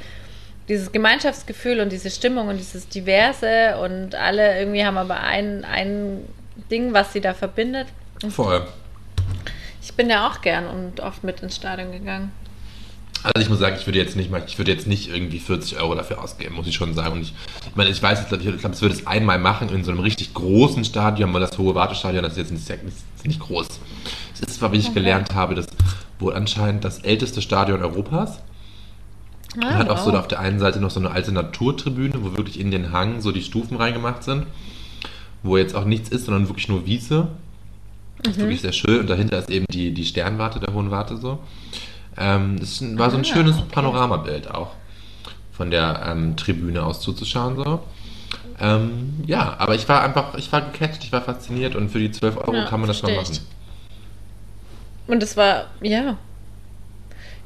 [0.69, 6.25] dieses Gemeinschaftsgefühl und diese Stimmung und dieses Diverse und alle irgendwie haben aber ein, ein
[6.69, 7.87] Ding, was sie da verbindet.
[8.29, 8.67] Voll.
[9.81, 12.33] Ich bin ja auch gern und oft mit ins Stadion gegangen.
[13.23, 15.95] Also ich muss sagen, ich würde jetzt nicht ich würde jetzt nicht irgendwie 40 Euro
[15.95, 17.13] dafür ausgeben, muss ich schon sagen.
[17.15, 17.35] Und ich,
[17.69, 20.01] ich meine, ich weiß jetzt, ich glaube, ich würde es einmal machen in so einem
[20.01, 22.71] richtig großen Stadion, weil das hohe Wartestadion, das ist jetzt nicht,
[23.17, 23.67] ist nicht groß.
[24.35, 25.67] Es ist zwar, wie ich gelernt habe, das
[26.19, 28.41] wohl anscheinend das älteste Stadion Europas.
[29.61, 32.37] Ah, Und hat auch so auf der einen Seite noch so eine alte Naturtribüne, wo
[32.37, 34.47] wirklich in den Hang so die Stufen reingemacht sind,
[35.43, 37.29] wo jetzt auch nichts ist, sondern wirklich nur Wiese.
[38.23, 38.43] Das ist Mhm.
[38.43, 39.01] wirklich sehr schön.
[39.01, 41.39] Und dahinter ist eben die, die Sternwarte der Hohen Warte so.
[42.17, 43.67] Ähm, das war so ein Ah, schönes okay.
[43.73, 44.73] Panoramabild auch
[45.53, 47.57] von der ähm, Tribüne aus zuzuschauen.
[47.57, 47.81] So.
[48.61, 52.11] Ähm, ja, aber ich war einfach, ich war gecatcht, ich war fasziniert und für die
[52.11, 53.47] 12 Euro Ja, kann man das mal verstehe machen.
[55.07, 56.17] Und es war, ja.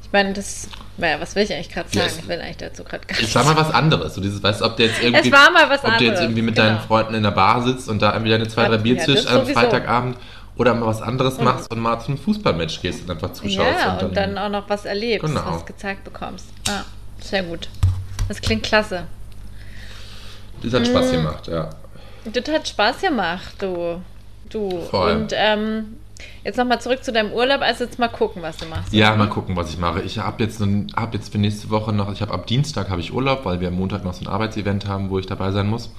[0.03, 1.99] Ich meine, das, naja, was will ich eigentlich gerade sagen?
[1.99, 4.13] Ja, es- ich will eigentlich dazu gerade gar Ich nicht sag mal was anderes.
[4.15, 5.27] So dieses, weißt du, ob der jetzt irgendwie.
[5.29, 6.67] Es war mal was Ob du jetzt anderes, irgendwie mit genau.
[6.67, 9.45] deinen Freunden in der Bar sitzt und da irgendwie deine zwei, drei Bier ja, am.
[9.47, 10.17] Freitagabend
[10.57, 13.79] oder mal was anderes machst und mal zum Fußballmatch gehst und einfach zuschaust.
[13.83, 15.41] Ja, und dann auch noch was erlebst, Genau.
[15.45, 16.45] was gezeigt bekommst.
[16.67, 16.85] Ja,
[17.21, 17.67] sehr gut.
[18.27, 19.03] Das klingt klasse.
[20.63, 20.85] Das hat Mm.
[20.85, 21.69] Spaß gemacht, ja.
[22.25, 24.01] Das hat Spaß gemacht, du.
[24.49, 24.81] Du.
[24.89, 25.11] Voll.
[25.11, 25.97] Und ähm,
[26.43, 27.61] jetzt nochmal zurück zu deinem Urlaub.
[27.61, 28.93] Also jetzt mal gucken, was du machst.
[28.93, 30.01] Ja, mal gucken, was ich mache.
[30.01, 30.61] Ich habe jetzt,
[30.95, 33.67] hab jetzt für nächste Woche noch, ich habe ab Dienstag habe ich Urlaub, weil wir
[33.67, 35.91] am Montag noch so ein Arbeitsevent haben, wo ich dabei sein muss.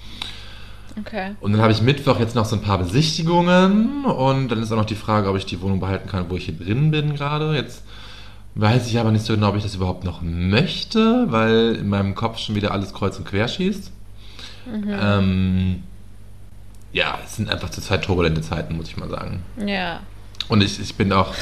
[0.99, 1.35] Okay.
[1.41, 4.77] Und dann habe ich Mittwoch jetzt noch so ein paar Besichtigungen und dann ist auch
[4.77, 7.55] noch die Frage, ob ich die Wohnung behalten kann, wo ich hier drin bin gerade.
[7.55, 7.83] Jetzt
[8.55, 12.15] weiß ich aber nicht so genau, ob ich das überhaupt noch möchte, weil in meinem
[12.15, 13.93] Kopf schon wieder alles kreuz und quer schießt.
[14.73, 15.83] Ähm,
[16.93, 19.43] ja, es sind einfach zurzeit turbulente Zeiten, muss ich mal sagen.
[19.65, 20.01] Ja.
[20.49, 21.35] Und ich, ich bin auch.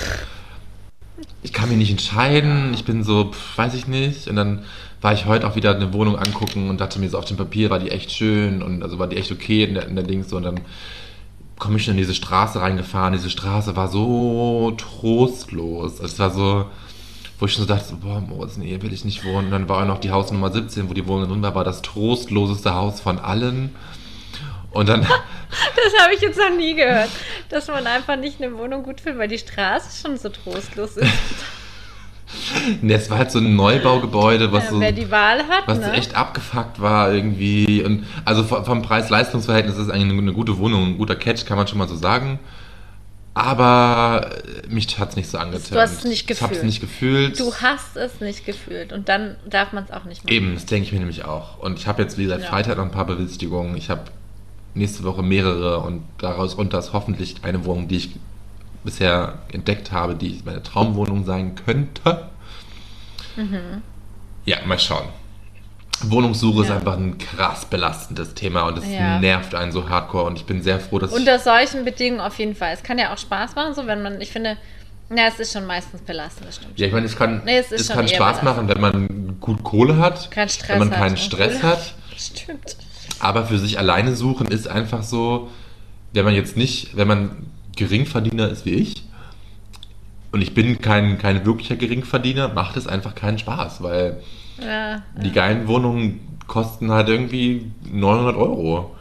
[1.42, 2.74] Ich kann mich nicht entscheiden.
[2.74, 4.26] Ich bin so, pf, weiß ich nicht.
[4.28, 4.64] Und dann
[5.04, 7.68] war ich heute auch wieder eine Wohnung angucken und dachte mir so, auf dem Papier
[7.68, 10.30] war die echt schön und also war die echt okay in der, in der Dings.
[10.30, 10.38] so.
[10.38, 10.62] Und dann
[11.58, 13.12] komme ich schon in diese Straße reingefahren.
[13.12, 16.00] Diese Straße war so trostlos.
[16.00, 16.70] Es war so,
[17.38, 19.48] wo ich schon so dachte, so, boah, Moritz, nee, will ich nicht wohnen.
[19.48, 21.82] Und dann war auch noch die Hausnummer 17, wo die Wohnung drin war, war das
[21.82, 23.74] trostloseste Haus von allen.
[24.70, 25.06] Und dann.
[25.76, 27.10] Das habe ich jetzt noch nie gehört.
[27.48, 31.12] Dass man einfach nicht eine Wohnung gut findet, weil die Straße schon so trostlos ist.
[32.86, 34.80] Es war halt so ein Neubaugebäude, was Ja, so.
[34.80, 35.92] wer die Wahl hat, was ne?
[35.92, 37.82] echt abgefuckt war irgendwie.
[37.82, 41.78] Und also vom Preis-Leistungs-Verhältnis ist eigentlich eine, gute Wohnung, ein guter Catch, kann man schon
[41.78, 42.38] mal so sagen.
[43.36, 44.30] Aber
[44.68, 45.66] mich hat es nicht so angetan.
[45.72, 46.64] Du hast es nicht Ich habe es gefühlt.
[46.66, 47.40] nicht gefühlt.
[47.40, 50.32] Du hast es nicht gefühlt und dann darf man es auch nicht machen.
[50.34, 51.58] Eben, das denke ich mir nämlich auch.
[51.58, 52.48] Und ich habe jetzt, wie gesagt, Ja.
[52.50, 53.76] Freitag noch ein paar Besichtigungen.
[53.76, 54.02] Ich habe
[54.74, 58.10] nächste Woche mehrere und daraus runter ist hoffentlich eine Wohnung, die ich
[58.84, 62.28] bisher entdeckt habe, die meine Traumwohnung sein könnte.
[63.36, 63.82] Mhm.
[64.44, 65.08] Ja, mal schauen.
[66.02, 66.76] Wohnungssuche ist Ja.
[66.76, 69.18] einfach ein krass belastendes Thema und es Ja.
[69.20, 72.54] nervt einen so hardcore und ich bin sehr froh, dass Unter solchen Bedingungen auf jeden
[72.54, 72.72] Fall.
[72.74, 74.56] Es kann ja auch Spaß machen, so wenn man, ich finde,
[75.10, 76.78] ja, es ist schon meistens belastend, das stimmt.
[76.78, 79.62] Ja, ich meine, es kann, Nee, es ist es kann Spaß machen, wenn man gut
[79.62, 81.94] Kohle hat, Kein Stress wenn man hat keinen und Stress hat.
[82.16, 82.76] Stimmt.
[83.20, 85.48] Aber für sich alleine suchen ist einfach so,
[86.12, 89.04] wenn man jetzt nicht, wenn man Geringverdiener ist wie ich,
[90.32, 94.20] und ich bin kein, kein wirklicher Geringverdiener, macht es einfach keinen Spaß, weil
[94.60, 98.96] Ja, die geilen Wohnungen kosten halt irgendwie 900 Euro.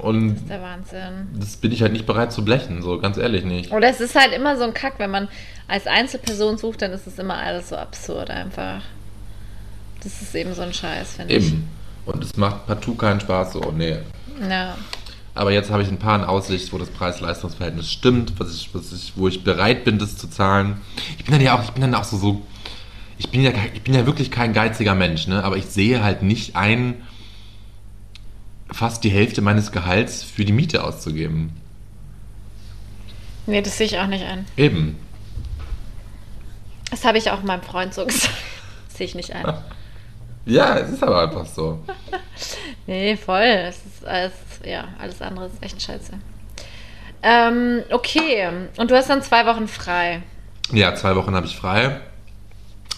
[0.00, 1.28] Und der Wahnsinn.
[1.38, 3.72] das bin ich halt nicht bereit zu blechen, so ganz ehrlich nicht.
[3.72, 5.28] Oder es ist halt immer so ein Kack, wenn man
[5.68, 8.80] als Einzelperson sucht, dann ist es immer alles so absurd einfach.
[10.02, 11.48] Das ist eben so ein Scheiß, finde ich.
[11.48, 11.68] Eben.
[12.06, 13.98] Und es macht partout keinen Spaß, so, nee.
[14.48, 14.76] Ja.
[15.34, 18.92] Aber jetzt habe ich ein paar in Aussicht, wo das Preis-Leistungs-Verhältnis stimmt, was ich, was
[18.92, 20.80] ich, wo ich bereit bin, das zu zahlen.
[21.18, 22.42] Ich bin dann ja auch, ich bin dann auch so, so
[23.18, 25.42] ich bin ja, ich bin ja wirklich kein geiziger Mensch, ne?
[25.42, 27.02] Aber ich sehe halt nicht ein,
[28.70, 31.52] fast die Hälfte meines Gehalts für die Miete auszugeben.
[33.46, 34.46] Nee, das sehe ich auch nicht ein.
[34.56, 34.96] Eben.
[36.90, 38.34] Das habe ich auch meinem Freund so gesagt.
[38.88, 39.52] Das sehe ich nicht ein.
[40.46, 41.80] Ja, es ist aber einfach so.
[42.86, 43.40] Nee, voll.
[43.40, 44.32] Es ist alles,
[44.66, 46.12] ja, alles andere ist echt scheiße.
[47.22, 48.48] Ähm, okay.
[48.76, 50.22] Und du hast dann zwei Wochen frei.
[50.72, 52.00] Ja, zwei Wochen habe ich frei.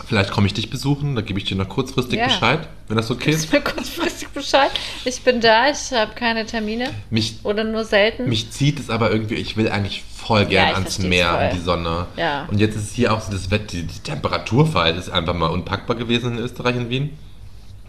[0.06, 2.26] Vielleicht komme ich dich besuchen, da gebe ich dir noch kurzfristig Ja.
[2.26, 3.52] Bescheid, wenn das okay Gibst ist.
[3.52, 4.70] mir kurzfristig Bescheid.
[5.06, 6.90] Ich bin da, ich habe keine Termine.
[7.08, 8.28] Mich, Oder nur selten.
[8.28, 11.42] Mich zieht es aber irgendwie, ich will eigentlich voll Ja, gern ich ans Meer, voll.
[11.44, 12.06] in die Sonne.
[12.16, 12.44] Ja.
[12.50, 15.96] Und jetzt ist hier auch so das Wetter, die, die Temperaturfall ist einfach mal unpackbar
[15.96, 17.18] gewesen in Österreich, in Wien.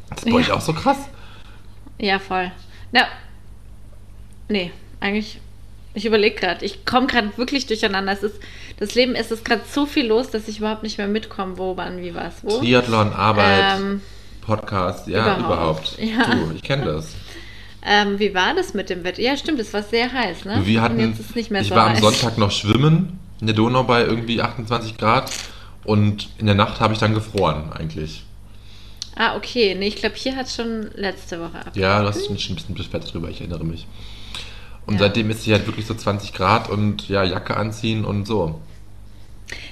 [0.09, 0.53] Das ist bei euch Ja.
[0.53, 0.97] auch so krass.
[1.99, 2.51] Ja, voll.
[2.93, 3.01] Na,
[4.49, 5.39] nee, eigentlich,
[5.93, 6.63] ich überlege gerade.
[6.65, 8.11] Ich komme gerade wirklich durcheinander.
[8.11, 8.35] Es ist,
[8.79, 11.75] das Leben, es ist gerade so viel los, dass ich überhaupt nicht mehr mitkomme, wo,
[11.77, 12.59] wann, wie, was, wo.
[12.59, 14.01] Triathlon, Arbeit, Ähm,
[14.41, 15.97] Podcast, ja, überhaupt.
[15.97, 15.97] überhaupt.
[15.99, 16.35] Ja.
[16.35, 17.15] Du, ich kenne das.
[17.85, 19.21] ähm, wie war das mit dem Wetter?
[19.21, 20.61] Ja, stimmt, es war sehr heiß, ne?
[20.65, 21.99] Wir hatten, jetzt ist es nicht mehr ich so war am heiß.
[22.01, 25.31] Sonntag noch schwimmen in der Donau bei irgendwie 28 Grad
[25.83, 28.23] und in der Nacht habe ich dann gefroren eigentlich.
[29.15, 29.75] Ah, okay.
[29.77, 31.71] Nee, ich glaube, hier hat es schon letzte Woche ab.
[31.75, 33.87] Ja, du hast schon ein bisschen beschwert drüber, ich erinnere mich.
[34.87, 35.01] Und Ja.
[35.01, 38.59] seitdem ist sie halt wirklich so 20 Grad und ja, Jacke anziehen und so.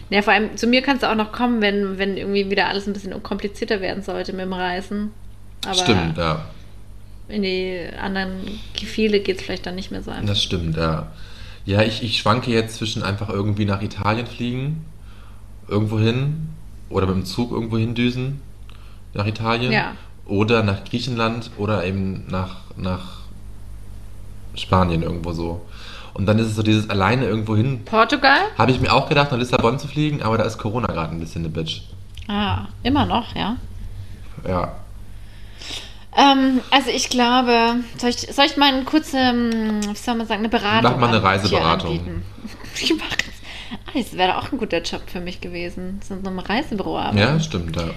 [0.10, 2.86] Ja, vor allem zu mir kannst du auch noch kommen, wenn, wenn irgendwie wieder alles
[2.86, 5.12] ein bisschen komplizierter werden sollte mit dem Reisen.
[5.66, 6.46] Aber Stimmt, ja.
[7.28, 10.28] in die anderen Gefühle geht es vielleicht dann nicht mehr so einfach.
[10.28, 11.12] Das stimmt, ja.
[11.66, 14.86] Ja, ich, ich schwanke jetzt zwischen einfach irgendwie nach Italien fliegen,
[15.68, 16.50] irgendwo hin,
[16.90, 18.40] oder mit dem Zug irgendwo hindüsen,
[19.16, 19.96] nach Italien, Ja.
[20.28, 23.15] oder nach Griechenland, oder eben nach, nach
[24.58, 25.62] Spanien irgendwo so.
[26.14, 27.84] Und dann ist es so dieses alleine irgendwo hin.
[27.84, 28.40] Portugal?
[28.58, 31.20] Habe ich mir auch gedacht, nach Lissabon zu fliegen, aber da ist Corona gerade ein
[31.20, 31.82] bisschen eine Bitch.
[32.28, 33.58] Ah, immer noch, ja.
[34.48, 34.74] Ja.
[36.18, 40.40] Ähm, also ich glaube, soll ich, soll ich mal eine kurze, wie soll man sagen,
[40.40, 42.24] eine Beratung Mach mal eine Reiseberatung.
[42.78, 43.42] Ich mach jetzt,
[43.88, 47.00] ah, das wäre auch ein guter Job für mich gewesen, so in so einem Reisebüro
[47.00, 47.18] arbeiten.
[47.18, 47.78] Ja, stimmt.
[47.78, 47.90] Ja.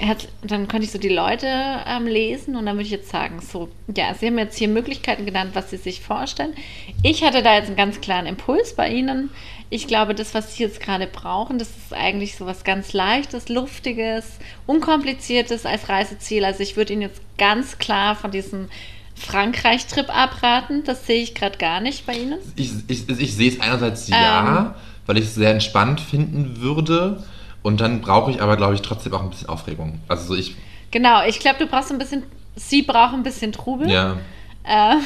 [0.00, 1.46] Hat, dann könnte ich so die Leute
[1.86, 5.26] ähm, lesen und dann würde ich jetzt sagen, so, ja, Sie haben jetzt hier Möglichkeiten
[5.26, 6.54] genannt, was Sie sich vorstellen.
[7.02, 9.30] Ich hatte da jetzt einen ganz klaren Impuls bei Ihnen.
[9.70, 13.48] Ich glaube, das, was Sie jetzt gerade brauchen, das ist eigentlich so was ganz Leichtes,
[13.48, 16.44] Luftiges, Unkompliziertes als Reiseziel.
[16.44, 18.68] Also ich würde Ihnen jetzt ganz klar von diesem
[19.14, 20.84] Frankreich-Trip abraten.
[20.84, 22.38] Das sehe ich gerade gar nicht bei Ihnen.
[22.56, 24.74] Ich, ich, ich sehe es einerseits ja, Ähm.
[25.06, 27.22] weil ich es sehr entspannt finden würde.
[27.62, 30.00] Und dann brauche ich aber, glaube ich, trotzdem auch ein bisschen Aufregung.
[30.08, 30.54] Also so ich,
[30.90, 32.22] Genau, ich glaube, du brauchst ein bisschen,
[32.56, 33.90] Sie brauchen ein bisschen Trubel.
[33.90, 34.18] ja.
[34.64, 34.96] Äh,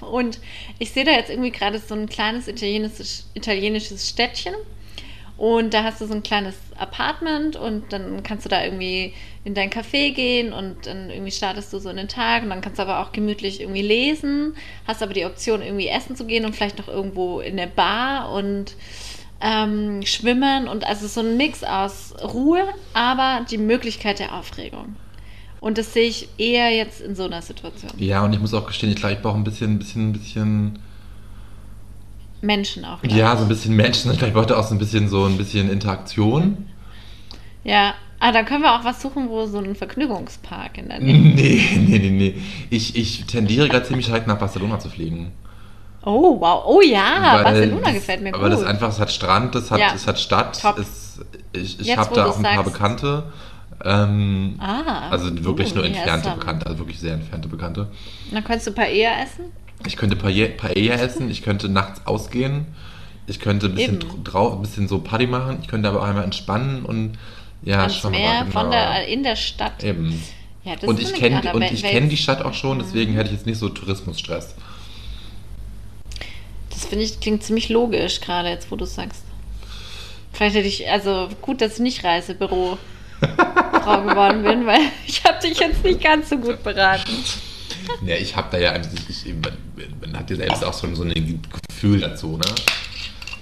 [0.04, 0.40] und
[0.78, 4.54] ich sehe da jetzt irgendwie gerade so ein kleines italienisches, italienisches Städtchen.
[5.36, 9.12] Und da hast du so ein kleines Apartment und dann kannst du da irgendwie
[9.44, 12.60] in dein Café gehen und dann irgendwie startest du so in den Tag und dann
[12.60, 14.54] kannst du aber auch gemütlich irgendwie lesen,
[14.86, 18.32] hast aber die Option irgendwie essen zu gehen und vielleicht noch irgendwo in der Bar
[18.32, 18.76] und
[19.42, 22.62] ähm, schwimmen und also so ein Mix aus Ruhe,
[22.94, 24.94] aber die Möglichkeit der Aufregung.
[25.60, 27.92] Und das sehe ich eher jetzt in so einer Situation.
[27.96, 30.78] Ja, und ich muss auch gestehen, ich glaube, ich brauche ein bisschen, bisschen, bisschen,
[32.40, 32.98] Menschen auch.
[33.04, 34.10] ja, so ein bisschen Menschen.
[34.10, 36.68] Ich glaube, ich brauche auch so ein bisschen, so ein bisschen Interaktion.
[37.62, 41.12] Ja, ah, dann können wir auch was suchen, wo so ein Vergnügungspark in der Nähe.
[41.34, 42.34] Nee, nee, nee, nee.
[42.70, 45.30] Ich, ich tendiere gerade ziemlich stark nach Barcelona zu fliegen.
[46.04, 46.64] Oh, wow.
[46.66, 48.42] Oh ja, Weil Barcelona das- gefällt mir gut.
[48.42, 49.92] Weil das einfach, es hat Strand, es hat, Ja.
[49.94, 51.20] es hat Stadt, es,
[51.52, 52.72] ich, ich habe da auch ein paar sagst.
[52.72, 53.24] Bekannte.
[53.84, 57.88] Ähm, ah, also wirklich uh, nur yes, entfernte Bekannte, also wirklich sehr entfernte Bekannte.
[58.30, 59.46] Dann könntest du Paella essen.
[59.86, 62.66] Ich könnte Paella, Paella essen, ich könnte nachts ausgehen,
[63.26, 64.22] ich könnte ein bisschen, Eben.
[64.24, 67.18] drau ein bisschen so Party machen, ich könnte aber auch einmal entspannen und
[67.64, 68.60] ja, ans schauen wir Meer, mal, genau.
[68.60, 69.82] von der, in der Stadt.
[69.82, 70.22] Eben.
[70.64, 73.68] Ja, Und ich und kenne die Stadt auch schon, deswegen hätte ich jetzt nicht so
[73.68, 74.54] Tourismusstress.
[76.82, 79.22] Das finde ich klingt ziemlich logisch, gerade jetzt, wo du es sagst.
[80.32, 82.76] Vielleicht hätte ich, also gut, dass ich nicht Reisebüro
[83.20, 87.12] Frau geworden bin, weil ich habe dich jetzt nicht ganz so gut beraten.
[88.04, 89.56] Ja, ich habe da ja eigentlich, ich, man,
[90.00, 92.44] man hat ja selbst auch so, so ein Gefühl dazu, ne?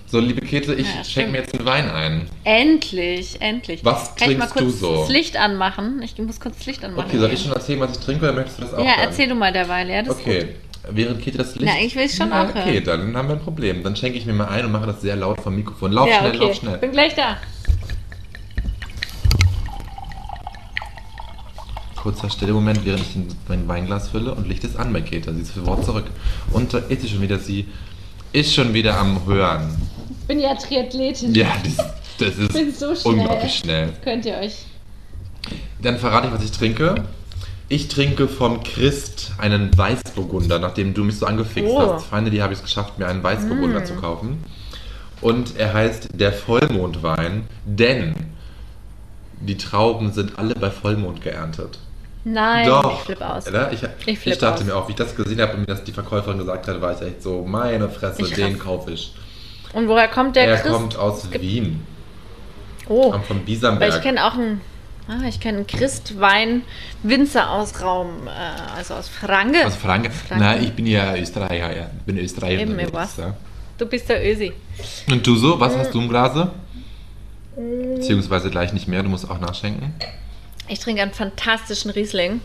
[0.07, 2.29] So, liebe Käthe, ich Ja, schenke mir jetzt einen Wein ein.
[2.45, 3.85] Endlich, endlich.
[3.85, 5.01] Was Kann ich mal trinkst du kurz so?
[5.03, 6.03] das Licht anmachen?
[6.03, 7.07] Ich muss kurz das Licht anmachen.
[7.09, 9.01] Okay, soll ich schon erzählen, was ich trinke, oder möchtest du das auch Ja, hören?
[9.09, 10.55] erzähl du mal derweil, ja, das ist Okay, gut.
[10.89, 11.67] Während Käthe das Licht...
[11.67, 12.85] Na, eigentlich will ich's schon Na, auch Okay, hören.
[12.85, 13.83] dann haben wir ein Problem.
[13.83, 15.93] Dann schenke ich mir mal ein und mache das sehr laut vom Mikrofon.
[15.93, 16.39] Lauf ja, schnell, okay.
[16.39, 16.79] lauf schnell.
[16.79, 17.37] Bin gleich da.
[21.97, 25.35] Kurzer Stillemoment, während ich in mein Weinglas fülle und Licht ist an bei Käthe.
[25.35, 26.07] Sie ist für Wort zurück.
[26.53, 27.67] Und da ist sie schon wieder, sie
[28.33, 29.77] ist schon wieder am Hören.
[30.27, 31.35] Bin ja Triathletin.
[31.35, 31.77] Ja, das,
[32.19, 33.15] das ist bin so schnell.
[33.15, 33.93] unglaublich schnell.
[34.03, 34.65] Könnt ihr euch.
[35.83, 36.95] Dann verrate ich, was ich trinke.
[37.73, 41.81] Ich trinke vom Christ einen Weißburgunder, nachdem du mich so angefixt Oh.
[41.95, 42.07] hast.
[42.07, 44.45] Finally habe ich es geschafft, mir einen Weißburgunder zu kaufen.
[45.21, 48.15] Und er heißt der Vollmondwein, denn
[49.41, 51.79] die Trauben sind alle bei Vollmond geerntet.
[52.25, 52.93] Nein, Doch.
[52.93, 53.45] ich flippe aus.
[53.47, 54.65] Ich, Ich ich, flipp dachte aus.
[54.67, 56.93] mir auch, wie ich das gesehen habe und mir das die Verkäuferin gesagt hat, war
[56.95, 59.15] ich echt so, meine Fresse, Ich den kaufe ich.
[59.75, 60.75] Und woher kommt der er Christ?
[60.75, 61.87] kommt aus Wien,
[62.89, 63.95] Oh, am von weil Biesamberg.
[63.97, 64.61] ich kenne auch einen.
[65.11, 66.63] Ah, ich kenne einen Christwein
[67.03, 69.67] Winzer aus Raum, äh, also aus Franke.
[69.67, 69.75] Aus.
[69.75, 70.13] Franken.
[70.31, 71.91] Nein, ich bin ja Österreicher, ja.
[71.99, 72.61] Ich bin Österreicher.
[72.61, 73.17] Eben, was?
[73.17, 73.35] ja.
[73.77, 74.53] Du bist der Ösi.
[75.11, 76.53] Und du so, was hast du im Glase?
[77.57, 79.93] Beziehungsweise gleich nicht mehr, du musst auch nachschenken.
[80.69, 82.41] Ich trinke einen fantastischen Riesling.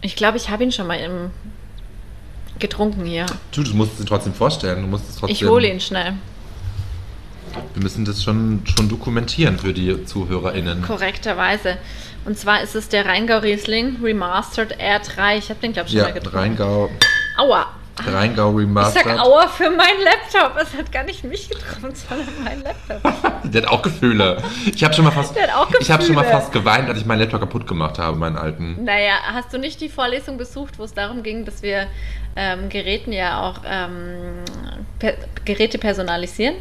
[0.00, 1.30] Ich glaube, ich habe ihn schon mal im
[2.58, 3.26] getrunken hier.
[3.52, 4.82] Du, du musst es dir trotzdem vorstellen.
[4.82, 6.14] Du musst es trotzdem, Ich hole ihn schnell.
[7.74, 10.82] Wir müssen das schon, schon dokumentieren für die ZuhörerInnen.
[10.82, 11.76] Korrekterweise.
[12.24, 15.38] Und zwar ist es der Rheingau Riesling Remastered R3.
[15.38, 16.36] Ich habe den, glaube ich, schon Ja, mal getrunken.
[16.38, 16.90] Rheingau,
[17.38, 17.66] Aua.
[18.04, 19.04] Rheingau Ich Remastered.
[19.04, 20.56] sag Aua für meinen Laptop.
[20.60, 23.42] Es hat gar nicht mich getroffen, sondern mein Laptop.
[23.50, 24.42] Der hat auch Gefühle.
[24.74, 25.34] Ich habe schon mal fast,
[25.80, 28.84] ich habe schon mal fast geweint, als ich meinen Laptop kaputt gemacht habe, meinen alten.
[28.84, 31.86] Naja, hast du nicht die Vorlesung besucht, wo es darum ging, dass wir
[32.34, 34.42] ähm, Geräten ja auch ähm,
[35.44, 36.56] Geräte personalisieren?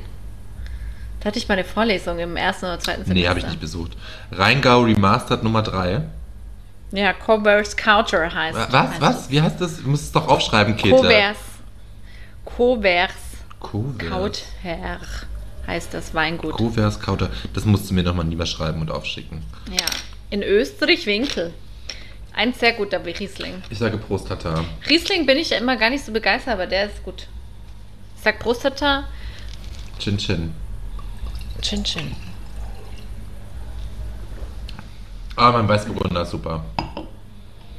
[1.26, 3.13] Da hatte ich mal eine Vorlesung im ersten oder zweiten Semester.
[3.15, 3.93] Nee, habe ich nicht besucht.
[4.32, 6.03] Rheingau Remastered Nummer 3.
[6.91, 8.71] Ja, Covers Coucher heißt Was?
[8.71, 9.30] heißt Was?
[9.32, 9.82] Wie heißt das?
[9.82, 10.78] Du musst es doch aufschreiben.
[10.78, 10.95] Käthe.
[10.95, 11.38] Covers.
[12.45, 13.09] Covers
[13.59, 14.07] Kuvers.
[14.07, 14.99] Kauter
[15.65, 16.53] heißt das Weingut.
[16.53, 17.32] Kuvers Kauter.
[17.55, 19.41] Das musst du mir nochmal niederschreiben und aufschicken.
[19.71, 19.88] Ja.
[20.30, 21.55] In Österreich Winkel.
[22.34, 23.63] Ein sehr guter Riesling.
[23.71, 24.63] Ich sage Prost, Tata.
[24.88, 27.26] Riesling bin ich ja immer gar nicht so begeistert, aber der ist gut.
[28.15, 29.05] Ich sag Prostata.
[29.97, 30.64] Chin Chin.
[31.62, 32.12] Chin Chin.
[35.36, 36.64] Ah, mein Weißburgunder ist super.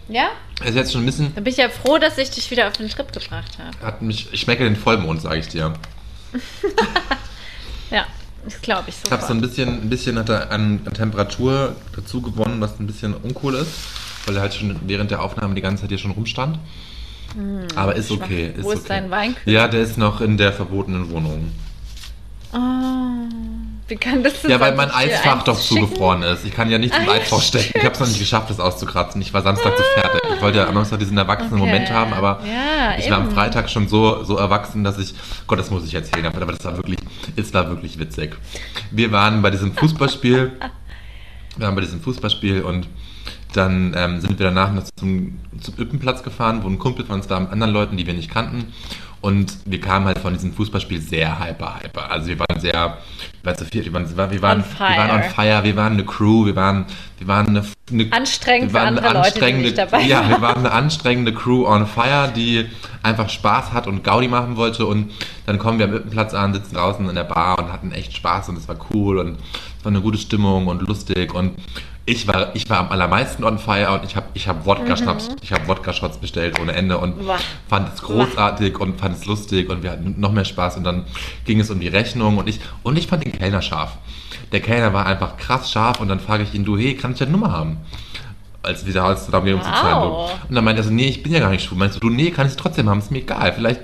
[0.09, 0.29] Ja?
[0.61, 2.67] Er ist jetzt schon ein bisschen, Dann bin ich ja froh, dass ich dich wieder
[2.69, 3.87] auf den Trip gebracht habe.
[3.87, 5.73] hat mich, ich schmecke den Vollmond, sage ich dir.
[7.89, 8.05] Ja,
[8.45, 11.77] das glaube ich Ich habe so ein bisschen, ein bisschen hat er an, an Temperatur
[11.95, 13.71] dazu gewonnen, was ein bisschen uncool ist,
[14.27, 16.59] weil er halt schon während der Aufnahme die ganze Zeit hier schon rumstand.
[17.77, 18.49] Aber ist okay.
[18.49, 18.89] Ist Hm, Wo ist okay.
[18.89, 19.53] dein Weinkühl?
[19.53, 21.53] Ja, der ist noch in der verbotenen Wohnung.
[22.53, 22.59] Oh,
[23.89, 25.87] wie kann das Ja, weil mein Eisfach doch schicken?
[25.87, 26.45] zugefroren ist.
[26.45, 27.73] Ich kann ja nichts im Ah, Eisfach stecken.
[27.79, 29.21] Ich habe es noch nicht geschafft, das auszukratzen.
[29.23, 30.21] Ich war Samstag zu fertig.
[30.35, 31.67] Ich wollte ja am Samstag diesen erwachsenen Okay.
[31.71, 33.35] Moment haben, aber Ja, ich war am eben.
[33.35, 35.15] Freitag schon so, so erwachsen, dass ich,
[35.47, 36.99] Gott, das muss ich erzählen, aber das war wirklich,
[37.37, 38.37] es war wirklich witzig.
[38.91, 40.53] Wir waren bei diesem Fußballspiel,
[41.57, 42.89] wir waren bei diesem Fußballspiel und
[43.57, 47.31] dann ähm, sind wir danach noch zum, zum Üppenplatz gefahren, wo ein Kumpel von uns
[47.31, 48.73] war mit anderen Leuten, die wir nicht kannten.
[49.23, 52.13] Und wir kamen halt von diesem Fußballspiel sehr hyper, hyper.
[52.13, 52.99] Also wir waren sehr,
[53.43, 55.65] weißt du, viel, wir waren, wir waren, wir waren, On wir waren on fire.
[55.65, 56.85] wir waren eine Crew, wir waren,
[57.19, 60.43] wir waren eine, eine Anstrengend wir waren eine Leute, die anstrengende, dabei Ja, wir waren.
[60.43, 62.67] waren eine anstrengende Crew on fire, die
[63.03, 64.87] einfach Spaß hat und Gaudi machen wollte.
[64.87, 65.11] Und
[65.47, 68.51] dann kommen wir am Üppenplatz an, sitzen draußen in der Bar und hatten echt Spaß
[68.51, 69.39] und es war cool und
[69.79, 71.35] es war eine gute Stimmung und lustig.
[71.35, 71.57] Und
[72.09, 75.53] ich war, ich war am allermeisten on fire und ich habe ich hab Wodka-Schnaps, ich
[75.53, 77.27] habe Wodka-Shots bestellt ohne Ende und Mhm.
[77.27, 77.39] Boah.
[77.69, 81.05] fand es großartig und fand es lustig und wir hatten noch mehr Spaß und dann
[81.45, 83.99] ging es um die Rechnung und ich, und ich fand den Kellner scharf.
[84.53, 87.19] Der Kellner war einfach krass scharf und dann frage ich ihn, du, hey, kann ich
[87.19, 87.79] deine Nummer haben?
[88.63, 90.11] Als wir da als ging, um zu zahlen.
[90.11, 90.31] Wow.
[90.49, 91.79] Und dann meinte er so, nee, ich bin ja gar nicht schwul.
[91.79, 93.53] Meinst du, du, nee, kann ich trotzdem haben, ist mir egal.
[93.53, 93.81] Vielleicht,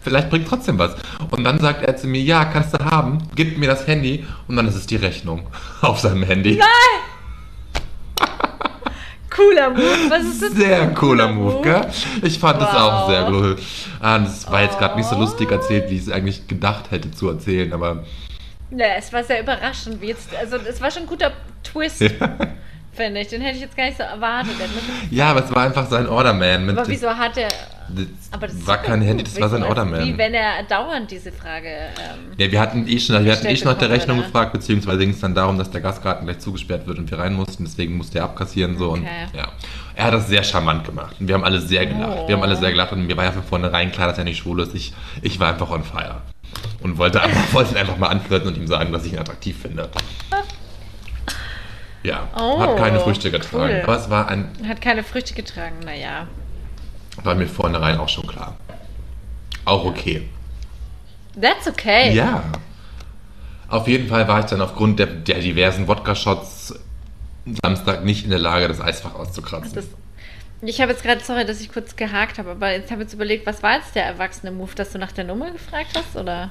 [0.00, 0.94] vielleicht bringt trotzdem was.
[1.30, 4.56] Und dann sagt er zu mir, ja, kannst du haben, gib mir das Handy und
[4.56, 5.46] dann ist es die Rechnung
[5.80, 6.60] auf seinem Handy.
[9.34, 10.10] Cooler Move.
[10.10, 10.52] Was ist das?
[10.52, 11.86] Sehr ein cooler Move, gell?
[12.22, 13.10] Ich fand das auch Wow.
[13.10, 13.56] sehr cool.
[14.00, 15.20] Ah, das war jetzt gerade nicht so Oh.
[15.20, 18.04] lustig erzählt, wie ich es eigentlich gedacht hätte zu erzählen, aber
[18.70, 20.00] Ja, es war sehr überraschend.
[20.00, 22.02] Wie jetzt, also es war schon ein guter Twist,
[22.92, 23.28] finde ich.
[23.28, 24.54] Den hätte ich jetzt gar nicht so erwartet.
[25.10, 26.66] Ja, aber es war einfach sein Orderman.
[26.66, 27.48] Mit Aber wieso hat er...
[27.94, 30.06] Das Aber das war kein Handy, das war sein Orderman.
[30.06, 31.68] Wie wenn er dauernd diese Frage...
[31.68, 34.26] Ähm, Ja, wir hatten eh schon, wir hatten eh schon nach der Rechnung oder?
[34.26, 37.34] gefragt, beziehungsweise ging es dann darum, dass der Gastgarten gleich zugesperrt wird und wir rein
[37.34, 39.26] mussten, deswegen musste er abkassieren so und Okay.
[39.36, 39.48] ja.
[39.94, 42.18] Er hat das sehr charmant gemacht und wir haben alle sehr gelacht.
[42.22, 42.28] Oh.
[42.28, 44.38] Wir haben alle sehr gelacht und mir war ja von vornherein klar, dass er nicht
[44.38, 44.74] schwul ist.
[44.74, 46.22] Ich, ich war einfach on fire
[46.82, 49.90] und wollte, einfach, wollte einfach mal anflirten und ihm sagen, dass ich ihn attraktiv finde.
[52.02, 53.82] Ja, Oh, hat keine Früchte getragen, cool.
[53.84, 56.26] aber es war, ein, hat keine Früchte getragen, naja.
[57.22, 58.56] war mir vornherein auch schon klar.
[59.64, 60.28] Auch okay.
[61.40, 62.12] That's okay.
[62.12, 62.42] Ja.
[63.68, 66.74] Auf jeden Fall war ich dann aufgrund der, der diversen Wodka-Shots
[67.62, 69.74] Samstag nicht in der Lage, das Eisfach auszukratzen.
[69.74, 69.86] Das,
[70.60, 73.14] ich habe jetzt gerade, sorry, dass ich kurz gehakt habe, aber jetzt habe ich jetzt
[73.14, 76.50] überlegt, was war jetzt der erwachsene Move, dass du nach der Nummer gefragt hast, oder?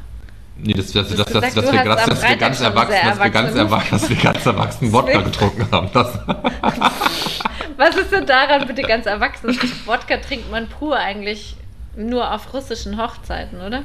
[0.58, 3.56] Nee, das, das, das, gesagt, dass wir, dass, dass wir ganz erwachsen, dass wir ganz
[3.56, 3.92] erwachsen.
[3.92, 5.90] dass wir ganz erwachsen Wodka getrunken haben.
[5.94, 6.14] Das,
[7.78, 9.58] Was ist denn daran bitte ganz erwachsen?
[9.86, 11.56] Wodka trinkt man pur eigentlich
[11.96, 13.84] nur auf russischen Hochzeiten, oder?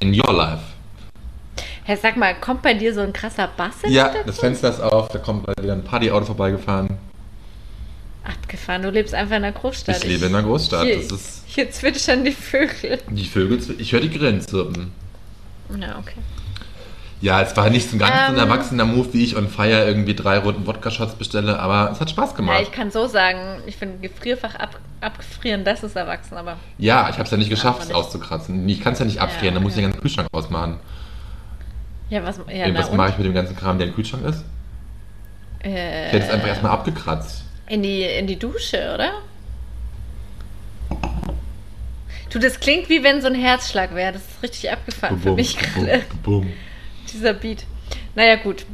[0.00, 0.62] in your life.
[1.84, 4.28] Herr, sag mal, kommt bei dir so ein krasser Bass Ja, Hintergrund?
[4.28, 6.98] das Fenster ist auf, da kommt wieder ein Partyauto vorbeigefahren.
[8.26, 9.98] Abgefahren, du lebst einfach in einer Großstadt.
[9.98, 10.84] Ich lebe in einer Großstadt.
[10.84, 12.98] Hier, Das ist hier zwitschern die Vögel.
[13.08, 14.92] die Vögel, ich höre die Grillen zirpen.
[15.80, 16.18] Ja, okay.
[17.22, 18.38] Ja, es war nicht so ein ganz ein Ähm.
[18.40, 22.30] erwachsener Move, wie ich on Fire irgendwie drei Runden Wodka-Shots bestelle, aber es hat Spaß
[22.32, 22.60] Ja, gemacht.
[22.62, 27.14] ich kann so sagen, ich finde Gefrierfach ab, abgefrieren, das ist erwachsen, aber Ja, ich
[27.14, 28.68] habe es ja nicht geschafft, es auszukratzen.
[28.68, 29.86] Ich kann es ja nicht abfrieren, dann muss ich okay.
[29.86, 30.78] den ganzen Kühlschrank ausmachen.
[32.10, 34.44] ja, was, ja, na was mache ich mit dem ganzen Kram, der im Kühlschrank ist?
[35.64, 37.44] Äh, Ich hätte es einfach erstmal abgekratzt.
[37.68, 39.12] In die, in die Dusche, oder?
[42.30, 44.12] Du, das klingt wie wenn so ein Herzschlag wäre.
[44.12, 46.02] Das ist richtig abgefahren für mich gerade,
[47.12, 47.64] dieser Beat.
[48.14, 48.66] Naja, gut.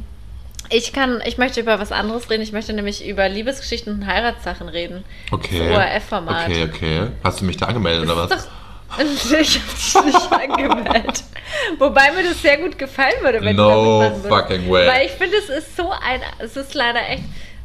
[0.69, 2.41] Ich kann, ich möchte über was anderes reden.
[2.41, 5.03] Ich möchte nämlich über Liebesgeschichten und Heiratssachen reden.
[5.29, 5.69] Okay.
[5.69, 6.47] Das ORF-Format.
[6.49, 7.07] Okay, okay.
[7.23, 8.39] Hast du mich da angemeldet oder Das was?
[8.39, 8.53] ist doch.
[9.39, 11.23] Ich hab dich nicht angemeldet.
[11.79, 14.49] Wobei mir das sehr gut gefallen würde, wenn No du da mitmachen würdest.
[14.49, 14.87] fucking way.
[14.87, 16.21] Weil ich finde, es ist so ein.
[16.39, 17.23] Es ist leider echt.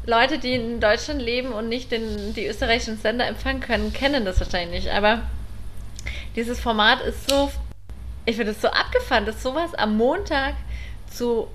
[0.08, 4.40] Leute, die in Deutschland leben und nicht den, die österreichischen Sender empfangen können, kennen das
[4.40, 4.94] wahrscheinlich nicht.
[4.94, 5.20] Aber
[6.34, 7.50] dieses Format ist so.
[8.24, 10.54] Ich finde es so abgefahren, dass sowas am Montag
[11.10, 11.48] zu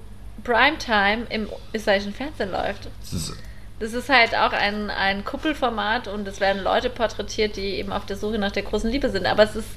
[0.44, 2.90] Primetime im österreichischen Fernsehen läuft.
[3.02, 3.34] Das ist,
[3.80, 8.06] Das ist halt auch ein, ein Kuppelformat und es werden Leute porträtiert, die eben auf
[8.06, 9.26] der Suche nach der großen Liebe sind.
[9.26, 9.70] Aber es ist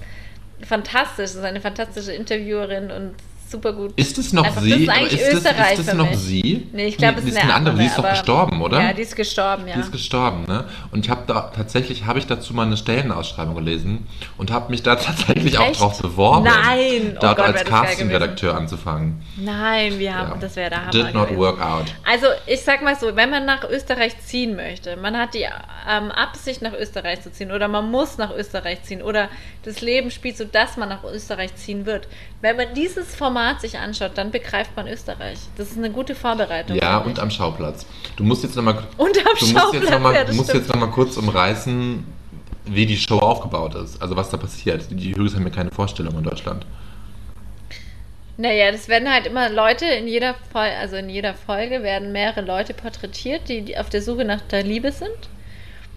[0.60, 1.24] fantastisch.
[1.24, 3.14] Es ist eine fantastische Interviewerin und
[3.50, 3.92] super gut.
[3.96, 4.70] Ist es noch Einfach, sie?
[4.70, 6.18] das ist eigentlich ist Österreich das, ist das noch mich.
[6.18, 6.66] sie?
[6.72, 7.76] Nee, ich glaube, Die- es ist eine andere.
[7.76, 8.80] Die ist doch gestorben, oder?
[8.82, 9.74] Ja, die ist gestorben, ja.
[9.74, 10.64] Die ist gestorben, ne?
[10.92, 14.06] Und ich habe da tatsächlich habe ich dazu mal eine Stellenausschreibung gelesen
[14.38, 15.80] und habe mich da tatsächlich auch Echt?
[15.80, 17.12] drauf beworben, Nein!
[17.16, 19.22] Oh dort Gott, als Castingredakteur anzufangen.
[19.36, 20.36] Nein, wir haben, Ja.
[20.40, 21.38] das wäre der Hammer Did not gewesen.
[21.38, 21.86] work out.
[22.08, 25.42] Also ich sag mal so, wenn man nach Österreich ziehen möchte, man hat die
[25.88, 29.28] ähm, Absicht nach Österreich zu ziehen oder man muss nach Österreich ziehen oder
[29.64, 32.08] das Leben spielt so, dass man nach Österreich ziehen wird.
[32.40, 35.38] Wenn man dieses Format sich anschaut, dann begreift man Österreich.
[35.56, 36.76] Das ist eine gute Vorbereitung.
[36.76, 37.86] Ja, und am Schauplatz.
[38.16, 40.50] Du musst jetzt nochmal Und am du musst jetzt Schauplatz, noch mal, ja, du musst
[40.50, 40.68] stimmt.
[40.68, 42.04] jetzt kurz umreißen,
[42.66, 44.00] wie die Show aufgebaut ist.
[44.00, 44.86] Also was da passiert.
[44.90, 46.66] Die Jurys haben ja keine Vorstellung in Deutschland.
[48.38, 52.42] Naja, das werden halt immer Leute in jeder Folge, also in jeder Folge werden mehrere
[52.42, 55.10] Leute porträtiert, die, die auf der Suche nach der Liebe sind.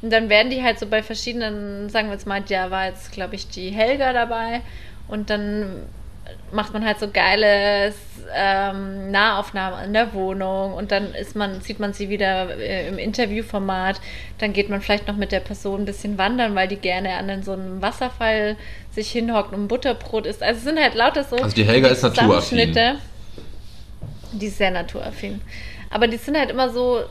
[0.01, 3.11] Und dann werden die halt so bei verschiedenen, sagen wir jetzt mal, da war jetzt,
[3.11, 4.61] glaube ich, die Helga dabei.
[5.09, 5.87] Und dann
[6.51, 7.95] macht man halt so geiles
[8.33, 12.97] ähm, Nahaufnahmen in der Wohnung und dann ist man, sieht man sie wieder äh, im
[12.97, 13.99] Interviewformat.
[14.37, 17.43] Dann geht man vielleicht noch mit der Person ein bisschen wandern, weil die gerne an
[17.43, 18.55] so einem Wasserfall
[18.91, 20.43] sich hinhockt und Butterbrot isst.
[20.43, 22.97] Also es sind halt lauter so Also die Helga ist naturaffin.
[24.31, 25.41] Die ist sehr naturaffin.
[25.89, 27.03] Aber die sind halt immer so,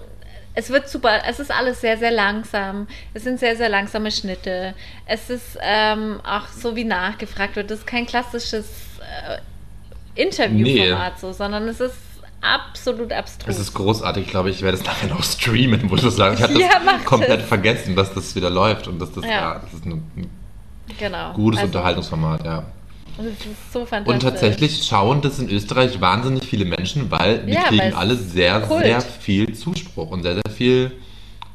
[0.54, 2.86] es wird super, es ist alles sehr, sehr langsam.
[3.14, 4.74] Es sind sehr, sehr langsame Schnitte.
[5.06, 7.70] Es ist ähm, auch so wie nachgefragt wird.
[7.70, 8.87] Das ist kein klassisches
[9.18, 9.38] äh,
[10.22, 11.94] Interviewformat so, sondern es ist
[12.40, 13.54] absolut abstrus.
[13.54, 16.36] Es ist großartig, ich glaube, ich werde es nachher noch streamen, muss ich sagen.
[16.36, 17.48] Ich hatte Ja, das komplett das.
[17.48, 19.30] vergessen, dass das wieder läuft und dass das, Ja.
[19.30, 19.60] ja.
[19.64, 20.02] das ist ein,
[20.98, 21.32] genau.
[21.34, 22.64] gutes Also, Unterhaltungsformat, ja.
[23.18, 24.14] Es ist so fantastisch.
[24.14, 28.14] Und tatsächlich schauen das in Österreich wahnsinnig viele Menschen, weil wir Ja, kriegen es alle
[28.14, 28.84] sehr, Kult.
[28.84, 30.92] sehr viel Zuspruch und sehr, sehr viel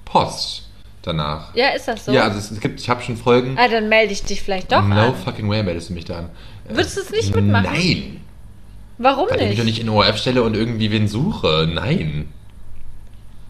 [0.04, 0.68] Post
[1.04, 1.56] danach.
[1.56, 2.12] Ja, ist das so?
[2.12, 3.58] Ja, also es, es gibt, ich habe schon Folgen.
[3.58, 5.16] ah, dann melde ich dich vielleicht doch no an.
[5.16, 6.30] fucking way meldest du mich da an.
[6.70, 7.66] Würdest du es nicht mitmachen?
[7.72, 8.22] Nein.
[8.98, 9.60] Warum Weil ich mich nicht?
[9.60, 11.68] doch nicht in ORF stelle und irgendwie wen suche.
[11.74, 12.30] Nein.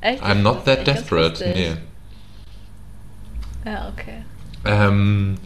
[0.02, 0.24] Echt?
[0.24, 1.44] I'm not that desperate.
[1.54, 1.72] Nee.
[3.66, 4.24] Ja, okay.
[4.66, 5.38] Ähm.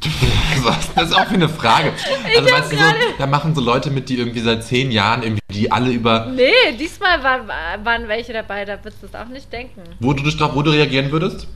[0.62, 0.94] Was?
[0.94, 1.92] Das ist auch wie eine Frage.
[2.36, 2.84] Also, weißt du, so,
[3.18, 6.26] da machen so Leute mit, die irgendwie seit zehn Jahren irgendwie, die alle über.
[6.26, 9.82] Nee, diesmal war, waren welche dabei, da würdest du es auch nicht denken.
[9.98, 11.48] Wo du dich drauf, wo du reagieren würdest?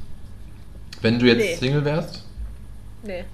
[1.03, 1.55] Wenn du jetzt Nee.
[1.57, 2.25] Single wärst?
[3.05, 3.25] Nee.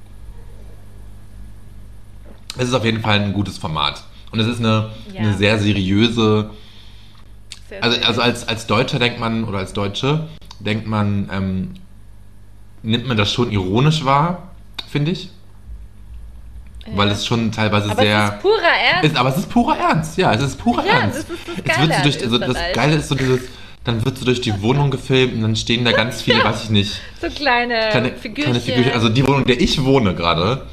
[2.57, 4.03] Es ist auf jeden Fall ein gutes Format.
[4.31, 5.21] Und es ist eine, Ja.
[5.21, 6.51] eine sehr seriöse.
[7.69, 10.29] Sehr Also, also als, als Deutscher denkt man, oder als Deutsche,
[10.61, 11.75] denkt man, ähm,
[12.83, 14.49] nimmt man das schon ironisch wahr,
[14.91, 15.31] finde ich.
[16.95, 18.25] Weil es schon teilweise Aber sehr.
[18.29, 19.05] es ist purer Ernst.
[19.11, 21.19] Ist, aber es ist purer Ernst, ja, es ist purer Ja, Ernst.
[21.19, 22.73] das ist das Geile durch, also das Österreich.
[22.75, 23.41] Geile ist so dieses,
[23.85, 26.71] dann wird so durch die Wohnung gefilmt und dann stehen da ganz viele, weiß ich
[26.71, 28.53] nicht, so kleine, kleine Figürchen.
[28.53, 28.93] kleine Figürchen.
[28.93, 30.67] Also die Wohnung, in der ich wohne gerade,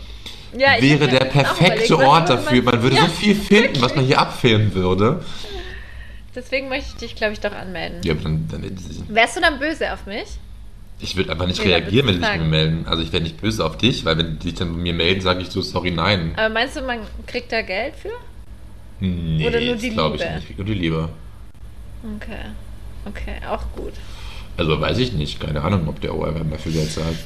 [0.57, 2.61] ja, wäre der perfekte Ort dafür.
[2.63, 5.23] Man würde ja, so viel finden, was man hier abfilmen würde.
[6.35, 8.01] Deswegen möchte ich dich, glaube ich, doch anmelden.
[8.03, 8.63] Ja, dann, dann,
[9.07, 10.27] Wärst du dann böse auf mich?
[10.99, 12.85] ich würde einfach nicht Nee, reagieren, wenn die du sich mir melden.
[12.87, 15.21] Also ich wäre nicht böse auf dich, weil wenn die sich dann bei mir melden,
[15.21, 16.33] sage ich so, sorry, nein.
[16.35, 18.11] Aber meinst du, man kriegt da Geld für?
[18.99, 20.57] Nee, oder nur die glaube ich nicht.
[20.57, 21.09] Nur die Liebe.
[22.15, 22.45] Okay.
[23.05, 23.93] Okay, auch gut.
[24.57, 25.39] Also weiß ich nicht.
[25.39, 27.17] Keine Ahnung, ob der ORF dafür Geld zahlt.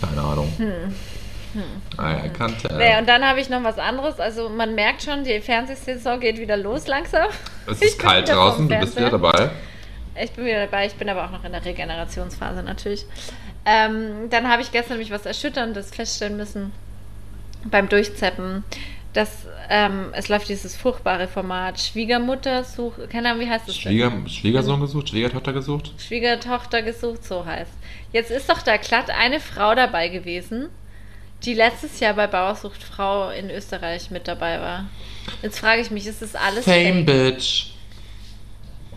[0.00, 0.52] Keine Ahnung.
[0.58, 0.94] Hm.
[1.96, 4.18] Ah, er kann Naja, und dann habe ich noch was anderes.
[4.20, 7.28] Also man merkt schon, die Fernsehsaison geht wieder los langsam.
[7.66, 9.50] Es ist kalt draußen, du bist wieder dabei.
[10.20, 13.04] Ich bin wieder dabei, ich bin aber auch noch in der Regenerationsphase natürlich.
[13.64, 16.72] Ähm, dann habe ich gestern nämlich was Erschütterndes feststellen müssen
[17.64, 18.62] beim Durchzeppen,
[19.12, 23.92] dass ähm, es läuft dieses furchtbare Format Schwiegermutter sucht, keine Ahnung, wie heißt das denn?
[23.92, 25.92] Schwieger, Schwiegersohn gesucht, Schwiegertochter gesucht.
[25.98, 27.72] Schwiegertochter gesucht, so heißt.
[28.12, 30.68] Jetzt ist doch da glatt eine Frau dabei gewesen,
[31.44, 34.86] die letztes Jahr bei Bauersucht Frau in Österreich mit dabei war.
[35.42, 37.06] Jetzt frage ich mich, ist das alles Fame, fake?
[37.06, 37.66] Bitch.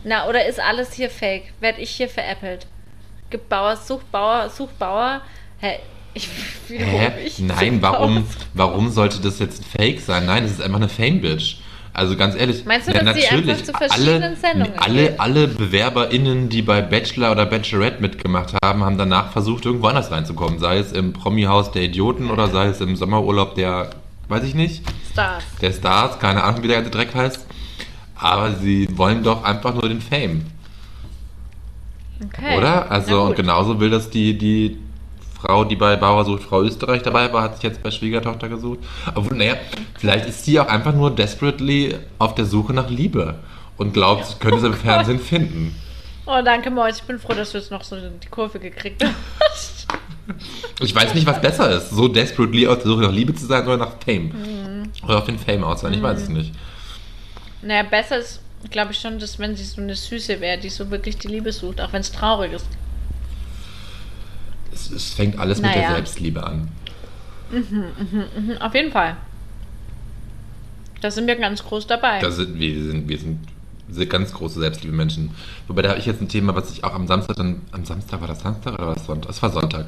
[0.03, 1.53] Na, oder ist alles hier fake?
[1.59, 2.67] Werd ich hier veräppelt?
[3.29, 5.21] Gibt Bauer, sucht Bauer, sucht Bauer.
[5.59, 5.79] Hä?
[6.13, 6.29] Ich
[6.67, 7.23] Hä?
[7.23, 7.39] mich.
[7.39, 10.25] Nein, warum, warum sollte das jetzt fake sein?
[10.25, 11.57] Nein, das ist einfach eine Fame-Bitch.
[11.97, 16.47] Also ganz ehrlich, Meinst du, dass die einfach zu verschiedenen alle, Sendungen alle, alle BewerberInnen,
[16.47, 20.59] die bei Bachelor oder Bachelorette mitgemacht haben, haben danach versucht, irgendwo anders reinzukommen.
[20.59, 23.89] Sei es im Promi-Haus der Idioten oder sei es im Sommerurlaub der,
[24.27, 25.43] weiß ich nicht, Stars.
[25.59, 27.47] der Stars, keine Ahnung, wie der ganze Dreck heißt.
[28.15, 30.45] Aber sie wollen doch einfach nur den Fame.
[32.23, 32.59] Okay.
[32.59, 32.91] Oder?
[32.91, 34.77] Also, und genauso will das die, die
[35.39, 38.79] Frau, die bei Bauer sucht Frau Österreich dabei war, hat sich jetzt bei Schwiegertochter gesucht.
[39.13, 39.55] Obwohl, naja,
[39.97, 43.35] vielleicht ist sie auch einfach nur desperately auf der Suche nach Liebe
[43.77, 45.75] und glaubt, sie könnte es im Fernsehen finden.
[46.25, 46.97] Oh, danke, Moritz.
[46.97, 49.05] Ich bin froh, dass du jetzt noch so die Kurve gekriegt
[49.39, 49.87] hast.
[50.81, 53.63] Ich weiß nicht, was besser ist, so desperately auf der Suche nach Liebe zu sein
[53.65, 54.91] oder nach Fame.
[55.03, 56.53] Oder auf den Fame auswählen, ich weiß es nicht.
[57.61, 60.89] Naja, besser ist, glaube ich schon, dass wenn sie so eine Süße wäre, die so
[60.91, 62.65] wirklich die Liebe sucht, auch wenn es traurig ist.
[64.77, 65.95] Es, es fängt alles mit der Naja.
[65.95, 66.69] Selbstliebe an.
[67.51, 69.17] Mhm, auf jeden Fall.
[71.01, 72.19] Da sind wir ganz groß dabei.
[72.19, 73.39] Da sind wir, sind, wir sind,
[73.89, 75.31] sind ganz große selbstliebe Menschen.
[75.67, 78.19] Wobei da habe ich jetzt ein Thema, was ich auch am Samstag dann, am Samstag
[78.21, 79.31] war das Samstag oder war das Sonntag?
[79.31, 79.87] Es war Sonntag.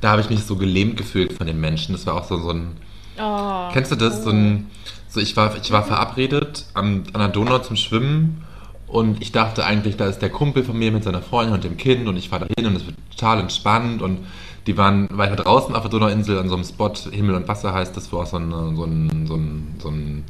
[0.00, 1.92] Da habe ich mich so gelähmt gefühlt von den Menschen.
[1.92, 2.76] Das war auch so, so ein,
[3.18, 3.68] oh.
[3.72, 4.22] kennst du das?
[4.22, 4.70] So ein,
[5.08, 8.44] so ich war, ich war verabredet am, an der Donau zum Schwimmen
[8.90, 11.76] und ich dachte eigentlich, da ist der Kumpel von mir mit seiner Freundin und dem
[11.76, 14.26] Kind und ich fahre da hin und es wird total entspannt und
[14.66, 17.96] die waren weiter draußen auf der Donauinsel an so einem Spot, Himmel und Wasser heißt
[17.96, 20.24] das, wo auch so ein, so ein, so ein, so ein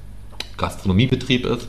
[0.58, 1.68] Gastronomiebetrieb ist.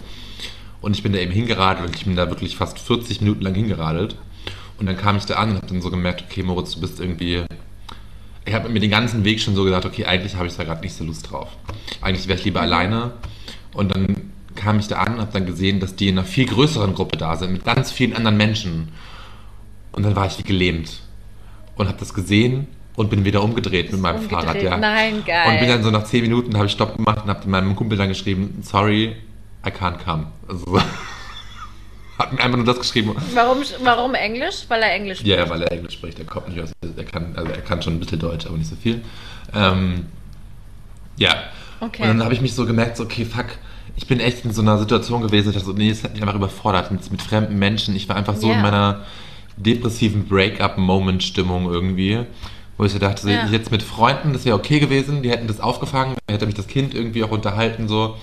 [0.81, 3.55] Und ich bin da eben hingeradelt und ich bin da wirklich fast 40 Minuten lang
[3.55, 4.17] hingeradelt.
[4.77, 6.99] Und dann kam ich da an und habe dann so gemerkt, okay, Moritz, du bist
[6.99, 7.45] irgendwie.
[8.43, 10.81] Ich habe mir den ganzen Weg schon so gedacht, okay, eigentlich habe ich da gerade
[10.81, 11.49] nicht so Lust drauf.
[12.01, 13.13] Eigentlich wäre ich lieber alleine.
[13.73, 14.31] Und dann
[14.61, 17.17] kam ich da an und habe dann gesehen, dass die in einer viel größeren Gruppe
[17.17, 18.89] da sind, mit ganz vielen anderen Menschen.
[19.91, 21.01] Und dann war ich wie gelähmt.
[21.75, 24.45] Und habe das gesehen und bin wieder umgedreht mit meinem umgedreht.
[24.45, 24.61] Fahrrad.
[24.61, 24.77] Ja.
[24.77, 25.49] Nein, geil.
[25.49, 27.97] Und bin dann so nach 10 Minuten, habe ich Stopp gemacht und habe meinem Kumpel
[27.97, 29.15] dann geschrieben, sorry,
[29.65, 30.27] I can't come.
[30.47, 30.79] Also,
[32.19, 33.15] hat mir einfach nur das geschrieben.
[33.33, 34.65] Warum, warum Englisch?
[34.67, 37.33] Weil er Englisch Ja, ja, weil er Englisch spricht, er kommt nicht aus, er kann,
[37.35, 39.01] also er kann schon ein bisschen Deutsch, aber nicht so viel.
[39.55, 40.05] Ähm,
[41.17, 41.35] ja.
[41.79, 42.03] Okay.
[42.03, 43.47] Und dann habe ich mich so gemerkt, so, okay, fuck,
[44.01, 46.21] ich bin echt in so einer Situation gewesen, dass ich so, nee, es hat mich
[46.23, 47.95] einfach überfordert mit, mit fremden Menschen.
[47.95, 48.55] Ich war einfach so Ja.
[48.55, 49.05] in meiner
[49.57, 52.19] depressiven Break-up-Moment-Stimmung irgendwie,
[52.77, 53.45] wo ich so dachte, so, Ja.
[53.45, 56.95] jetzt mit Freunden, das wäre okay gewesen, die hätten das aufgefangen, hätte mich das Kind
[56.95, 58.17] irgendwie auch unterhalten, so,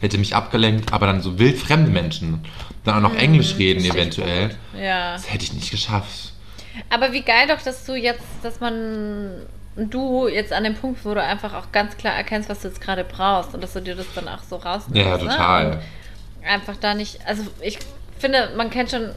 [0.00, 2.44] hätte mich abgelenkt, aber dann so wild fremde Menschen,
[2.84, 4.54] dann auch noch Englisch reden eventuell.
[4.80, 5.14] Ja.
[5.14, 6.32] das hätte ich nicht geschafft.
[6.90, 9.30] Aber wie geil doch, dass du jetzt, dass man
[9.76, 12.80] du jetzt an dem Punkt, wo du einfach auch ganz klar erkennst, was du jetzt
[12.80, 15.06] gerade brauchst und dass du dir das dann auch so rausnimmst.
[15.06, 15.70] Ja, total.
[15.70, 15.82] Ne?
[16.40, 17.78] Und einfach da nicht, also ich
[18.18, 19.10] finde, man kennt schon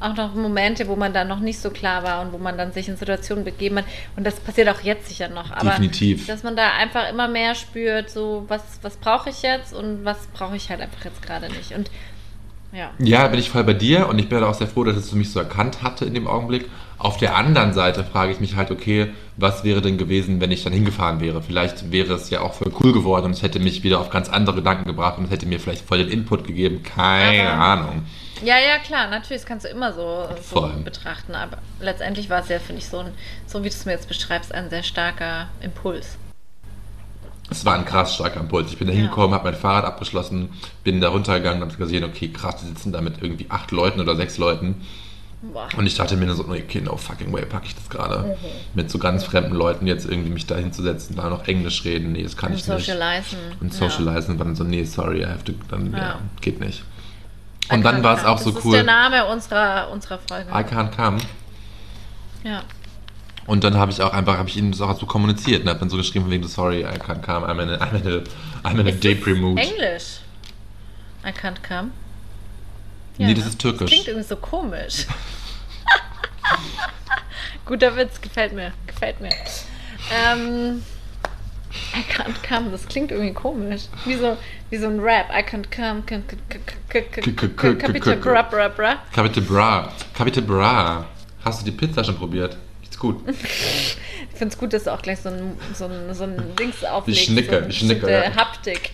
[0.00, 2.72] auch noch Momente, wo man da noch nicht so klar war und wo man dann
[2.72, 3.84] sich in Situationen begeben hat.
[4.16, 5.50] Und das passiert auch jetzt sicher noch.
[5.50, 6.26] Aber Definitiv.
[6.26, 10.26] dass man da einfach immer mehr spürt, so was, was brauche ich jetzt und was
[10.28, 11.72] brauche ich halt einfach jetzt gerade nicht.
[11.72, 11.90] Und
[12.72, 12.90] ja.
[12.98, 15.10] Ja, bin ich voll bei dir und ich bin halt auch sehr froh, dass es
[15.10, 16.68] für mich so erkannt hatte in dem Augenblick.
[16.98, 19.08] Auf der anderen Seite frage ich mich halt, okay,
[19.38, 21.40] was wäre denn gewesen, wenn ich dann hingefahren wäre?
[21.42, 24.28] Vielleicht wäre es ja auch voll cool geworden und es hätte mich wieder auf ganz
[24.28, 26.82] andere Gedanken gebracht und es hätte mir vielleicht voll den Input gegeben.
[26.82, 28.02] Keine Aber- Ahnung.
[28.42, 32.48] Ja, ja, klar, natürlich, das kannst du immer so, so betrachten, aber letztendlich war es
[32.48, 33.12] ja, finde ich, so ein,
[33.46, 36.16] so wie du es mir jetzt beschreibst, ein sehr starker Impuls.
[37.50, 38.70] Es war ein krass starker Impuls.
[38.70, 39.00] Ich bin da Ja.
[39.00, 40.50] hingekommen, habe mein Fahrrad abgeschlossen,
[40.84, 44.00] bin da runtergegangen und habe gesehen, okay, krass, die sitzen da mit irgendwie acht Leuten
[44.00, 44.76] oder sechs Leuten.
[45.42, 45.68] Boah.
[45.76, 48.18] Und ich dachte mir nur so, okay, no fucking way, packe ich das gerade.
[48.18, 48.34] Mhm.
[48.74, 52.22] Mit so ganz fremden Leuten jetzt irgendwie mich da hinzusetzen, da noch Englisch reden, nee,
[52.22, 52.78] das kann Und ich nicht.
[52.78, 53.38] socialisen.
[53.58, 56.18] Und socialisen, war dann so, nee, sorry, I have to, dann, ja, Ja.
[56.42, 56.84] geht nicht.
[57.70, 57.74] Ja.
[57.76, 60.50] Und dann war es auch das so ist cool, der Name unserer, unserer Folge.
[60.50, 61.18] I can't come.
[62.44, 62.62] Ja.
[63.50, 65.80] Und dann habe ich auch einfach, habe ich ihnen das auch so kommuniziert und habe
[65.80, 68.78] dann so geschrieben, wegen, sorry, I can't come, I'm in a, I'm in a, I'm
[68.78, 69.58] in a Depri das mood.
[69.58, 70.20] Englisch.
[71.26, 71.90] I can't come.
[73.18, 73.90] Nee, das ist türkisch.
[73.90, 75.04] klingt irgendwie so komisch.
[77.66, 78.72] Guter Witz, gefällt mir.
[78.86, 79.30] Gefällt mir.
[80.14, 80.84] Ähm,
[81.96, 83.82] I can't come, das klingt irgendwie komisch.
[84.04, 84.36] Wie so,
[84.70, 85.26] wie so ein Rap.
[85.30, 86.02] I can't come.
[86.06, 88.98] can- can- k- bra bra bra.
[89.12, 89.92] Capite Bra.
[90.14, 91.04] Capite Bra.
[91.44, 92.56] Hast du die Pizza schon probiert?
[93.00, 93.16] Gut.
[93.26, 93.96] Ich
[94.36, 97.24] finde es gut, dass du auch gleich so ein, so ein, so ein Dings auflegst.
[97.24, 98.36] Schnicke, so ein die Schnicke, bestimmte ja.
[98.36, 98.90] Haptik.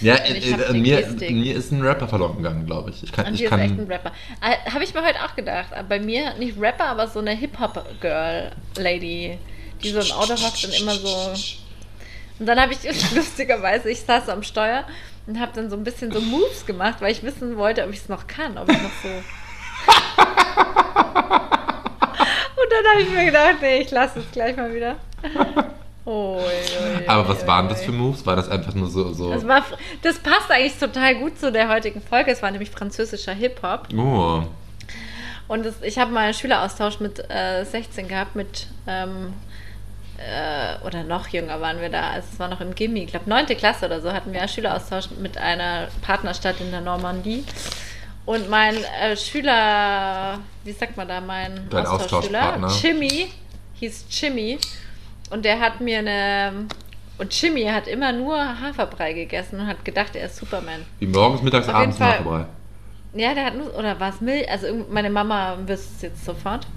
[0.00, 3.02] Ja, ich äh, äh, mir, mir ist ein Rapper verloren gegangen, glaube ich.
[3.02, 4.12] Ich kann, Und ich die ist echt ein kann, Rapper.
[4.40, 5.74] Äh, Habe ich mir heute auch gedacht.
[5.74, 9.36] Aber Bei mir nicht Rapper, aber so eine Hip-Hop-Girl-Lady,
[9.82, 11.34] die so im Auto hockt und immer so.
[12.38, 12.78] Und dann habe ich
[13.14, 14.86] lustigerweise, ich saß am Steuer
[15.26, 17.98] und habe dann so ein bisschen so Moves gemacht, weil ich wissen wollte, ob ich
[17.98, 19.10] es noch kann, ob ich noch so.
[22.70, 24.96] und dann habe ich mir gedacht, nee, ich lasse es gleich mal wieder.
[26.06, 28.24] Oh, ui, ui, aber was ui, waren das für Moves?
[28.24, 29.62] War das einfach nur so, so Das, war,
[30.02, 32.30] das passt eigentlich total gut zu der heutigen Folge.
[32.30, 33.88] Es war nämlich französischer Hip-Hop.
[33.94, 34.42] oh,
[35.46, 39.34] Und das, ich habe mal einen Schüleraustausch mit äh, 16 gehabt, mit, ähm,
[40.16, 43.28] äh, oder noch jünger waren wir da, also es war noch im Gimmi, ich glaube
[43.28, 43.46] 9.
[43.48, 47.44] Klasse oder so, hatten wir einen Schüleraustausch mit einer Partnerstadt in der Normandie.
[48.30, 52.70] Und mein äh, Schüler, wie sagt man da, mein Dein Austauschschüler.
[52.80, 53.26] Jimmy,
[53.74, 54.56] hieß Jimmy.
[55.30, 56.52] Und der hat mir eine.
[57.18, 60.86] Und Jimmy hat immer nur Haferbrei gegessen und hat gedacht, er ist Superman.
[61.00, 62.22] wie morgens, mittags, Auf abends Fall.
[62.22, 62.44] vorbei.
[63.14, 64.48] Ja, der hat nur, oder war es Milch?
[64.48, 66.68] Also meine Mama wüsste es jetzt sofort.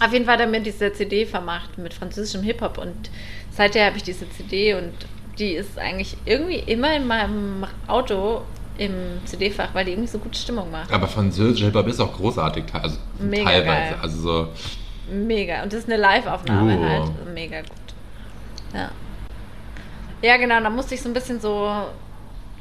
[0.00, 3.10] Auf jeden Fall hat er mir diese CD vermacht mit französischem Hip-Hop und
[3.52, 4.92] seither habe ich diese CD und
[5.38, 8.42] die ist eigentlich irgendwie immer in meinem Auto
[8.78, 10.92] im CD-Fach, weil die irgendwie so gute Stimmung macht.
[10.92, 13.66] Aber französische Hip-Hop ist auch großartig, also Mega teilweise.
[13.90, 13.94] geil.
[14.02, 14.48] Also so,
[15.10, 15.62] Mega.
[15.62, 16.82] Und das ist eine Live-Aufnahme Uh.
[16.84, 17.34] halt.
[17.34, 17.70] Mega gut.
[18.74, 18.90] Ja.
[20.22, 20.60] Ja, genau.
[20.60, 21.70] Da musste ich so ein bisschen so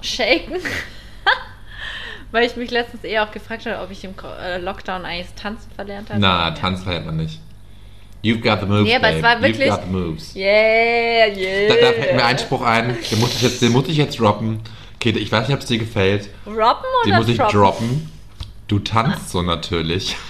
[0.02, 0.54] shaken.
[2.32, 5.72] Weil ich mich letztens eh auch gefragt habe, ob ich im äh, Lockdown eigentlich Tanzen
[5.72, 6.20] verlernt habe.
[6.20, 7.40] na, Tanz verhält man nicht.
[8.24, 10.36] You've got the moves, Nee, aber es war wirklich- You've got the moves.
[10.36, 11.68] Yeah, yeah.
[11.70, 14.20] Da, da fällt mir ein Spruch ein, den muss ich jetzt, den muss ich jetzt
[14.20, 14.60] droppen.
[15.06, 16.32] Okay, ich weiß nicht, ob es dir gefällt.
[16.48, 17.60] Robben oder muss ich droppen?
[17.60, 18.12] droppen.
[18.68, 20.16] Du tanzt so natürlich.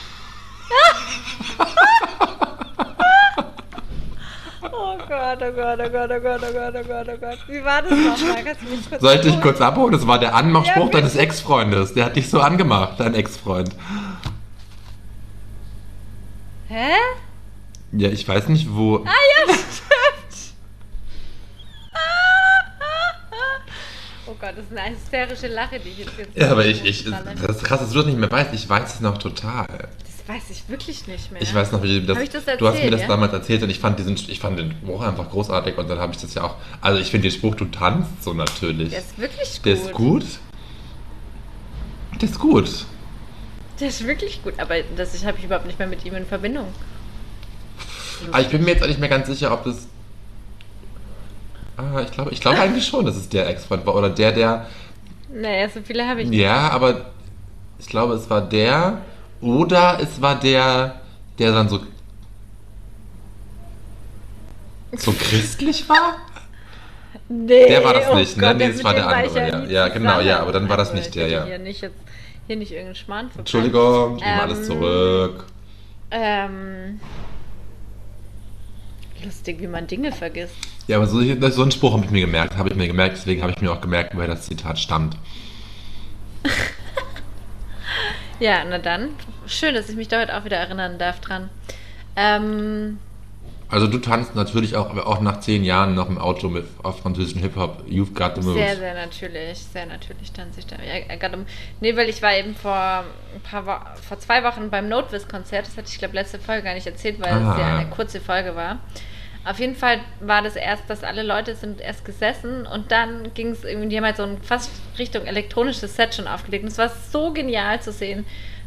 [4.77, 7.37] Oh Gott, oh Gott, oh Gott, oh Gott, oh Gott, oh Gott, oh Gott.
[7.47, 8.43] Wie war das nochmal?
[8.43, 9.93] Kannst du mich kurz Soll ich dich kurz abholen?
[9.93, 11.93] Das war der Anmachspruch Ja, deines Ex-Freundes.
[11.93, 13.69] Der hat dich so angemacht, dein Ex-Freund.
[16.67, 16.91] Hä?
[17.93, 18.97] Ja, ich weiß nicht, wo.
[18.97, 19.09] Ah
[19.47, 20.24] ja, stimmt.
[24.27, 27.05] Oh Gott, das ist eine hysterische Lache, die ich jetzt jetzt Ja, aber ich, ich,
[27.05, 28.53] das ist krass, dass du das nicht mehr weißt.
[28.53, 29.67] Ich weiß es noch total.
[29.67, 31.41] Das weiß ich wirklich nicht mehr.
[31.41, 33.07] Ich weiß noch, wie das, das du hast mir erzählt, das ja?
[33.07, 36.13] damals erzählt und ich fand diesen, ich fand den Spruch einfach großartig und dann habe
[36.13, 36.55] ich das ja auch.
[36.81, 38.89] Also ich finde den Spruch, du tanzt so natürlich.
[38.89, 39.65] Der ist wirklich gut.
[39.65, 40.25] Der ist gut.
[42.21, 42.69] Der ist gut.
[43.79, 46.67] Der ist wirklich gut, aber das habe ich überhaupt nicht mehr mit ihm in Verbindung.
[48.31, 49.87] Aber ich bin mir jetzt auch nicht mehr ganz sicher, ob das.
[51.77, 53.95] Ah, ich glaube, ich glaube eigentlich schon, dass es der Ex-Freund war.
[53.95, 54.65] Oder der, der.
[55.33, 56.39] Naja, so viele habe ich nicht.
[56.39, 57.07] Ja, aber
[57.79, 58.99] ich glaube, es war der.
[59.41, 61.01] Oder es war der,
[61.37, 61.79] der dann so.
[64.97, 66.17] So christlich war?
[67.27, 68.43] Nee, Der war das oh nicht, ne?
[68.47, 69.59] Gott, Nee, das mit war der war andere, ja.
[69.59, 71.43] nie Ja, genau, ja, aber dann war das Also, nicht ich der, ja.
[71.43, 71.95] Hier nicht, jetzt,
[72.47, 73.39] hier nicht irgendeinen Schmarrn verpassen.
[73.39, 75.45] Entschuldigung, ich nehme Ähm, alles zurück.
[76.11, 76.99] Ähm,
[79.23, 80.55] lustig, wie man Dinge vergisst.
[80.87, 83.41] Ja, aber so, so einen Spruch habe ich mir gemerkt, habe ich mir gemerkt, deswegen
[83.41, 85.17] habe ich mir auch gemerkt, woher das Zitat stammt.
[88.39, 89.11] Ja, na dann.
[89.47, 91.49] Schön, dass ich mich da heute auch wieder erinnern darf dran.
[92.17, 92.99] Ähm,
[93.67, 96.99] Also du tanzt natürlich auch, aber auch nach zehn Jahren noch im Auto mit auf
[96.99, 97.83] französischen Hip-Hop.
[97.89, 98.53] You've got the moves.
[98.55, 100.77] sehr, sehr natürlich, sehr natürlich tanze ich da.
[101.81, 105.65] Nee, weil ich war eben vor ein paar Wo vor zwei Wochen beim Notewiz-Konzert.
[105.65, 107.53] Das hatte ich, glaube letzte Folge gar nicht erzählt, weil Ah.
[107.53, 108.79] es ja eine kurze Folge war.
[109.45, 113.49] Auf jeden Fall war das erst, dass alle Leute sind erst gesessen und dann ging
[113.51, 116.63] es irgendwie, die haben halt so ein fast Richtung elektronisches Set schon aufgelegt.
[116.63, 118.25] Und es war so genial zu sehen,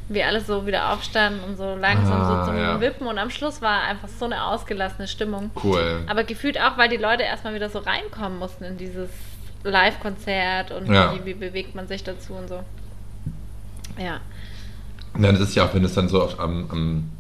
[0.09, 2.81] wie alle so wieder aufstanden und so langsam Ah, so zum ja.
[2.81, 3.07] Wippen.
[3.07, 5.51] Und am Schluss war einfach so eine ausgelassene Stimmung.
[5.63, 6.03] Cool.
[6.07, 9.11] Aber gefühlt auch, weil die Leute erstmal wieder so reinkommen mussten in dieses
[9.65, 11.15] Live-Konzert und Ja.
[11.15, 12.63] wie, wie bewegt man sich dazu und so.
[13.99, 14.21] Ja.
[15.19, 17.11] Ja, das ist ja auch, wenn es dann so auf, am, am,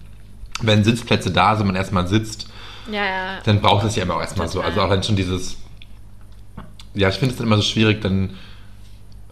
[0.62, 2.48] wenn Sitzplätze da sind, man erstmal sitzt,
[2.90, 3.38] Ja, ja.
[3.44, 4.60] dann braucht es ja immer auch erstmal so.
[4.62, 5.56] Also auch wenn schon dieses,
[6.94, 8.30] ja, ich finde es dann immer so schwierig, dann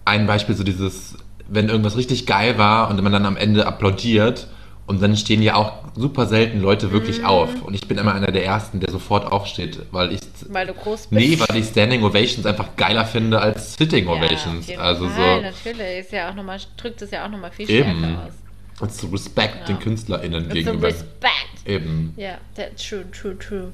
[0.05, 1.17] ein Beispiel so dieses,
[1.49, 4.49] wenn irgendwas richtig geil war und man dann am Ende applaudiert
[4.87, 7.27] und dann stehen ja auch super selten Leute wirklich Mhm.
[7.27, 7.63] auf.
[7.63, 11.09] Und ich bin immer einer der Ersten, der sofort aufsteht, weil ich, Weil du groß
[11.09, 11.13] bist.
[11.13, 14.67] nee, weil ich Standing Ovations einfach geiler finde als Sitting Ja, Ovations.
[14.69, 15.99] jeden also Fall, so, natürlich.
[16.01, 18.05] Ist ja auch noch mal, drückt es ja auch nochmal viel stärker eben.
[18.17, 18.33] aus.
[18.79, 19.75] Und zu Respekt Ja.
[19.75, 20.89] den KünstlerInnen It's gegenüber.
[20.89, 21.65] respect.
[21.65, 22.13] Eben.
[22.17, 23.73] Ja, that's true, true, true.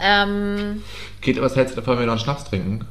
[0.00, 0.82] Ähm,
[1.20, 2.86] Geht, was hältst du davon, wenn wir noch einen Schnaps trinken?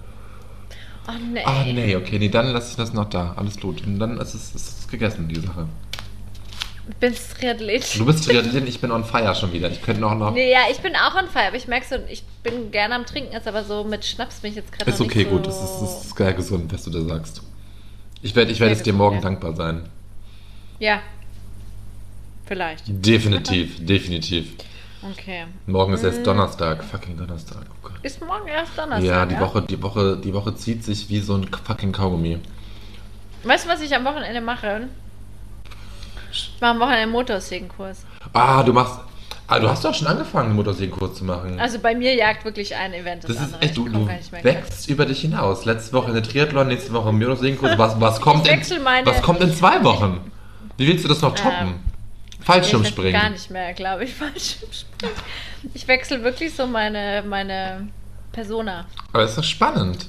[1.10, 1.44] Oh nee.
[1.46, 3.34] Ah, nee, okay, nee, dann lasse ich das noch da.
[3.36, 3.86] Alles gut.
[3.86, 5.68] Und dann ist es, ist es gegessen, die Sache.
[6.90, 8.00] Ich bin Triathlet.
[8.00, 9.70] Du bist Triathletin, ich bin on fire schon wieder.
[9.70, 10.34] Ich könnte auch noch.
[10.34, 13.06] Nee, ja, ich bin auch on fire, aber ich merke so, ich bin gerne am
[13.06, 15.36] Trinken, ist aber so mit Schnaps bin ich jetzt gerade ist noch okay, nicht so...
[15.36, 15.48] gut.
[15.48, 17.44] Das ist, das ist sehr gesund, was du da sagst.
[18.22, 19.22] Ich werde ich werd es dir morgen ja.
[19.22, 19.84] dankbar sein.
[20.80, 21.02] Ja.
[22.46, 22.84] Vielleicht.
[22.88, 24.48] Definitiv, definitiv.
[25.02, 25.46] Okay.
[25.66, 26.08] Morgen ist Mm.
[26.08, 26.84] erst Donnerstag.
[26.84, 27.64] Fucking Donnerstag.
[27.84, 27.88] Oh.
[28.04, 29.04] Ist morgen erst Donnerstag.
[29.06, 32.40] Ja, die Woche, die Woche, die Woche zieht sich wie so ein fucking Kaugummi.
[33.44, 34.88] Weißt du, was ich am Wochenende mache?
[36.32, 38.06] Ich mache am Wochenende einen Motorsägenkurs.
[38.34, 39.00] Ah, du machst.
[39.48, 41.60] Ah, du hast doch schon angefangen, einen Motorsägenkurs zu machen.
[41.60, 43.62] Also bei mir jagt wirklich ein Event das, Das ist andere.
[43.64, 44.08] echt, du, du
[44.44, 45.66] wächst über dich hinaus.
[45.66, 47.78] Letzte Woche eine Triathlon, nächste Woche ein Motorsägenkurs.
[47.78, 48.60] Was, was, kommt in,
[49.06, 50.20] was kommt in zwei Wochen?
[50.78, 51.68] Wie willst du das noch toppen?
[51.70, 51.80] Ähm,
[52.40, 53.14] Ich Fallschirmspringen.
[53.14, 54.14] weiß gar nicht mehr, glaube ich.
[54.16, 55.16] Fallschirmspringen.
[55.74, 57.88] Ich wechsle wirklich so meine, meine
[58.32, 58.88] Persona.
[59.12, 60.08] Aber ist doch spannend.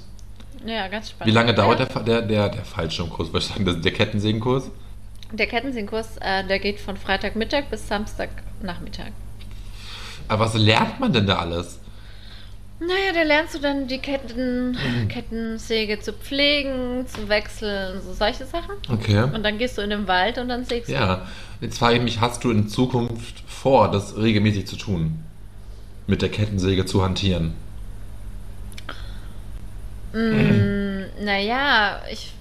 [0.64, 1.32] Ja, ganz spannend.
[1.32, 1.86] Wie lange dauert ja.
[1.86, 3.28] der, der, der, der Fallschirmkurs?
[3.28, 4.70] Würde ich sagen, der, der Kettensägenkurs?
[5.32, 9.12] Der Kettensägenkurs, äh, der geht von Freitagmittag bis Samstagnachmittag.
[10.28, 11.79] Aber was lernt man denn da alles?
[12.80, 14.76] Naja, da lernst du dann die Ketten,
[15.10, 18.74] Kettensäge zu pflegen, zu wechseln, so solche Sachen.
[18.88, 19.22] Okay.
[19.22, 20.94] Und dann gehst du in den Wald und dann sägst du.
[20.94, 21.26] Ja,
[21.60, 25.22] jetzt frage ich mich, hast du in Zukunft vor, das regelmäßig zu tun?
[26.06, 27.52] Mit der Kettensäge zu hantieren?
[30.14, 32.32] Mm, naja, ich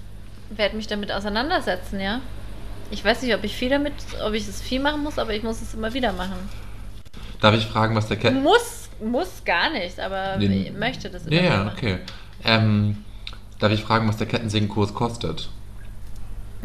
[0.48, 2.22] werde mich damit auseinandersetzen, ja.
[2.90, 3.92] Ich weiß nicht, ob ich viel damit,
[4.24, 6.48] ob ich es viel machen muss, aber ich muss es immer wieder machen.
[7.40, 8.42] Darf ich fragen, was der Ketten...
[8.42, 11.74] Muss, muss gar nicht, aber ich möchte das immer Ja, ja, machen.
[11.76, 11.98] okay.
[12.44, 13.04] Ähm,
[13.58, 15.48] darf ich fragen, was der Kettensägenkurs kostet?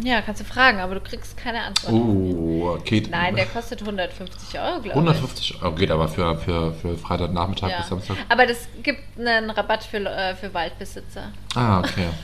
[0.01, 1.93] Ja, kannst du fragen, aber du kriegst keine Antwort.
[1.93, 3.09] Oh, geht.
[3.09, 4.93] Nein, der kostet 150 Euro, glaube ich.
[4.93, 7.77] 150 Euro geht aber für, für, für Freitagnachmittag Ja.
[7.77, 8.17] bis Samstag.
[8.27, 11.31] Aber das gibt einen Rabatt für, äh, für Waldbesitzer.
[11.55, 12.07] Ah, okay.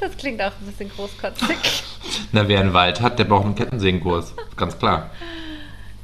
[0.00, 1.56] Das klingt auch ein bisschen großkotzig.
[2.32, 4.34] Na, wer einen Wald hat, der braucht einen Kettensägenkurs.
[4.56, 5.10] Ganz klar.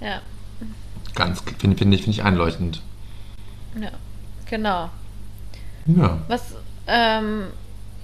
[0.01, 0.21] ja,
[1.17, 2.81] Ganz, finde find ich, find ich einleuchtend.
[3.75, 3.91] Ja,
[4.49, 4.91] genau.
[5.87, 6.19] Ja.
[6.29, 6.55] Was,
[6.87, 7.45] ähm,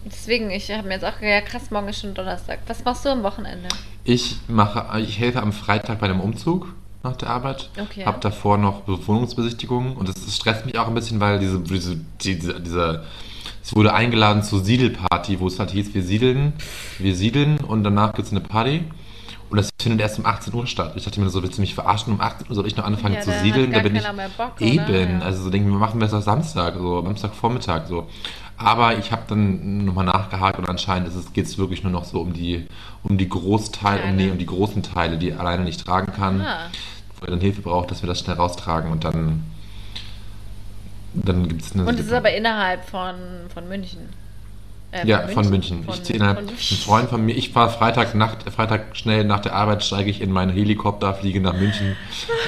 [0.05, 2.61] deswegen, ich habe mir jetzt auch, ja krass, morgen ist schon Donnerstag.
[2.67, 3.69] Was machst du am Wochenende?
[4.05, 7.71] Ich mache, ich helfe am Freitag bei einem Umzug nach der Arbeit.
[7.81, 8.05] Okay.
[8.05, 12.61] Habe davor noch Wohnungsbesichtigungen und es stresst mich auch ein bisschen, weil diese, diese, diese,
[12.61, 13.05] diese
[13.67, 16.53] es wurde eingeladen zur Siedelparty, wo es halt hieß, wir siedeln,
[16.99, 18.85] wir siedeln und danach gibt es eine Party.
[19.49, 20.93] Und das findet erst um 18 Uhr statt.
[20.97, 22.13] Ich dachte mir so, willst du mich verarschen?
[22.13, 23.71] Um 18 Uhr soll ich noch anfangen Ja, zu siedeln?
[23.73, 24.03] da bin ich
[24.37, 25.23] Bock, eben.
[25.23, 28.09] Also so denken wir, machen wir es Samstag, so Samstagvormittag so.
[28.59, 32.33] Aber ich habe dann nochmal nachgehakt und anscheinend geht es wirklich nur noch so um
[32.33, 32.67] die,
[33.03, 36.69] um die Großteile, um, nee, um die großen Teile, die alleine nicht tragen kann, Ah,
[37.21, 39.45] wo er dann Hilfe braucht, dass wir das schnell raustragen und dann,
[41.13, 41.85] dann gibt es eine.
[41.85, 43.15] und es ist aber innerhalb von,
[43.53, 44.09] von München.
[45.03, 45.85] Äh, ja, von München.
[45.85, 46.49] Von, ich von ein.
[46.49, 50.33] Freund von mir, ich fahre Freitag, Nacht, Freitag schnell nach der Arbeit, steige ich in
[50.33, 51.97] meinen Helikopter, fliege nach München,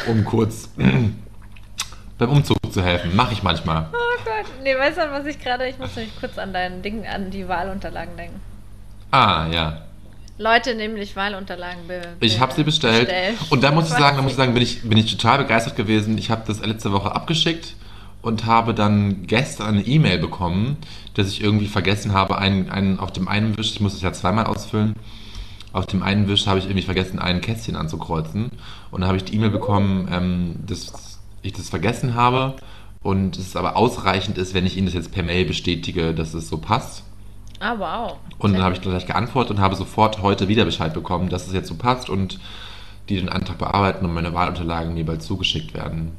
[0.07, 0.71] um kurz
[2.19, 3.15] beim Umzug zu helfen.
[3.15, 3.89] Mache ich manchmal.
[3.93, 7.07] Oh Gott, nee, weißt du, was ich gerade, ich muss nämlich kurz an dein Ding,
[7.07, 8.41] an die Wahlunterlagen denken.
[9.11, 9.83] Ah, ja.
[10.39, 13.13] Leute, nämlich Wahlunterlagen be Ich habe sie bestellt.
[13.51, 15.75] Und da muss ich sagen, da muss ich sagen, bin ich, bin ich total begeistert
[15.75, 16.17] gewesen.
[16.17, 17.75] Ich habe das letzte Woche abgeschickt
[18.29, 20.77] und habe dann gestern eine E-Mail bekommen,
[21.15, 24.13] dass ich irgendwie vergessen habe, einen, einen, auf dem einen Wisch, ich muss es ja
[24.13, 24.95] zweimal ausfüllen,
[25.73, 28.51] auf dem einen Wisch habe ich irgendwie vergessen, ein Kästchen anzukreuzen.
[28.91, 32.55] Und dann habe ich die E-Mail bekommen, ähm, dass ich das vergessen habe
[33.03, 36.49] und es aber ausreichend ist, wenn ich Ihnen das jetzt per Mail bestätige, dass es
[36.49, 37.05] so passt.
[37.61, 38.17] Ah, wow.
[38.39, 41.55] Und dann habe ich gleich geantwortet und habe sofort heute wieder Bescheid bekommen, dass es
[41.55, 42.39] jetzt so passt und
[43.09, 46.13] die den Antrag bearbeiten und meine Wahlunterlagen mir bald zugeschickt werden.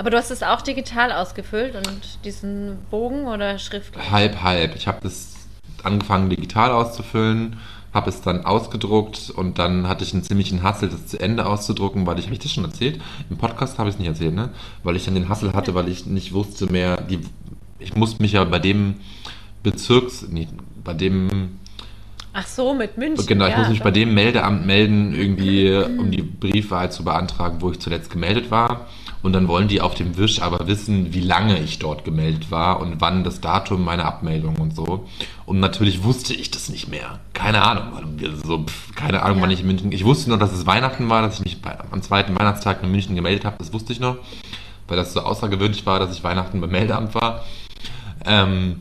[0.00, 4.10] Aber du hast es auch digital ausgefüllt und diesen Bogen oder schriftlich?
[4.10, 4.74] Halb, halb.
[4.74, 5.34] Ich habe das
[5.82, 7.58] angefangen digital auszufüllen,
[7.92, 12.06] habe es dann ausgedruckt und dann hatte ich einen ziemlichen Hassel, das zu Ende auszudrucken,
[12.06, 12.98] weil ich, habe ich das schon erzählt?
[13.28, 14.48] Im Podcast habe ich es nicht erzählt, ne?
[14.84, 17.20] Weil ich dann den Hassel hatte, weil ich nicht wusste mehr, die,
[17.78, 18.94] ich musste mich ja bei dem
[19.62, 20.48] Bezirks, nee,
[20.82, 21.59] bei dem
[22.32, 23.26] Ach so, mit München.
[23.26, 27.60] Genau, ich ja, muss mich bei dem Meldeamt melden, irgendwie, um die Briefwahl zu beantragen,
[27.60, 28.86] wo ich zuletzt gemeldet war.
[29.22, 32.80] Und dann wollen die auf dem Wisch aber wissen, wie lange ich dort gemeldet war
[32.80, 35.06] und wann das Datum meiner Abmeldung und so.
[35.44, 37.18] Und natürlich wusste ich das nicht mehr.
[37.34, 39.42] Keine Ahnung, so, pff, keine Ahnung, Ja.
[39.42, 39.92] wann ich in München.
[39.92, 42.90] Ich wusste nur, dass es Weihnachten war, dass ich mich bei, am zweiten Weihnachtstag in
[42.90, 43.56] München gemeldet habe.
[43.58, 44.16] Das wusste ich noch,
[44.88, 47.44] weil das so außergewöhnlich war, dass ich Weihnachten beim Meldeamt war.
[48.24, 48.80] Ähm,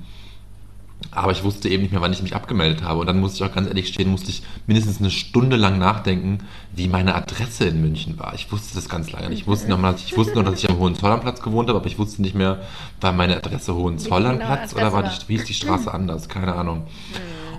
[1.12, 3.00] aber ich wusste eben nicht mehr, wann ich mich abgemeldet habe.
[3.00, 6.40] Und dann musste ich auch ganz ehrlich stehen, musste ich mindestens eine Stunde lang nachdenken,
[6.76, 8.34] wie meine Adresse in München war.
[8.36, 9.42] Ich wusste das ganz lange nicht.
[9.42, 11.98] Ich wusste noch, mal, ich wusste nur, dass ich am Hohenzollernplatz gewohnt habe, aber ich
[11.98, 12.62] wusste nicht mehr,
[13.02, 16.30] war meine Adresse Hohenzollernplatz genaue oder war die, hieß die Straße anders?
[16.30, 16.88] Keine Ahnung.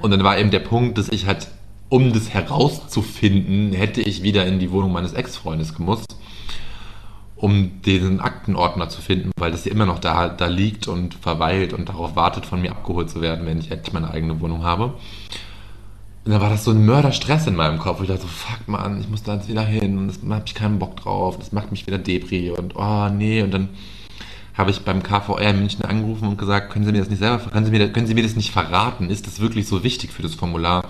[0.01, 1.49] Und dann war eben der Punkt, dass ich halt,
[1.89, 6.17] um das herauszufinden, hätte ich wieder in die Wohnung meines Ex-Freundes gemusst
[7.41, 11.73] um diesen Aktenordner zu finden, weil das ja immer noch da, da liegt und verweilt
[11.73, 14.93] und darauf wartet, von mir abgeholt zu werden, wenn ich endlich meine eigene Wohnung habe.
[16.25, 18.03] Und dann war das so ein Mörderstress in meinem Kopf.
[18.03, 20.55] Ich dachte so, fuck man, ich muss da jetzt wieder hin und das habe ich
[20.55, 23.41] keinen Bock drauf, das macht mich wieder Depri und oh nee.
[23.41, 23.71] Und dann
[24.53, 27.39] habe ich beim KVR in München angerufen und gesagt, können Sie mir das nicht selber,
[27.39, 29.09] können Sie mir, können Sie mir das nicht verraten?
[29.09, 30.85] Ist das wirklich so wichtig für das Formular?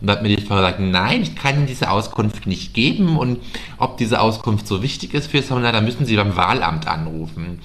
[0.00, 3.16] Und da hat mir die Frau gesagt, nein, ich kann Ihnen diese Auskunft nicht geben
[3.18, 3.38] und
[3.78, 7.60] ob diese Auskunft so wichtig ist für das Formular, dann müssen Sie beim Wahlamt anrufen.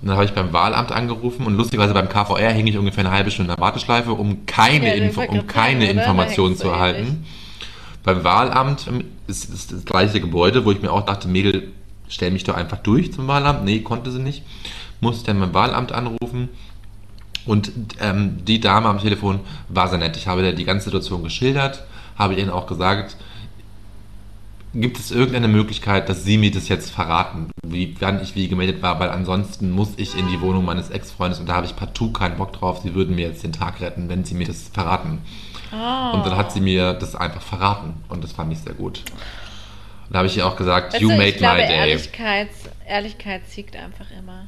[0.00, 3.14] Und dann habe ich beim Wahlamt angerufen und lustigerweise beim KVR hing ich ungefähr eine
[3.14, 5.90] halbe Stunde in der Warteschleife, um keine, Ja, Info, um keine?
[5.90, 7.26] Informationen Da zu erhalten.
[8.04, 11.72] Beim Wahlamt ähm, ist, ist das gleiche Gebäude, wo ich mir auch dachte, Mädel,
[12.08, 13.64] stell mich doch einfach durch zum Wahlamt.
[13.64, 14.44] Nee, konnte sie nicht.
[15.00, 16.48] Musste dann beim Wahlamt anrufen.
[17.48, 20.16] Und ähm, die Dame am Telefon war sehr nett.
[20.16, 21.84] Ich habe ihr die ganze Situation geschildert,
[22.16, 23.16] habe ihnen auch gesagt,
[24.74, 28.82] gibt es irgendeine Möglichkeit, dass Sie mir das jetzt verraten, wie, wann ich wie gemeldet
[28.82, 32.12] war, weil ansonsten muss ich in die Wohnung meines Ex-Freundes und da habe ich partout
[32.12, 32.80] keinen Bock drauf.
[32.82, 35.20] Sie würden mir jetzt den Tag retten, wenn Sie mir das verraten.
[35.72, 36.16] Oh.
[36.16, 39.02] Und dann hat sie mir das einfach verraten und das fand ich sehr gut.
[40.06, 41.90] Und da habe ich ihr auch gesagt, Weißt you made glaube, my day.
[41.90, 42.48] Ehrlichkeit,
[42.86, 44.46] Ehrlichkeit siegt einfach immer.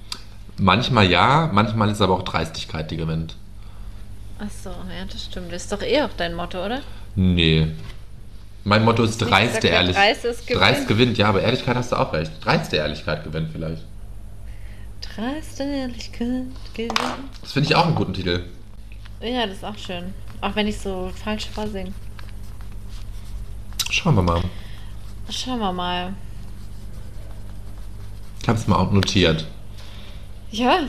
[0.60, 3.34] Manchmal ja, manchmal ist aber auch Dreistigkeit, die gewinnt.
[4.38, 5.50] Achso, ja, das stimmt.
[5.50, 6.82] Das ist doch eh auch dein Motto, oder?
[7.14, 7.68] Nee.
[8.64, 10.04] Mein Motto ist dreiste Ehrlichkeit.
[10.04, 10.60] dreist ist, gewinnt.
[10.60, 12.32] Dreist gewinnt, ja, aber Ehrlichkeit hast du auch recht.
[12.44, 13.82] Dreiste Ehrlichkeit gewinnt vielleicht.
[15.00, 17.00] Dreiste Ehrlichkeit gewinnt.
[17.40, 18.44] Das finde ich auch einen guten Titel.
[19.22, 20.12] Ja, das ist auch schön.
[20.42, 21.92] Auch wenn ich so falsch vorsinge.
[23.88, 24.42] Schauen wir mal.
[25.30, 26.12] Schauen wir mal.
[28.42, 29.46] Ich habe es mal auch notiert.
[30.50, 30.80] Ja.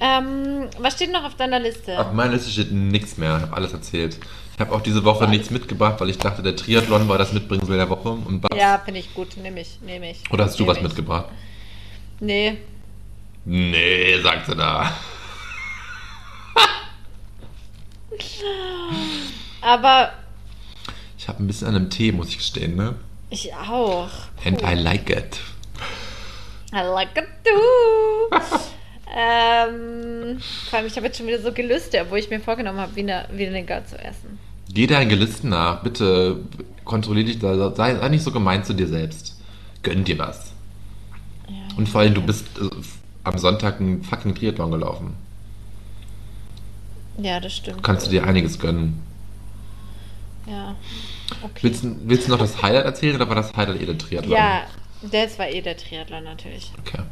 [0.00, 1.98] Ähm, was steht noch auf deiner Liste?
[1.98, 3.36] Auf meiner Liste steht nichts mehr.
[3.36, 4.18] Ich habe alles erzählt.
[4.54, 7.76] Ich habe auch diese Woche nichts mitgebracht, weil ich dachte, der Triathlon war das Mitbringsel
[7.76, 8.08] der Woche.
[8.10, 8.56] Und was?
[8.58, 9.36] Ja, finde ich gut.
[9.36, 9.78] Nehme ich.
[9.82, 10.22] Nehme ich.
[10.30, 10.82] Oder hast du Nehm was ich.
[10.84, 11.26] mitgebracht?
[12.20, 12.58] Nee.
[13.44, 14.92] Nee, sagt sie da.
[19.60, 20.12] Aber
[21.18, 22.94] Ich habe ein bisschen an einem Tee, muss ich gestehen, ne?
[23.30, 24.08] ich auch.
[24.44, 25.40] And I like it.
[26.72, 28.36] I like it too.
[29.16, 30.38] ähm,
[30.68, 33.26] vor allem, ich habe jetzt schon wieder so Gelüste, obwohl ich mir vorgenommen habe, Wiener,
[33.86, 34.38] zu essen.
[34.70, 35.82] Geh deinen Gelisten nach.
[35.82, 36.40] Bitte
[36.84, 37.74] kontrollier dich da.
[37.74, 39.40] Sei, sei nicht so gemein zu dir selbst.
[39.82, 40.52] Gönn dir was.
[41.76, 42.68] Und vor allem, du bist äh,
[43.24, 45.14] am Sonntag einen fucking Triathlon gelaufen.
[47.16, 47.82] Ja, das stimmt.
[47.82, 49.02] Kannst du dir einiges gönnen.
[50.46, 50.74] Ja.
[51.42, 51.58] Okay.
[51.62, 54.32] Willst, du- willst du noch das Highlight erzählen oder war das Highlight eh der Triathlon?
[54.36, 54.62] Ja,
[55.02, 56.72] das war eh der Triathlon natürlich.
[56.80, 57.02] Okay.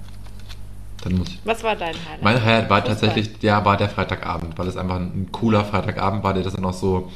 [1.03, 1.41] Dann muss ich.
[1.45, 2.23] Was war dein Highlight?
[2.23, 2.99] Mein Highlight war Fußball.
[2.99, 6.65] tatsächlich, ja, war der Freitagabend, weil es einfach ein cooler Freitagabend war, der das dann
[6.65, 7.13] auch so,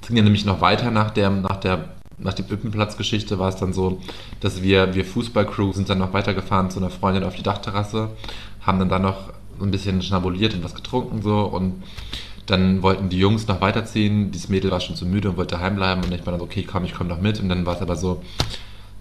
[0.00, 3.56] es ging ja nämlich noch weiter nach der, nach der, nach dem Üppenplatz-Geschichte war es
[3.56, 4.00] dann so,
[4.40, 8.10] dass wir, wir Fußballcrew sind dann noch weitergefahren zu einer Freundin auf die Dachterrasse,
[8.60, 11.82] haben dann da noch so ein bisschen schnabuliert und was getrunken so und
[12.46, 16.04] dann wollten die Jungs noch weiterziehen, dieses Mädel war schon zu müde und wollte heimbleiben
[16.04, 17.82] und ich war dann so, okay, komm, ich komme noch mit und dann war es
[17.82, 18.22] aber so,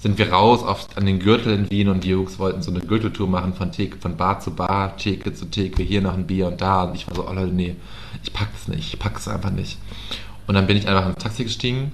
[0.03, 2.81] sind wir raus auf, an den Gürtel in Wien und die Jungs wollten so eine
[2.81, 6.47] Gürteltour machen von, Theke, von Bar zu Bar, Theke zu Theke, hier noch ein Bier
[6.47, 6.83] und da.
[6.83, 7.77] Und ich war so, oh Leute, nee,
[8.21, 9.77] ich pack es nicht, ich pack es einfach nicht.
[10.45, 11.93] Und dann bin ich einfach ins Taxi gestiegen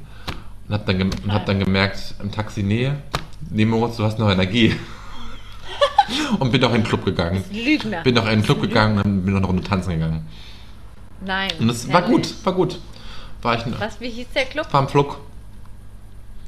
[0.68, 2.92] und habe dann, und hab dann gemerkt im Taxi, nee,
[3.52, 4.76] nee Moritz, du hast noch Energie.
[6.40, 7.44] und bin doch in den Club gegangen.
[7.54, 8.02] Lügner.
[8.02, 10.26] Bin doch in den Club gegangen und bin noch eine Runde tanzen gegangen.
[11.24, 11.52] Nein.
[11.60, 12.80] Und es war gut, war gut.
[13.44, 14.74] War ich Was, wie hieß der Club?
[14.74, 15.20] war im Flug.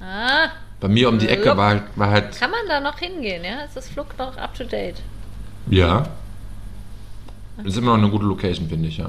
[0.02, 0.50] Ah,
[0.82, 3.62] Bei mir um die Ecke war, halt- war halt, kann man da noch hingehen, ja?
[3.62, 5.02] Ist das Flug noch up to date?
[5.70, 6.04] ja.
[7.64, 9.06] Ist immer noch eine gute Location, finde ich, ja.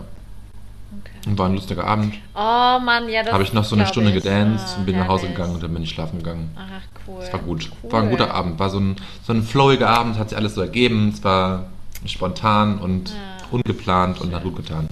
[1.00, 1.12] Okay.
[1.30, 2.16] Und war ein lustiger Abend.
[2.34, 4.16] Oh Mann, ja, das Habe ich noch so eine Stunde ich.
[4.22, 6.54] gedanced Ah, und bin nach Hause gegangen und dann bin ich schlafen gegangen.
[6.54, 7.22] Ach, cool.
[7.22, 7.70] Es war gut.
[7.82, 7.92] Cool.
[7.92, 8.58] War ein guter Abend.
[8.58, 8.96] War so ein,
[9.26, 11.08] so ein flowiger Abend, hat sich alles so ergeben.
[11.14, 11.66] Es war
[12.04, 13.16] spontan und Ja.
[13.52, 14.88] ungeplant und hat gut getan.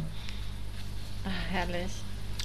[1.27, 1.93] Ach, herrlich.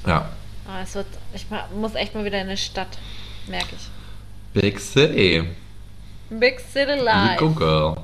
[0.05, 0.27] Ja.
[0.67, 1.45] Oh, es wird, ich
[1.79, 2.97] muss echt mal wieder in eine Stadt,
[3.47, 3.87] merke ich.
[4.55, 5.43] Big City.
[6.29, 7.37] Big City You Life.
[7.39, 7.97] go, girl.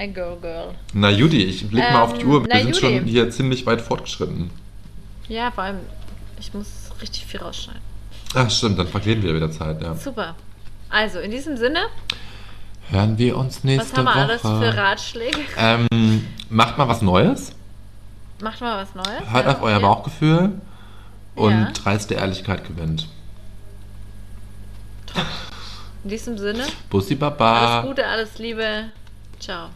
[0.00, 0.74] I go, girl.
[0.94, 2.42] Na Judy, ich blick mal auf die Ähm, Uhr.
[2.44, 2.80] Wir na, sind Judy.
[2.96, 4.50] schon hier ziemlich weit fortgeschritten.
[5.28, 5.78] Ja, vor allem,
[6.38, 6.68] ich muss
[7.00, 7.82] richtig viel rausschneiden.
[8.34, 9.94] Ach stimmt, dann verkleben wir wieder Zeit, ja.
[9.94, 10.36] Super.
[10.88, 11.80] Also, in diesem Sinne,
[12.90, 14.20] Hören wir uns was nächste haben wir Woche.
[14.20, 15.38] alles für Ratschläge?
[15.58, 17.52] ähm, macht mal was Neues.
[18.40, 19.30] Macht mal was Neues.
[19.30, 19.52] Hört ja?
[19.52, 19.78] auf euer Ja.
[19.80, 20.52] Bauchgefühl.
[21.34, 21.70] Und Ja.
[21.72, 23.08] dreiste Ehrlichkeit gewinnt.
[26.04, 27.76] In diesem Sinne, Bussi Baba.
[27.78, 28.92] alles Gute, alles Liebe.
[29.38, 29.68] Ciao.